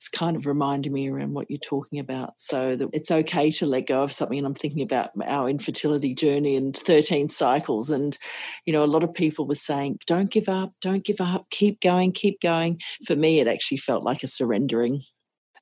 it's 0.01 0.09
kind 0.09 0.35
of 0.35 0.47
reminding 0.47 0.91
me 0.91 1.07
around 1.07 1.33
what 1.33 1.47
you're 1.47 1.59
talking 1.59 1.99
about. 1.99 2.33
So 2.37 2.75
that 2.75 2.89
it's 2.91 3.11
okay 3.11 3.51
to 3.51 3.67
let 3.67 3.85
go 3.85 4.01
of 4.01 4.11
something. 4.11 4.39
And 4.39 4.47
I'm 4.47 4.55
thinking 4.55 4.81
about 4.81 5.11
our 5.23 5.47
infertility 5.47 6.15
journey 6.15 6.55
and 6.55 6.75
13 6.75 7.29
cycles. 7.29 7.91
And, 7.91 8.17
you 8.65 8.73
know, 8.73 8.83
a 8.83 8.85
lot 8.85 9.03
of 9.03 9.13
people 9.13 9.45
were 9.45 9.53
saying, 9.53 9.99
don't 10.07 10.31
give 10.31 10.49
up, 10.49 10.73
don't 10.81 11.05
give 11.05 11.21
up, 11.21 11.45
keep 11.51 11.81
going, 11.81 12.13
keep 12.13 12.41
going. 12.41 12.81
For 13.05 13.15
me, 13.15 13.41
it 13.41 13.47
actually 13.47 13.77
felt 13.77 14.03
like 14.03 14.23
a 14.23 14.27
surrendering. 14.27 15.03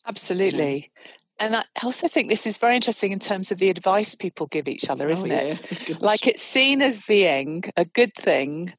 Absolutely. 0.08 0.90
And 1.38 1.58
I 1.58 1.64
also 1.84 2.08
think 2.08 2.30
this 2.30 2.48
is 2.48 2.58
very 2.58 2.78
interesting 2.78 3.12
in 3.12 3.20
terms 3.20 3.52
of 3.52 3.58
the 3.58 3.70
advice 3.70 4.16
people 4.16 4.48
give 4.48 4.70
each 4.70 4.90
other, 4.90 5.10
oh, 5.10 5.12
isn't 5.12 5.32
oh, 5.34 5.36
yeah. 5.36 5.48
it? 5.70 6.02
Like 6.02 6.28
it's 6.28 6.42
seen 6.42 6.82
as 6.82 7.02
being 7.02 7.64
a 7.76 7.84
good 7.84 8.16
thing 8.16 8.72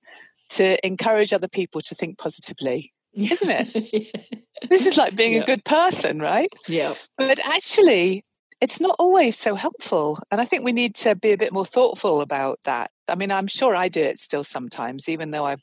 to 0.53 0.87
encourage 0.87 1.35
other 1.35 1.49
people 1.49 1.83
to 1.83 1.95
think 1.95 2.17
positively, 2.17 2.95
isn't 3.15 3.51
it? 3.51 3.93
yeah. 4.15 4.23
This 4.69 4.87
is 4.87 4.97
like 4.97 5.17
being 5.17 5.35
Yeah. 5.35 5.43
a 5.43 5.47
good 5.47 5.65
person, 5.65 6.19
right? 6.21 6.53
yeah. 6.69 6.95
But 7.17 7.39
actually, 7.45 8.25
it's 8.61 8.79
not 8.81 8.95
always 8.99 9.39
so 9.39 9.55
helpful. 9.55 10.19
And 10.31 10.41
I 10.41 10.45
think 10.45 10.65
we 10.65 10.73
need 10.73 10.95
to 10.97 11.15
be 11.15 11.33
a 11.33 11.39
bit 11.39 11.53
more 11.53 11.65
thoughtful 11.65 12.21
about 12.21 12.61
that. 12.65 12.91
I 13.09 13.15
mean, 13.15 13.31
I'm 13.33 13.47
sure 13.47 13.75
I 13.75 13.89
do 13.89 14.01
it 14.03 14.19
still 14.19 14.45
sometimes, 14.45 15.09
even 15.09 15.31
though 15.31 15.47
I've 15.47 15.63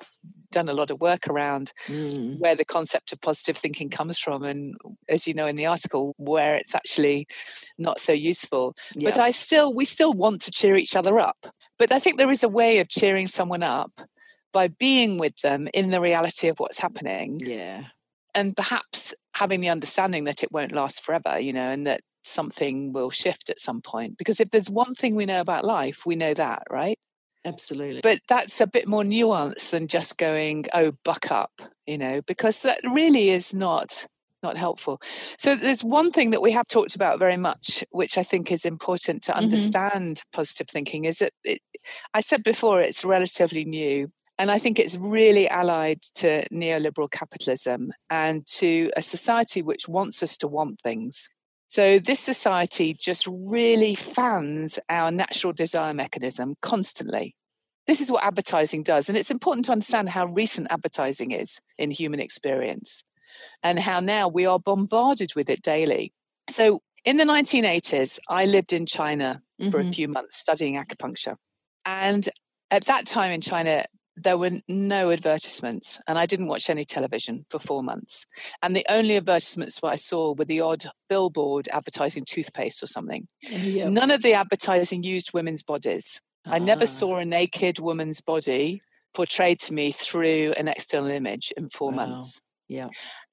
done 0.52 0.68
a 0.68 0.74
lot 0.74 0.90
of 0.90 1.00
work 1.00 1.28
around 1.30 1.72
Mm. 1.88 2.40
where 2.40 2.56
the 2.56 2.66
concept 2.66 3.12
of 3.12 3.22
positive 3.22 3.56
thinking 3.56 3.90
comes 3.90 4.18
from. 4.18 4.44
And 4.44 4.76
as 5.08 5.28
you 5.28 5.34
know 5.36 5.46
in 5.46 5.56
the 5.58 5.68
article, 5.68 6.16
where 6.18 6.56
it's 6.56 6.74
actually 6.74 7.28
not 7.78 8.00
so 8.00 8.14
useful. 8.14 8.74
Yeah. 8.96 9.12
But 9.12 9.20
I 9.20 9.30
still, 9.32 9.74
we 9.74 9.86
still 9.86 10.14
want 10.14 10.42
to 10.42 10.52
cheer 10.52 10.76
each 10.76 10.96
other 10.96 11.20
up. 11.20 11.38
But 11.78 11.92
I 11.92 12.00
think 12.00 12.18
there 12.18 12.32
is 12.32 12.44
a 12.44 12.50
way 12.50 12.80
of 12.80 12.90
cheering 12.90 13.28
someone 13.28 13.62
up 13.64 13.92
by 14.54 14.68
being 14.68 15.18
with 15.18 15.38
them 15.42 15.68
in 15.74 15.90
the 15.92 16.02
reality 16.02 16.48
of 16.48 16.60
what's 16.60 16.80
happening 16.80 17.40
yeah. 17.40 17.88
and 18.36 18.56
perhaps 18.56 19.14
having 19.36 19.62
the 19.62 19.70
understanding 19.70 20.26
that 20.26 20.44
it 20.44 20.52
won't 20.52 20.72
last 20.72 21.04
forever, 21.04 21.40
you 21.40 21.54
know, 21.54 21.72
and 21.72 21.88
that 21.88 22.02
something 22.24 22.94
will 22.94 23.10
shift 23.10 23.50
at 23.50 23.60
some 23.60 23.82
point. 23.82 24.18
Because 24.18 24.40
if 24.40 24.50
there's 24.50 24.70
one 24.70 24.96
thing 24.96 25.16
we 25.16 25.26
know 25.26 25.42
about 25.42 25.66
life, 25.66 26.06
we 26.06 26.16
know 26.16 26.34
that, 26.34 26.64
right? 26.70 27.00
Absolutely. 27.46 28.02
But 28.02 28.20
that's 28.28 28.62
a 28.62 28.68
bit 28.68 28.88
more 28.88 29.04
nuanced 29.04 29.72
than 29.72 29.88
just 29.88 30.18
going, 30.18 30.66
oh, 30.74 30.92
buck 31.04 31.32
up, 31.32 31.52
you 31.86 31.98
know, 31.98 32.22
because 32.22 32.62
that 32.62 32.80
really 32.92 33.30
is 33.30 33.54
not 33.54 34.06
not 34.44 34.56
helpful. 34.56 35.02
So 35.40 35.56
there's 35.56 35.84
one 35.84 36.12
thing 36.12 36.30
that 36.30 36.44
we 36.44 36.52
have 36.52 36.68
talked 36.68 36.94
about 36.96 37.18
very 37.18 37.38
much, 37.38 37.84
which 37.90 38.20
I 38.20 38.24
think 38.24 38.52
is 38.52 38.66
important 38.66 39.24
to 39.24 39.36
Mhm. 39.36 39.76
understand 39.76 40.22
positive 40.32 40.68
thinking, 40.70 41.06
is 41.06 41.18
that 41.20 41.34
it, 41.44 41.60
I 42.14 42.22
said 42.22 42.44
before 42.44 42.80
it's 42.80 43.04
relatively 43.04 43.66
new. 43.66 44.12
And 44.40 44.52
I 44.52 44.60
think 44.60 44.78
it's 44.78 44.96
really 44.98 45.50
allied 45.50 46.02
to 46.16 46.48
neoliberal 46.50 47.10
capitalism 47.10 47.92
and 48.10 48.46
to 48.48 48.92
a 48.96 49.02
society 49.02 49.62
which 49.62 49.88
wants 49.88 50.22
us 50.22 50.38
to 50.38 50.48
want 50.48 50.80
things. 50.82 51.28
So, 51.70 52.00
this 52.00 52.20
society 52.20 52.94
just 52.94 53.28
really 53.28 53.94
fans 53.96 54.80
our 54.90 55.12
natural 55.12 55.54
desire 55.54 55.94
mechanism 55.94 56.56
constantly. 56.62 57.36
This 57.88 58.00
is 58.00 58.12
what 58.12 58.24
advertising 58.24 58.84
does. 58.84 59.10
And 59.10 59.18
it's 59.18 59.32
important 59.32 59.66
to 59.66 59.72
understand 59.72 60.10
how 60.10 60.28
recent 60.28 60.68
advertising 60.70 61.32
is 61.32 61.60
in 61.78 61.92
human 61.92 62.20
experience 62.20 63.04
and 63.64 63.80
how 63.80 64.00
now 64.00 64.28
we 64.28 64.46
are 64.46 64.60
bombarded 64.60 65.36
with 65.36 65.50
it 65.50 65.62
daily. 65.62 66.14
So, 66.50 66.82
in 67.06 67.18
the 67.18 67.26
1980s, 67.26 68.20
I 68.30 68.46
lived 68.46 68.74
in 68.74 68.86
China 68.86 69.42
for 69.72 69.80
a 69.80 69.86
Mhm. 69.86 69.94
few 69.94 70.08
months 70.08 70.38
studying 70.38 70.76
acupuncture. 70.76 71.38
And 71.86 72.28
at 72.72 72.86
that 72.86 73.06
time 73.06 73.32
in 73.32 73.42
China, 73.42 73.86
there 74.18 74.38
were 74.38 74.52
no 74.68 75.12
advertisements, 75.12 76.00
and 76.08 76.18
I 76.18 76.26
didn't 76.26 76.48
watch 76.48 76.70
any 76.70 76.84
television 76.84 77.46
for 77.50 77.60
four 77.60 77.84
months. 77.84 78.26
And 78.64 78.76
the 78.76 78.86
only 78.90 79.16
advertisements 79.16 79.80
I 79.84 79.96
saw 79.96 80.34
were 80.34 80.46
the 80.46 80.62
odd 80.62 80.86
billboard 81.08 81.70
advertising 81.72 82.26
toothpaste 82.26 82.82
or 82.84 82.88
something. 82.88 83.28
yeah. 83.42 83.90
None 83.90 84.12
of 84.12 84.24
the 84.24 84.34
advertising 84.34 85.04
used 85.04 85.34
women's 85.34 85.64
bodies. 85.64 86.20
I 86.48 86.60
never 86.60 86.84
Ah, 86.84 86.88
saw 86.88 87.18
a 87.18 87.26
naked 87.26 87.78
woman's 87.80 88.22
body 88.22 88.82
portrayed 89.14 89.60
to 89.60 89.74
me 89.74 89.92
through 89.92 90.54
an 90.58 90.68
external 90.68 91.10
image 91.12 91.54
in 91.58 91.70
four 91.70 91.90
Wow. 91.92 91.96
months. 92.08 92.42
Yeah. 92.68 92.90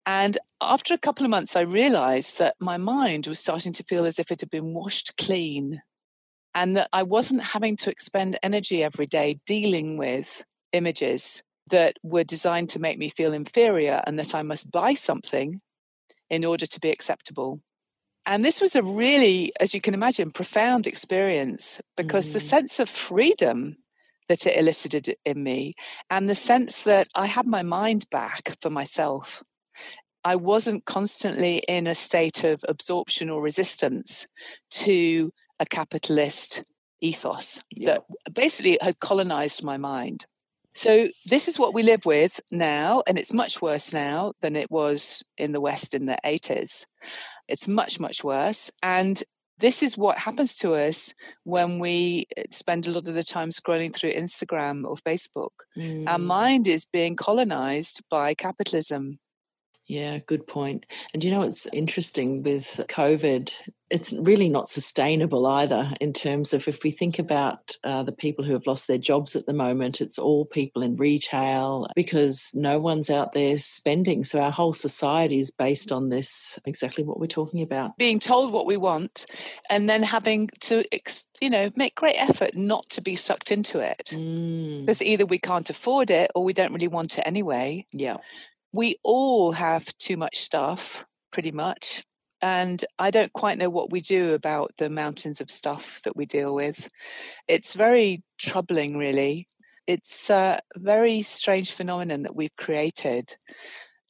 And 0.06 0.36
after 0.60 0.92
a 0.94 0.98
couple 0.98 1.24
of 1.24 1.30
months, 1.30 1.56
I 1.56 1.60
realized 1.62 2.38
that 2.38 2.56
my 2.60 2.76
mind 2.76 3.26
was 3.26 3.38
starting 3.40 3.72
to 3.74 3.82
feel 3.84 4.04
as 4.04 4.18
if 4.18 4.30
it 4.30 4.40
had 4.40 4.50
been 4.50 4.74
washed 4.74 5.16
clean 5.16 5.80
and 6.54 6.76
that 6.76 6.88
I 6.92 7.02
wasn't 7.02 7.42
having 7.42 7.76
to 7.78 7.90
expend 7.90 8.38
energy 8.42 8.82
every 8.84 9.06
day 9.06 9.40
dealing 9.46 9.96
with 9.96 10.44
images 10.74 11.42
that 11.70 11.96
were 12.02 12.24
designed 12.24 12.68
to 12.70 12.78
make 12.78 12.98
me 12.98 13.08
feel 13.08 13.32
inferior 13.32 14.02
and 14.06 14.18
that 14.18 14.34
I 14.34 14.42
must 14.42 14.70
buy 14.70 14.94
something 14.94 15.60
in 16.28 16.44
order 16.44 16.66
to 16.66 16.80
be 16.80 16.90
acceptable. 16.90 17.60
And 18.26 18.44
this 18.44 18.60
was 18.60 18.74
a 18.74 18.82
really, 18.82 19.52
as 19.60 19.74
you 19.74 19.80
can 19.80 19.94
imagine, 19.94 20.30
profound 20.30 20.86
experience 20.86 21.80
because 21.96 22.32
the 22.32 22.38
Mm. 22.38 22.50
sense 22.54 22.80
of 22.80 22.88
freedom 22.88 23.76
that 24.28 24.46
it 24.46 24.56
elicited 24.58 25.14
in 25.24 25.42
me 25.42 25.74
and 26.10 26.28
the 26.28 26.34
sense 26.34 26.82
that 26.84 27.08
I 27.14 27.26
had 27.26 27.46
my 27.46 27.62
mind 27.62 28.08
back 28.10 28.56
for 28.60 28.70
myself. 28.70 29.42
I 30.24 30.36
wasn't 30.36 30.86
constantly 30.86 31.58
in 31.68 31.86
a 31.86 31.94
state 31.94 32.44
of 32.44 32.64
absorption 32.66 33.28
or 33.28 33.42
resistance 33.42 34.26
to 34.70 35.30
a 35.60 35.66
capitalist 35.66 36.62
ethos 37.02 37.62
Yeah. 37.70 37.86
that 37.90 38.34
basically 38.34 38.78
had 38.80 38.98
colonized 39.00 39.62
my 39.62 39.76
mind. 39.76 40.24
So, 40.74 41.08
this 41.26 41.46
is 41.48 41.58
what 41.58 41.72
we 41.72 41.82
live 41.84 42.04
with 42.04 42.40
now, 42.50 43.02
and 43.06 43.16
it's 43.18 43.32
much 43.32 43.62
worse 43.62 43.92
now 43.92 44.32
than 44.42 44.56
it 44.56 44.70
was 44.70 45.22
in 45.38 45.52
the 45.52 45.60
West 45.60 45.94
in 45.94 46.06
the 46.06 46.18
80s. 46.24 46.84
It's 47.48 47.68
much, 47.68 48.00
much 48.00 48.24
worse. 48.24 48.70
And 48.82 49.22
this 49.58 49.84
is 49.84 49.96
what 49.96 50.18
happens 50.18 50.56
to 50.58 50.74
us 50.74 51.14
when 51.44 51.78
we 51.78 52.26
uh, 52.36 52.42
spend 52.50 52.86
a 52.86 52.90
lot 52.90 53.06
of 53.06 53.14
the 53.14 53.22
time 53.22 53.50
scrolling 53.50 53.94
through 53.94 54.12
Instagram 54.12 54.84
or 54.84 54.96
Facebook. 54.96 55.50
Our 56.08 56.18
Mm. 56.18 56.24
mind 56.26 56.66
is 56.66 56.88
being 56.92 57.14
colonized 57.14 58.02
by 58.10 58.34
capitalism. 58.34 59.20
Yeah, 59.86 60.18
good 60.26 60.46
point. 60.46 60.86
And 61.12 61.22
you 61.22 61.30
know, 61.30 61.42
it's 61.42 61.66
interesting 61.72 62.42
with 62.42 62.80
COVID, 62.88 63.52
it's 63.90 64.14
really 64.22 64.48
not 64.48 64.68
sustainable 64.68 65.46
either 65.46 65.92
in 66.00 66.12
terms 66.12 66.52
of 66.54 66.66
if 66.66 66.82
we 66.82 66.90
think 66.90 67.18
about 67.18 67.76
uh, 67.84 68.02
the 68.02 68.10
people 68.10 68.44
who 68.44 68.54
have 68.54 68.66
lost 68.66 68.88
their 68.88 68.98
jobs 68.98 69.36
at 69.36 69.44
the 69.46 69.52
moment, 69.52 70.00
it's 70.00 70.18
all 70.18 70.46
people 70.46 70.82
in 70.82 70.96
retail 70.96 71.86
because 71.94 72.50
no 72.54 72.78
one's 72.78 73.10
out 73.10 73.32
there 73.32 73.58
spending. 73.58 74.24
So 74.24 74.40
our 74.40 74.50
whole 74.50 74.72
society 74.72 75.38
is 75.38 75.50
based 75.50 75.92
on 75.92 76.08
this 76.08 76.58
exactly 76.64 77.04
what 77.04 77.20
we're 77.20 77.26
talking 77.26 77.62
about. 77.62 77.96
being 77.98 78.18
told 78.18 78.52
what 78.52 78.66
we 78.66 78.76
want 78.78 79.26
and 79.70 79.88
then 79.88 80.02
having 80.02 80.48
to 80.60 80.82
you 81.40 81.50
know 81.50 81.70
make 81.76 81.94
great 81.94 82.16
effort 82.16 82.56
not 82.56 82.88
to 82.90 83.00
be 83.02 83.16
sucked 83.16 83.52
into 83.52 83.78
it 83.80 84.12
Mm, 84.14 84.80
because 84.80 85.02
either 85.02 85.26
we 85.26 85.38
can't 85.38 85.68
afford 85.70 86.10
it 86.10 86.30
or 86.34 86.42
we 86.42 86.52
don't 86.52 86.72
really 86.72 86.88
want 86.88 87.18
it 87.18 87.22
anyway 87.26 87.86
yeah. 87.92 88.16
We 88.74 88.96
all 89.04 89.52
have 89.52 89.96
too 89.98 90.16
much 90.16 90.40
stuff 90.40 91.04
pretty 91.30 91.52
much 91.52 92.02
and 92.42 92.84
i 92.98 93.10
don't 93.10 93.32
quite 93.32 93.56
know 93.56 93.70
what 93.70 93.90
we 93.90 94.00
do 94.00 94.34
about 94.34 94.72
the 94.78 94.90
mountains 94.90 95.40
of 95.40 95.50
stuff 95.50 96.00
that 96.02 96.16
we 96.16 96.26
deal 96.26 96.54
with 96.54 96.88
it's 97.48 97.74
very 97.74 98.22
troubling 98.38 98.98
really 98.98 99.46
it's 99.86 100.28
a 100.28 100.58
very 100.76 101.22
strange 101.22 101.70
phenomenon 101.70 102.22
that 102.22 102.34
we've 102.34 102.56
created 102.56 103.36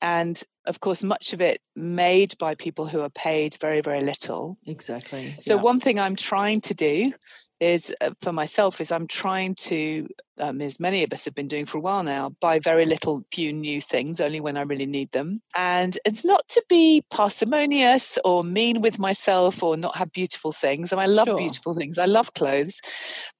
and 0.00 0.42
of 0.66 0.80
course 0.80 1.04
much 1.04 1.34
of 1.34 1.40
it 1.42 1.60
made 1.76 2.36
by 2.38 2.54
people 2.54 2.86
who 2.86 3.00
are 3.00 3.10
paid 3.10 3.56
very 3.60 3.82
very 3.82 4.00
little 4.00 4.56
Exactly. 4.66 5.36
so 5.40 5.56
yeah. 5.56 5.62
one 5.62 5.78
thing 5.78 6.00
I'm 6.00 6.16
trying 6.16 6.60
to 6.62 6.74
do 6.74 7.12
is 7.60 7.94
uh, 8.00 8.10
for 8.20 8.32
myself 8.32 8.80
is 8.80 8.92
I'm 8.92 9.06
trying 9.06 9.54
to, 9.56 10.06
um, 10.38 10.60
as 10.60 10.78
many 10.80 11.02
of 11.04 11.12
us 11.12 11.24
have 11.24 11.34
been 11.34 11.48
doing 11.48 11.66
for 11.66 11.78
a 11.78 11.80
while 11.80 12.02
now, 12.02 12.30
buy 12.40 12.58
very 12.58 12.84
little, 12.84 13.22
few 13.32 13.52
new 13.52 13.80
things, 13.80 14.20
only 14.20 14.40
when 14.40 14.56
I 14.56 14.62
really 14.62 14.86
need 14.86 15.12
them. 15.12 15.40
And 15.56 15.98
it's 16.04 16.24
not 16.24 16.46
to 16.48 16.62
be 16.68 17.02
parsimonious 17.10 18.18
or 18.24 18.42
mean 18.42 18.80
with 18.82 18.98
myself 18.98 19.62
or 19.62 19.76
not 19.76 19.96
have 19.96 20.12
beautiful 20.12 20.52
things. 20.52 20.92
And 20.92 21.00
I 21.00 21.06
love 21.06 21.26
Sure. 21.28 21.36
beautiful 21.36 21.74
things. 21.74 21.96
I 21.98 22.06
love 22.06 22.34
clothes, 22.34 22.80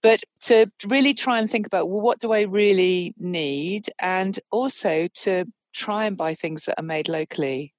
but 0.02 0.22
to 0.42 0.70
really 0.86 1.14
try 1.14 1.38
and 1.38 1.50
think 1.50 1.66
about 1.66 1.90
well, 1.90 2.00
what 2.00 2.20
do 2.20 2.32
I 2.32 2.42
really 2.42 3.14
need, 3.18 3.86
and 4.00 4.38
also 4.50 5.08
to 5.22 5.44
try 5.74 6.06
and 6.06 6.16
buy 6.16 6.34
things 6.34 6.64
that 6.64 6.78
are 6.78 6.84
made 6.84 7.08
locally 7.08 7.73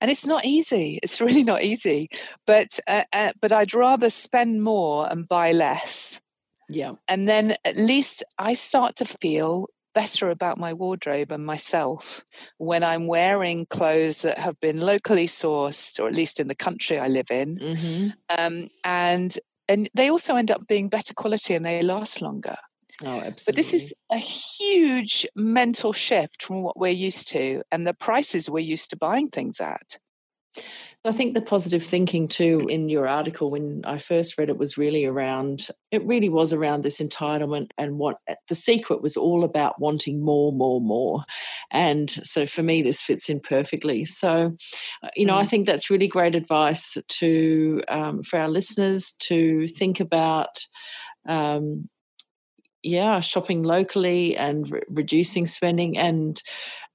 and 0.00 0.10
it's 0.10 0.26
not 0.26 0.44
easy. 0.44 0.98
It's 1.02 1.20
really 1.26 1.42
not 1.44 1.62
easy. 1.62 2.08
But 2.46 2.78
uh, 2.86 3.04
uh, 3.12 3.32
but 3.40 3.52
i'd 3.52 3.74
rather 3.74 4.10
spend 4.10 4.62
more 4.62 5.10
and 5.10 5.28
buy 5.28 5.52
less. 5.52 6.20
Yeah. 6.72 6.92
and 7.08 7.28
then 7.28 7.56
at 7.64 7.76
least 7.76 8.22
i 8.38 8.54
start 8.54 8.94
to 8.96 9.04
feel 9.04 9.66
better 9.92 10.30
about 10.30 10.56
my 10.56 10.72
wardrobe 10.72 11.32
and 11.32 11.44
myself 11.44 12.22
when 12.58 12.84
i'm 12.84 13.08
wearing 13.08 13.66
clothes 13.66 14.22
that 14.22 14.38
have 14.38 14.54
been 14.60 14.80
locally 14.80 15.26
sourced 15.26 15.98
or 15.98 16.06
at 16.06 16.14
least 16.14 16.38
in 16.38 16.46
the 16.46 16.54
country 16.54 16.96
i 16.98 17.08
live 17.08 17.30
in. 17.30 17.56
Hmm 17.56 18.08
um, 18.38 18.68
and 18.84 19.36
and 19.66 19.88
they 19.94 20.10
also 20.10 20.36
end 20.36 20.50
up 20.50 20.66
being 20.68 20.88
better 20.88 21.14
quality 21.14 21.54
and 21.54 21.64
they 21.64 21.82
last 21.82 22.22
longer 22.22 22.56
Oh, 23.02 23.20
absolutely. 23.20 23.42
but 23.46 23.56
this 23.56 23.72
is 23.72 23.94
a 24.10 24.18
huge 24.18 25.26
mental 25.34 25.92
shift 25.92 26.42
from 26.42 26.62
what 26.62 26.78
we're 26.78 26.88
used 26.88 27.28
to 27.28 27.62
and 27.72 27.86
the 27.86 27.94
prices 27.94 28.50
we're 28.50 28.58
used 28.58 28.90
to 28.90 28.96
buying 28.96 29.28
things 29.28 29.60
at. 29.60 29.98
I 31.02 31.12
think 31.12 31.32
the 31.32 31.40
positive 31.40 31.82
thinking 31.82 32.28
too 32.28 32.66
in 32.68 32.90
your 32.90 33.08
article 33.08 33.50
when 33.50 33.82
I 33.86 33.96
first 33.96 34.36
read 34.36 34.50
it 34.50 34.58
was 34.58 34.76
really 34.76 35.06
around 35.06 35.68
it 35.90 36.04
really 36.06 36.28
was 36.28 36.52
around 36.52 36.82
this 36.82 37.00
entitlement 37.00 37.70
and 37.78 37.98
what 37.98 38.16
eh, 38.28 38.34
the 38.48 38.54
secret 38.54 39.00
was 39.00 39.16
all 39.16 39.42
about 39.42 39.80
wanting 39.80 40.22
more, 40.22 40.52
more, 40.52 40.78
more. 40.78 41.24
And 41.70 42.10
so 42.10 42.44
for 42.44 42.62
me 42.62 42.82
this 42.82 43.00
fits 43.00 43.30
in 43.30 43.40
perfectly. 43.40 44.04
So 44.04 44.54
uh, 45.02 45.08
you 45.16 45.24
know, 45.24 45.36
mm. 45.36 45.40
I 45.40 45.46
think 45.46 45.64
that's 45.64 45.88
really 45.88 46.08
great 46.08 46.34
advice 46.34 46.98
to 47.08 47.82
um, 47.88 48.22
for 48.22 48.38
our 48.38 48.48
listeners 48.48 49.12
to 49.20 49.68
think 49.68 50.00
about 50.00 50.66
um, 51.26 51.88
yeah, 52.82 53.20
shopping 53.20 53.62
locally 53.62 54.36
and 54.36 54.70
re- 54.70 54.82
reducing 54.88 55.46
spending 55.46 55.98
and 55.98 56.40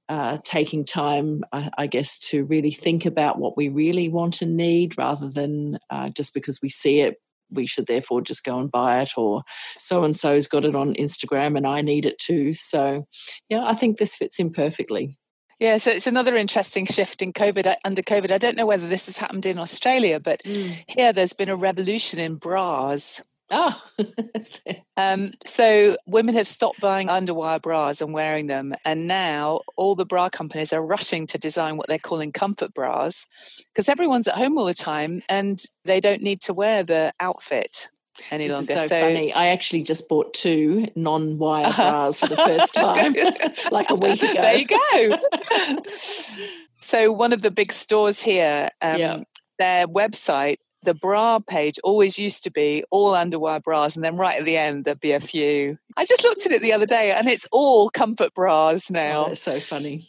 uh, 0.07 0.38
taking 0.43 0.86
time, 0.86 1.43
I, 1.51 1.69
I, 1.77 1.88
guess, 1.88 2.19
to 2.29 2.45
really 2.45 2.71
think 2.71 3.05
about 3.05 3.39
what 3.39 3.57
we 3.57 3.69
really 3.69 4.09
want 4.09 4.41
and 4.41 4.55
need 4.55 4.97
rather 4.97 5.29
than 5.29 5.79
uh, 5.89 6.09
just 6.09 6.33
because 6.33 6.61
we 6.61 6.69
see 6.69 6.99
it, 6.99 7.15
we 7.51 7.65
should 7.65 7.88
therefore 7.88 8.21
just 8.21 8.43
go 8.43 8.59
and 8.59 8.71
buy 8.71 9.01
it, 9.01 9.11
or 9.17 9.43
so 9.77 10.03
and 10.03 10.15
so's 10.15 10.47
got 10.47 10.65
it 10.65 10.75
on 10.75 10.95
Instagram 10.95 11.57
and 11.57 11.65
I 11.65 11.81
need 11.81 12.05
it 12.05 12.19
too. 12.19 12.53
So, 12.53 13.05
yeah, 13.49 13.63
I 13.65 13.73
think 13.73 13.97
this 13.97 14.15
fits 14.15 14.39
in 14.39 14.51
perfectly. 14.51 15.17
Yeah, 15.59 15.77
so 15.77 15.91
it's 15.91 16.07
another 16.07 16.36
interesting 16.36 16.86
shift 16.86 17.21
in 17.21 17.31
COVID. 17.31 17.75
Under 17.86 18.01
COVID, 18.01 18.29
I 18.31 18.38
don't 18.38 18.57
know 18.57 18.65
whether 18.65 18.88
this 18.88 19.05
has 19.05 19.17
happened 19.17 19.45
in 19.45 19.57
Australia, 19.57 20.19
but 20.19 20.41
mm. 20.43 20.83
here 20.88 21.13
there's 21.13 21.33
been 21.33 21.49
a 21.49 21.55
revolution 21.55 22.19
in 22.19 22.36
bras. 22.36 23.21
Oh, 23.52 23.80
um, 24.98 25.32
so 25.46 25.98
women 26.08 26.34
have 26.34 26.48
stopped 26.48 26.80
buying 26.80 27.08
underwire 27.08 27.62
bras 27.62 28.02
and 28.02 28.14
wearing 28.14 28.48
them, 28.48 28.74
and 28.84 29.08
now 29.08 29.62
all 29.76 29.93
the 29.96 30.06
bra 30.06 30.30
companies 30.30 30.74
are 30.74 30.84
rushing 30.84 31.28
to 31.28 31.38
design 31.38 31.78
what 31.78 31.88
they're 31.88 32.00
calling 32.00 32.32
comfort 32.32 32.74
bras 32.74 33.28
because 33.74 33.88
everyone's 33.88 34.28
at 34.28 34.36
home 34.36 34.58
all 34.58 34.66
the 34.66 34.74
time 34.74 35.22
and 35.30 35.64
they 35.84 36.00
don't 36.00 36.22
need 36.22 36.41
to 36.41 36.54
wear 36.54 36.82
the 36.84 37.14
outfit 37.20 37.88
any 38.32 38.48
this 38.48 38.54
longer. 38.54 38.82
so, 38.82 38.88
so, 38.88 39.02
funny. 39.02 39.34
I 39.34 39.48
actually 39.48 39.84
just 39.84 40.08
bought 40.10 40.34
two 40.34 40.88
non-wire 40.96 41.68
uh-huh. 41.68 41.91
bras 41.91 42.20
for 42.20 42.28
the 42.28 42.38
first 42.38 42.74
time, 42.74 43.16
like 43.72 43.91
a 43.91 43.96
week 43.96 44.24
ago. 44.24 44.41
There 44.41 44.58
you 44.58 44.68
go. 44.68 45.82
so 46.80 47.12
one 47.12 47.34
of 47.34 47.41
the 47.41 47.52
big 47.52 47.72
stores 47.72 48.22
here, 48.22 48.70
um, 48.82 48.98
yeah. 48.98 49.24
their 49.60 49.88
website 49.88 50.58
the 50.86 50.93
bra 50.93 51.39
page 51.39 51.77
always 51.83 52.17
used 52.17 52.43
to 52.43 52.51
be 52.51 52.83
all 52.91 53.13
underwire 53.13 53.61
bras, 53.61 53.95
and 53.95 54.05
then 54.05 54.17
right 54.17 54.39
at 54.39 54.45
the 54.45 54.57
end 54.57 54.86
there'd 54.86 54.99
be 54.99 55.11
a 55.11 55.19
few. 55.36 55.77
I 55.97 56.05
just 56.05 56.23
looked 56.23 56.45
at 56.45 56.51
it 56.51 56.61
the 56.61 56.73
other 56.73 56.86
day, 56.86 57.11
and 57.11 57.27
it's 57.27 57.47
all 57.51 57.89
comfort 57.89 58.33
bras 58.33 58.89
now. 58.89 59.25
Oh, 59.25 59.27
that's 59.29 59.41
so 59.41 59.59
funny. 59.59 60.07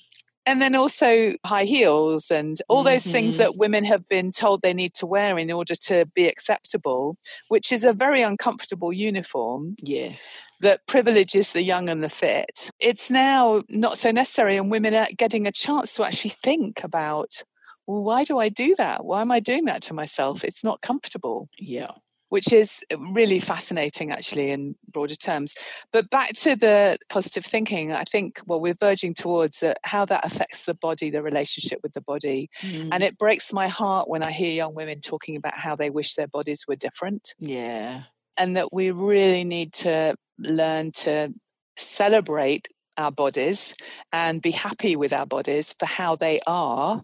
And 0.48 0.62
then 0.62 0.76
also 0.76 1.34
high 1.44 1.64
heels 1.64 2.30
and 2.30 2.56
all 2.68 2.84
those 2.84 3.02
mm-hmm. 3.02 3.12
things 3.12 3.36
that 3.38 3.56
women 3.56 3.84
have 3.84 4.08
been 4.08 4.30
told 4.30 4.62
they 4.62 4.72
need 4.72 4.94
to 4.94 5.04
wear 5.04 5.36
in 5.40 5.50
order 5.50 5.74
to 5.74 6.06
be 6.14 6.28
acceptable, 6.28 7.16
which 7.48 7.72
is 7.72 7.82
a 7.82 7.92
very 7.92 8.22
uncomfortable 8.22 8.92
uniform. 8.92 9.74
Yes. 9.82 10.36
That 10.60 10.86
privileges 10.86 11.50
the 11.50 11.62
young 11.62 11.88
and 11.88 12.02
the 12.02 12.08
fit. 12.08 12.70
It's 12.78 13.10
now 13.10 13.64
not 13.68 13.98
so 13.98 14.12
necessary, 14.12 14.56
and 14.56 14.70
women 14.70 14.94
are 14.94 15.08
getting 15.16 15.48
a 15.48 15.52
chance 15.52 15.94
to 15.94 16.04
actually 16.04 16.30
think 16.30 16.84
about 16.84 17.42
well, 17.87 18.03
why 18.03 18.24
do 18.24 18.39
I 18.39 18.49
do 18.49 18.74
that? 18.76 19.05
Why 19.05 19.20
am 19.20 19.30
I 19.30 19.41
doing 19.41 19.64
that 19.66 19.82
to 19.82 19.95
myself? 19.95 20.45
It's 20.45 20.64
not 20.64 20.80
comfortable. 20.80 21.49
Yeah. 21.59 21.89
Which 22.28 22.53
is 22.53 22.84
really 22.99 23.39
fascinating, 23.39 24.11
actually, 24.11 24.51
in 24.51 24.74
broader 24.91 25.14
terms. 25.14 25.55
But 25.93 26.11
back 26.11 26.32
to 26.34 26.57
the 26.57 26.99
positive 27.09 27.45
thinking, 27.45 27.93
I 27.93 28.03
think, 28.03 28.41
well, 28.47 28.61
we're 28.61 28.74
verging 28.74 29.14
towards 29.14 29.62
uh, 29.62 29.74
how 29.84 30.05
that 30.07 30.24
affects 30.24 30.64
the 30.64 30.74
body, 30.74 31.09
the 31.09 31.22
relationship 31.22 31.78
with 31.84 31.93
the 31.93 32.01
body. 32.01 32.51
Mm. 32.62 32.89
And 32.91 33.05
it 33.05 33.16
breaks 33.16 33.53
my 33.53 33.68
heart 33.68 34.09
when 34.09 34.24
I 34.24 34.32
hear 34.32 34.53
young 34.53 34.74
women 34.74 35.01
talking 35.01 35.37
about 35.37 35.55
how 35.55 35.76
they 35.76 35.89
wish 35.89 36.14
their 36.14 36.26
bodies 36.26 36.64
were 36.66 36.74
different. 36.74 37.34
Yeah. 37.39 38.03
And 38.37 38.57
that 38.57 38.72
we 38.72 38.91
really 38.91 39.45
need 39.45 39.72
to 39.74 40.16
learn 40.39 40.91
to 40.93 41.32
celebrate 41.78 42.66
our 42.99 43.12
bodies 43.12 43.74
and 44.12 44.43
be 44.43 44.51
happy 44.51 44.97
with 44.97 45.12
our 45.12 45.26
bodies 45.26 45.74
for 45.78 45.87
how 45.87 46.16
they 46.16 46.41
are 46.47 47.03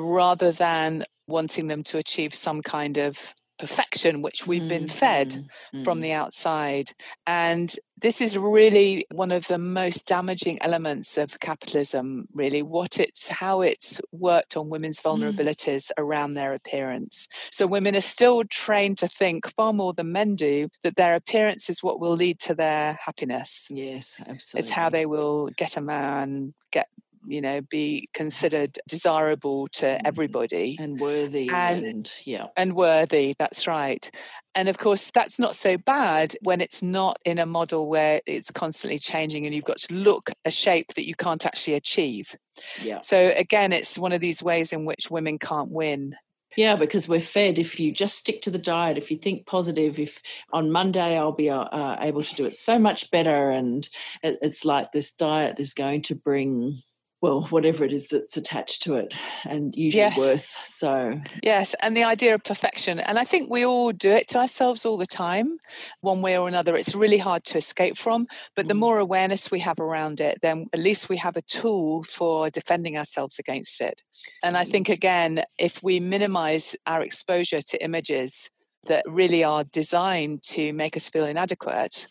rather 0.00 0.52
than 0.52 1.04
wanting 1.26 1.68
them 1.68 1.82
to 1.84 1.98
achieve 1.98 2.34
some 2.34 2.62
kind 2.62 2.98
of 2.98 3.34
perfection 3.58 4.22
which 4.22 4.46
we've 4.46 4.62
mm, 4.62 4.68
been 4.68 4.88
fed 4.88 5.30
mm, 5.74 5.84
from 5.84 5.98
mm. 5.98 6.02
the 6.02 6.12
outside 6.12 6.90
and 7.26 7.74
this 8.00 8.20
is 8.20 8.38
really 8.38 9.04
one 9.12 9.32
of 9.32 9.48
the 9.48 9.58
most 9.58 10.06
damaging 10.06 10.58
elements 10.62 11.18
of 11.18 11.38
capitalism 11.40 12.26
really 12.32 12.62
what 12.62 13.00
it's 13.00 13.26
how 13.26 13.60
it's 13.60 14.00
worked 14.12 14.56
on 14.56 14.68
women's 14.68 15.00
mm. 15.00 15.10
vulnerabilities 15.10 15.90
around 15.98 16.34
their 16.34 16.54
appearance 16.54 17.26
so 17.50 17.66
women 17.66 17.96
are 17.96 18.00
still 18.00 18.44
trained 18.44 18.96
to 18.96 19.08
think 19.08 19.52
far 19.56 19.72
more 19.72 19.92
than 19.92 20.12
men 20.12 20.36
do 20.36 20.68
that 20.84 20.96
their 20.96 21.16
appearance 21.16 21.68
is 21.68 21.82
what 21.82 22.00
will 22.00 22.14
lead 22.14 22.38
to 22.38 22.54
their 22.54 22.96
happiness 23.04 23.66
yes 23.70 24.16
absolutely 24.20 24.60
it's 24.60 24.70
how 24.70 24.88
they 24.88 25.04
will 25.04 25.48
get 25.56 25.76
a 25.76 25.80
man 25.80 26.54
get 26.70 26.88
you 27.26 27.40
know 27.40 27.60
be 27.62 28.08
considered 28.14 28.76
desirable 28.88 29.68
to 29.68 29.86
mm-hmm. 29.86 30.06
everybody 30.06 30.76
and 30.78 31.00
worthy 31.00 31.48
and, 31.52 31.84
and, 31.84 32.12
yeah 32.24 32.46
and 32.56 32.74
worthy 32.74 33.34
that's 33.38 33.66
right 33.66 34.10
and 34.54 34.68
of 34.68 34.78
course 34.78 35.10
that's 35.14 35.38
not 35.38 35.56
so 35.56 35.76
bad 35.76 36.34
when 36.42 36.60
it's 36.60 36.82
not 36.82 37.18
in 37.24 37.38
a 37.38 37.46
model 37.46 37.88
where 37.88 38.20
it's 38.26 38.50
constantly 38.50 38.98
changing 38.98 39.46
and 39.46 39.54
you've 39.54 39.64
got 39.64 39.78
to 39.78 39.94
look 39.94 40.30
a 40.44 40.50
shape 40.50 40.94
that 40.94 41.06
you 41.06 41.14
can't 41.14 41.46
actually 41.46 41.74
achieve 41.74 42.34
yeah 42.82 43.00
so 43.00 43.32
again 43.36 43.72
it's 43.72 43.98
one 43.98 44.12
of 44.12 44.20
these 44.20 44.42
ways 44.42 44.72
in 44.72 44.84
which 44.84 45.10
women 45.10 45.38
can't 45.38 45.70
win 45.70 46.14
yeah, 46.58 46.74
because 46.74 47.08
we're 47.08 47.20
fed. 47.20 47.58
If 47.60 47.78
you 47.78 47.92
just 47.92 48.16
stick 48.16 48.42
to 48.42 48.50
the 48.50 48.58
diet, 48.58 48.98
if 48.98 49.12
you 49.12 49.16
think 49.16 49.46
positive, 49.46 50.00
if 50.00 50.20
on 50.52 50.72
Monday 50.72 51.16
I'll 51.16 51.30
be 51.30 51.50
uh, 51.50 51.60
uh 51.60 51.98
able 52.00 52.24
to 52.24 52.34
do 52.34 52.46
it 52.46 52.56
so 52.56 52.80
much 52.80 53.12
better, 53.12 53.50
and 53.50 53.88
it, 54.24 54.38
it's 54.42 54.64
like 54.64 54.90
this 54.90 55.12
diet 55.12 55.60
is 55.60 55.72
going 55.72 56.02
to 56.02 56.16
bring 56.16 56.76
well, 57.20 57.42
whatever 57.46 57.84
it 57.84 57.92
is 57.92 58.08
that's 58.08 58.36
attached 58.36 58.82
to 58.82 58.94
it 58.94 59.12
and 59.44 59.74
usually 59.74 60.02
yes. 60.02 60.16
worth. 60.16 60.62
So, 60.66 61.20
yes, 61.42 61.74
and 61.82 61.96
the 61.96 62.04
idea 62.04 62.34
of 62.34 62.44
perfection. 62.44 63.00
And 63.00 63.18
I 63.18 63.24
think 63.24 63.50
we 63.50 63.66
all 63.66 63.90
do 63.90 64.10
it 64.10 64.28
to 64.28 64.38
ourselves 64.38 64.86
all 64.86 64.96
the 64.96 65.06
time, 65.06 65.58
one 66.00 66.22
way 66.22 66.38
or 66.38 66.46
another. 66.46 66.76
It's 66.76 66.94
really 66.94 67.18
hard 67.18 67.44
to 67.46 67.58
escape 67.58 67.98
from. 67.98 68.28
But 68.54 68.66
mm. 68.66 68.68
the 68.68 68.74
more 68.74 68.98
awareness 68.98 69.50
we 69.50 69.58
have 69.60 69.80
around 69.80 70.20
it, 70.20 70.38
then 70.42 70.66
at 70.72 70.78
least 70.78 71.08
we 71.08 71.16
have 71.16 71.36
a 71.36 71.42
tool 71.42 72.04
for 72.04 72.50
defending 72.50 72.96
ourselves 72.96 73.40
against 73.40 73.80
it. 73.80 74.00
And 74.44 74.56
I 74.56 74.62
think, 74.62 74.88
again, 74.88 75.42
if 75.58 75.82
we 75.82 75.98
minimize 75.98 76.76
our 76.86 77.02
exposure 77.02 77.62
to 77.62 77.82
images 77.82 78.48
that 78.86 79.04
really 79.08 79.42
are 79.42 79.64
designed 79.64 80.44
to 80.44 80.72
make 80.72 80.96
us 80.96 81.08
feel 81.08 81.24
inadequate, 81.24 82.06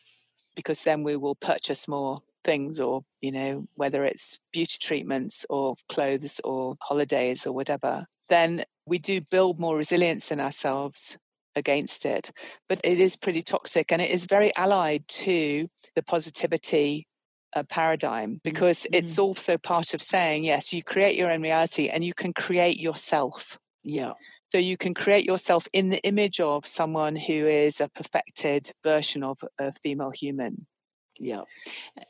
because 0.54 0.84
then 0.84 1.04
we 1.04 1.16
will 1.16 1.36
purchase 1.36 1.88
more 1.88 2.20
things 2.48 2.80
or 2.80 3.04
you 3.26 3.32
know 3.38 3.52
whether 3.82 4.02
it's 4.12 4.40
beauty 4.54 4.78
treatments 4.88 5.46
or 5.50 5.76
clothes 5.94 6.40
or 6.44 6.76
holidays 6.90 7.46
or 7.46 7.54
whatever 7.54 7.94
then 8.30 8.64
we 8.86 8.98
do 8.98 9.22
build 9.30 9.60
more 9.60 9.78
resilience 9.78 10.32
in 10.32 10.40
ourselves 10.40 11.18
against 11.56 12.06
it. 12.06 12.32
But 12.70 12.80
it 12.84 13.00
is 13.00 13.16
pretty 13.16 13.42
toxic 13.42 13.92
and 13.92 14.02
it 14.02 14.12
is 14.12 14.26
very 14.26 14.56
allied 14.56 15.08
to 15.10 15.68
the 15.96 16.04
positivity 16.04 17.08
uh, 17.56 17.64
paradigm 17.64 18.40
because 18.44 18.84
mm-hmm. 18.84 18.96
it's 18.96 19.18
also 19.18 19.58
part 19.58 19.94
of 19.94 20.02
saying 20.02 20.44
yes 20.44 20.74
you 20.74 20.84
create 20.84 21.16
your 21.16 21.32
own 21.32 21.42
reality 21.42 21.90
and 21.90 22.04
you 22.04 22.14
can 22.14 22.34
create 22.34 22.80
yourself. 22.80 23.58
Yeah. 23.84 24.14
So 24.50 24.58
you 24.58 24.78
can 24.78 24.94
create 24.94 25.26
yourself 25.26 25.68
in 25.74 25.90
the 25.90 26.02
image 26.04 26.40
of 26.40 26.66
someone 26.66 27.16
who 27.18 27.48
is 27.48 27.82
a 27.82 27.90
perfected 27.90 28.72
version 28.84 29.24
of 29.24 29.38
a 29.60 29.74
female 29.84 30.12
human 30.12 30.66
yeah. 31.20 31.42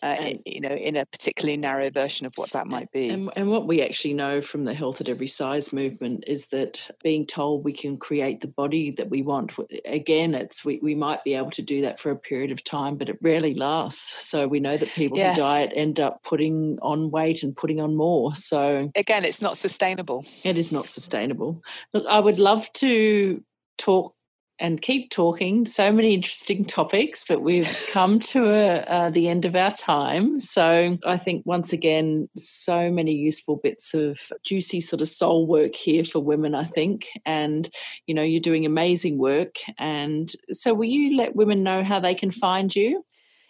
Uh, 0.03 0.05
and, 0.05 0.39
you 0.45 0.61
know 0.61 0.75
in 0.75 0.95
a 0.95 1.05
particularly 1.05 1.57
narrow 1.57 1.89
version 1.89 2.25
of 2.25 2.33
what 2.37 2.51
that 2.51 2.67
might 2.67 2.91
be. 2.91 3.09
and, 3.09 3.29
and, 3.35 3.49
what 3.49 3.67
we 3.67 3.81
actually 3.81 4.13
know 4.13 4.41
from 4.41 4.65
the 4.65 4.73
health 4.73 5.01
at 5.01 5.09
every 5.09 5.27
size 5.27 5.71
movement 5.71 6.23
is 6.27 6.47
that 6.47 6.79
being 7.01 7.25
told 7.25 7.63
we 7.63 7.73
can 7.73 7.97
create 7.97 8.41
the 8.41 8.47
body 8.47 8.91
that 8.91 9.09
we 9.09 9.21
want 9.21 9.53
again 9.85 10.35
it's 10.35 10.65
we, 10.65 10.79
we 10.81 10.95
might 10.95 11.23
be 11.23 11.33
able 11.33 11.51
to 11.51 11.61
do 11.61 11.81
that 11.81 11.99
for 11.99 12.11
a 12.11 12.15
period 12.15 12.51
of 12.51 12.63
time 12.63 12.97
but 12.97 13.09
it 13.09 13.17
rarely 13.21 13.53
lasts. 13.53 14.27
So 14.27 14.47
we 14.47 14.59
know 14.59 14.77
that 14.77 14.89
people 14.89 15.17
yes. 15.17 15.35
who 15.35 15.41
diet 15.41 15.71
end 15.75 15.99
up 15.99 16.23
putting 16.23 16.77
on 16.81 17.11
weight 17.11 17.43
and 17.43 17.55
putting 17.55 17.79
on 17.79 17.95
more. 17.95 18.35
So 18.35 18.91
again 18.95 19.25
it's 19.25 19.41
not 19.41 19.57
sustainable. 19.57 20.25
It 20.43 20.57
is 20.57 20.71
not 20.71 20.85
sustainable. 20.85 21.63
Look 21.93 22.05
i 22.07 22.19
would 22.19 22.39
love 22.39 22.71
to 22.73 23.43
talk 23.77 24.15
and 24.59 24.81
keep 24.81 25.11
talking. 25.11 25.65
So 25.65 25.91
many 25.91 26.13
interesting 26.13 26.65
topics, 26.79 27.23
but 27.23 27.41
we've 27.41 27.89
come 27.91 28.19
to 28.19 28.45
a, 28.45 28.77
uh, 28.81 29.09
the 29.09 29.29
end 29.29 29.45
of 29.45 29.55
our 29.55 29.71
time. 29.71 30.39
So 30.39 30.97
I 31.05 31.17
think 31.17 31.45
once 31.45 31.73
again, 31.73 32.29
so 32.35 32.91
many 32.91 33.13
useful 33.13 33.57
bits 33.57 33.93
of 33.93 34.19
juicy 34.43 34.81
sort 34.81 35.01
of 35.01 35.09
soul 35.09 35.47
work 35.47 35.75
here 35.75 36.03
for 36.03 36.19
women, 36.19 36.55
I 36.55 36.63
think. 36.63 37.07
And, 37.25 37.69
you 38.05 38.13
know, 38.13 38.23
you're 38.23 38.41
doing 38.41 38.65
amazing 38.65 39.17
work. 39.17 39.55
And 39.77 40.31
so 40.51 40.73
will 40.73 40.85
you 40.85 41.17
let 41.17 41.35
women 41.35 41.63
know 41.63 41.83
how 41.83 41.99
they 41.99 42.15
can 42.15 42.31
find 42.31 42.75
you? 42.75 43.05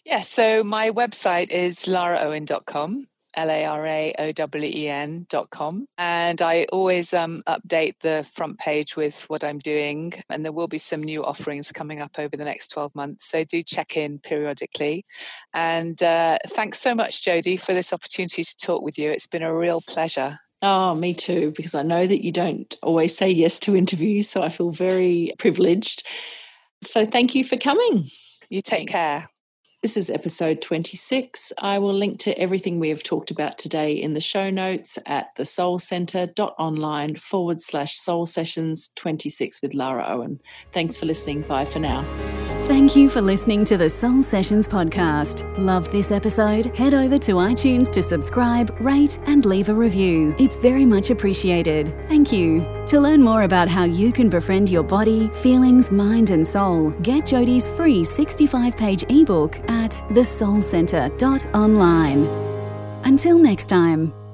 Yeah, 0.05 0.22
so 0.22 0.64
my 0.64 0.91
website 0.91 1.49
is 1.49 1.86
laraowen.com 1.86 3.08
L 3.38 3.49
A 3.49 3.65
R 3.65 3.85
A 3.85 4.13
O 4.19 4.31
W 4.31 4.71
E 4.73 4.88
N 4.89 5.25
dot 5.29 5.49
com. 5.51 5.88
And 5.97 6.41
I 6.41 6.65
always 6.73 7.13
um, 7.13 7.43
update 7.47 7.93
the 8.01 8.27
front 8.31 8.57
page 8.57 8.95
with 8.95 9.21
what 9.29 9.43
I'm 9.43 9.59
doing. 9.59 10.13
And 10.29 10.43
there 10.43 10.51
will 10.51 10.67
be 10.67 10.79
some 10.79 11.01
new 11.01 11.23
offerings 11.23 11.71
coming 11.71 12.01
up 12.01 12.17
over 12.17 12.35
the 12.35 12.43
next 12.43 12.69
12 12.69 12.95
months. 12.95 13.29
So 13.29 13.43
do 13.43 13.61
check 13.63 13.95
in 13.95 14.19
periodically. 14.19 15.05
And 15.53 16.01
uh, 16.01 16.39
thanks 16.47 16.79
so 16.79 16.93
much, 16.93 17.23
Jodie, 17.23 17.59
for 17.59 17.73
this 17.73 17.93
opportunity 17.93 18.43
to 18.43 18.55
talk 18.57 18.81
with 18.81 18.97
you. 18.97 19.11
It's 19.11 19.27
been 19.27 19.43
a 19.43 19.55
real 19.55 19.81
pleasure. 19.81 20.39
Oh, 20.63 20.95
me 20.95 21.13
too, 21.13 21.53
because 21.55 21.75
I 21.75 21.83
know 21.83 22.07
that 22.07 22.25
you 22.25 22.31
don't 22.31 22.75
always 22.81 23.15
say 23.15 23.29
yes 23.29 23.59
to 23.61 23.75
interviews. 23.75 24.27
So 24.27 24.41
I 24.41 24.49
feel 24.49 24.71
very 24.71 25.33
privileged. 25.38 26.07
So 26.83 27.05
thank 27.05 27.35
you 27.35 27.43
for 27.43 27.57
coming. 27.57 28.09
You 28.49 28.61
take 28.61 28.89
Thanks. 28.89 28.91
care. 28.91 29.29
This 29.84 29.95
is 29.95 30.09
episode 30.09 30.63
26. 30.63 31.53
I 31.59 31.78
will 31.78 31.93
link 31.93 32.17
to 32.21 32.36
everything 32.39 32.80
we 32.80 32.89
have 32.89 33.03
talked 33.03 33.30
about 33.30 33.59
today 33.59 33.93
in 33.93 34.15
the 34.15 34.19
show 34.19 34.49
notes 34.49 34.97
at 35.05 35.36
thesoulcentre.online 35.38 37.15
forward 37.15 37.61
slash 37.61 37.95
soul 37.95 38.25
sessions 38.25 38.89
26 38.95 39.61
with 39.61 39.75
Lara 39.75 40.03
Owen. 40.07 40.41
Thanks 40.71 40.97
for 40.97 41.05
listening. 41.05 41.43
Bye 41.43 41.65
for 41.65 41.78
now. 41.78 42.03
Thank 42.68 42.95
you 42.97 43.09
for 43.09 43.22
listening 43.22 43.63
to 43.63 43.78
the 43.78 43.89
Soul 43.89 44.22
Sessions 44.22 44.68
podcast. 44.68 45.41
Love 45.57 45.89
this 45.89 46.11
episode? 46.11 46.65
Head 46.76 46.93
over 46.93 47.18
to 47.20 47.36
iTunes 47.36 47.89
to 47.93 48.03
subscribe, 48.03 48.76
rate, 48.82 49.18
and 49.26 49.45
leave 49.45 49.70
a 49.70 49.74
review. 49.74 50.36
It's 50.38 50.57
very 50.57 50.86
much 50.86 51.09
appreciated. 51.09 51.95
Thank 52.09 52.34
you. 52.34 52.65
To 52.88 52.99
learn 52.99 53.24
more 53.24 53.43
about 53.43 53.70
how 53.70 53.86
you 53.86 54.11
can 54.11 54.30
befriend 54.30 54.70
your 54.70 54.84
body, 54.84 55.30
feelings, 55.36 55.91
mind, 55.91 56.30
and 56.30 56.45
soul, 56.45 56.89
get 57.03 57.26
Jodie's 57.26 57.68
free 57.78 58.03
65 58.03 58.76
page 58.76 59.05
ebook 59.07 59.57
at 59.70 59.91
thesoulcentre.online. 60.11 62.26
Until 63.05 63.39
next 63.39 63.68
time. 63.68 64.26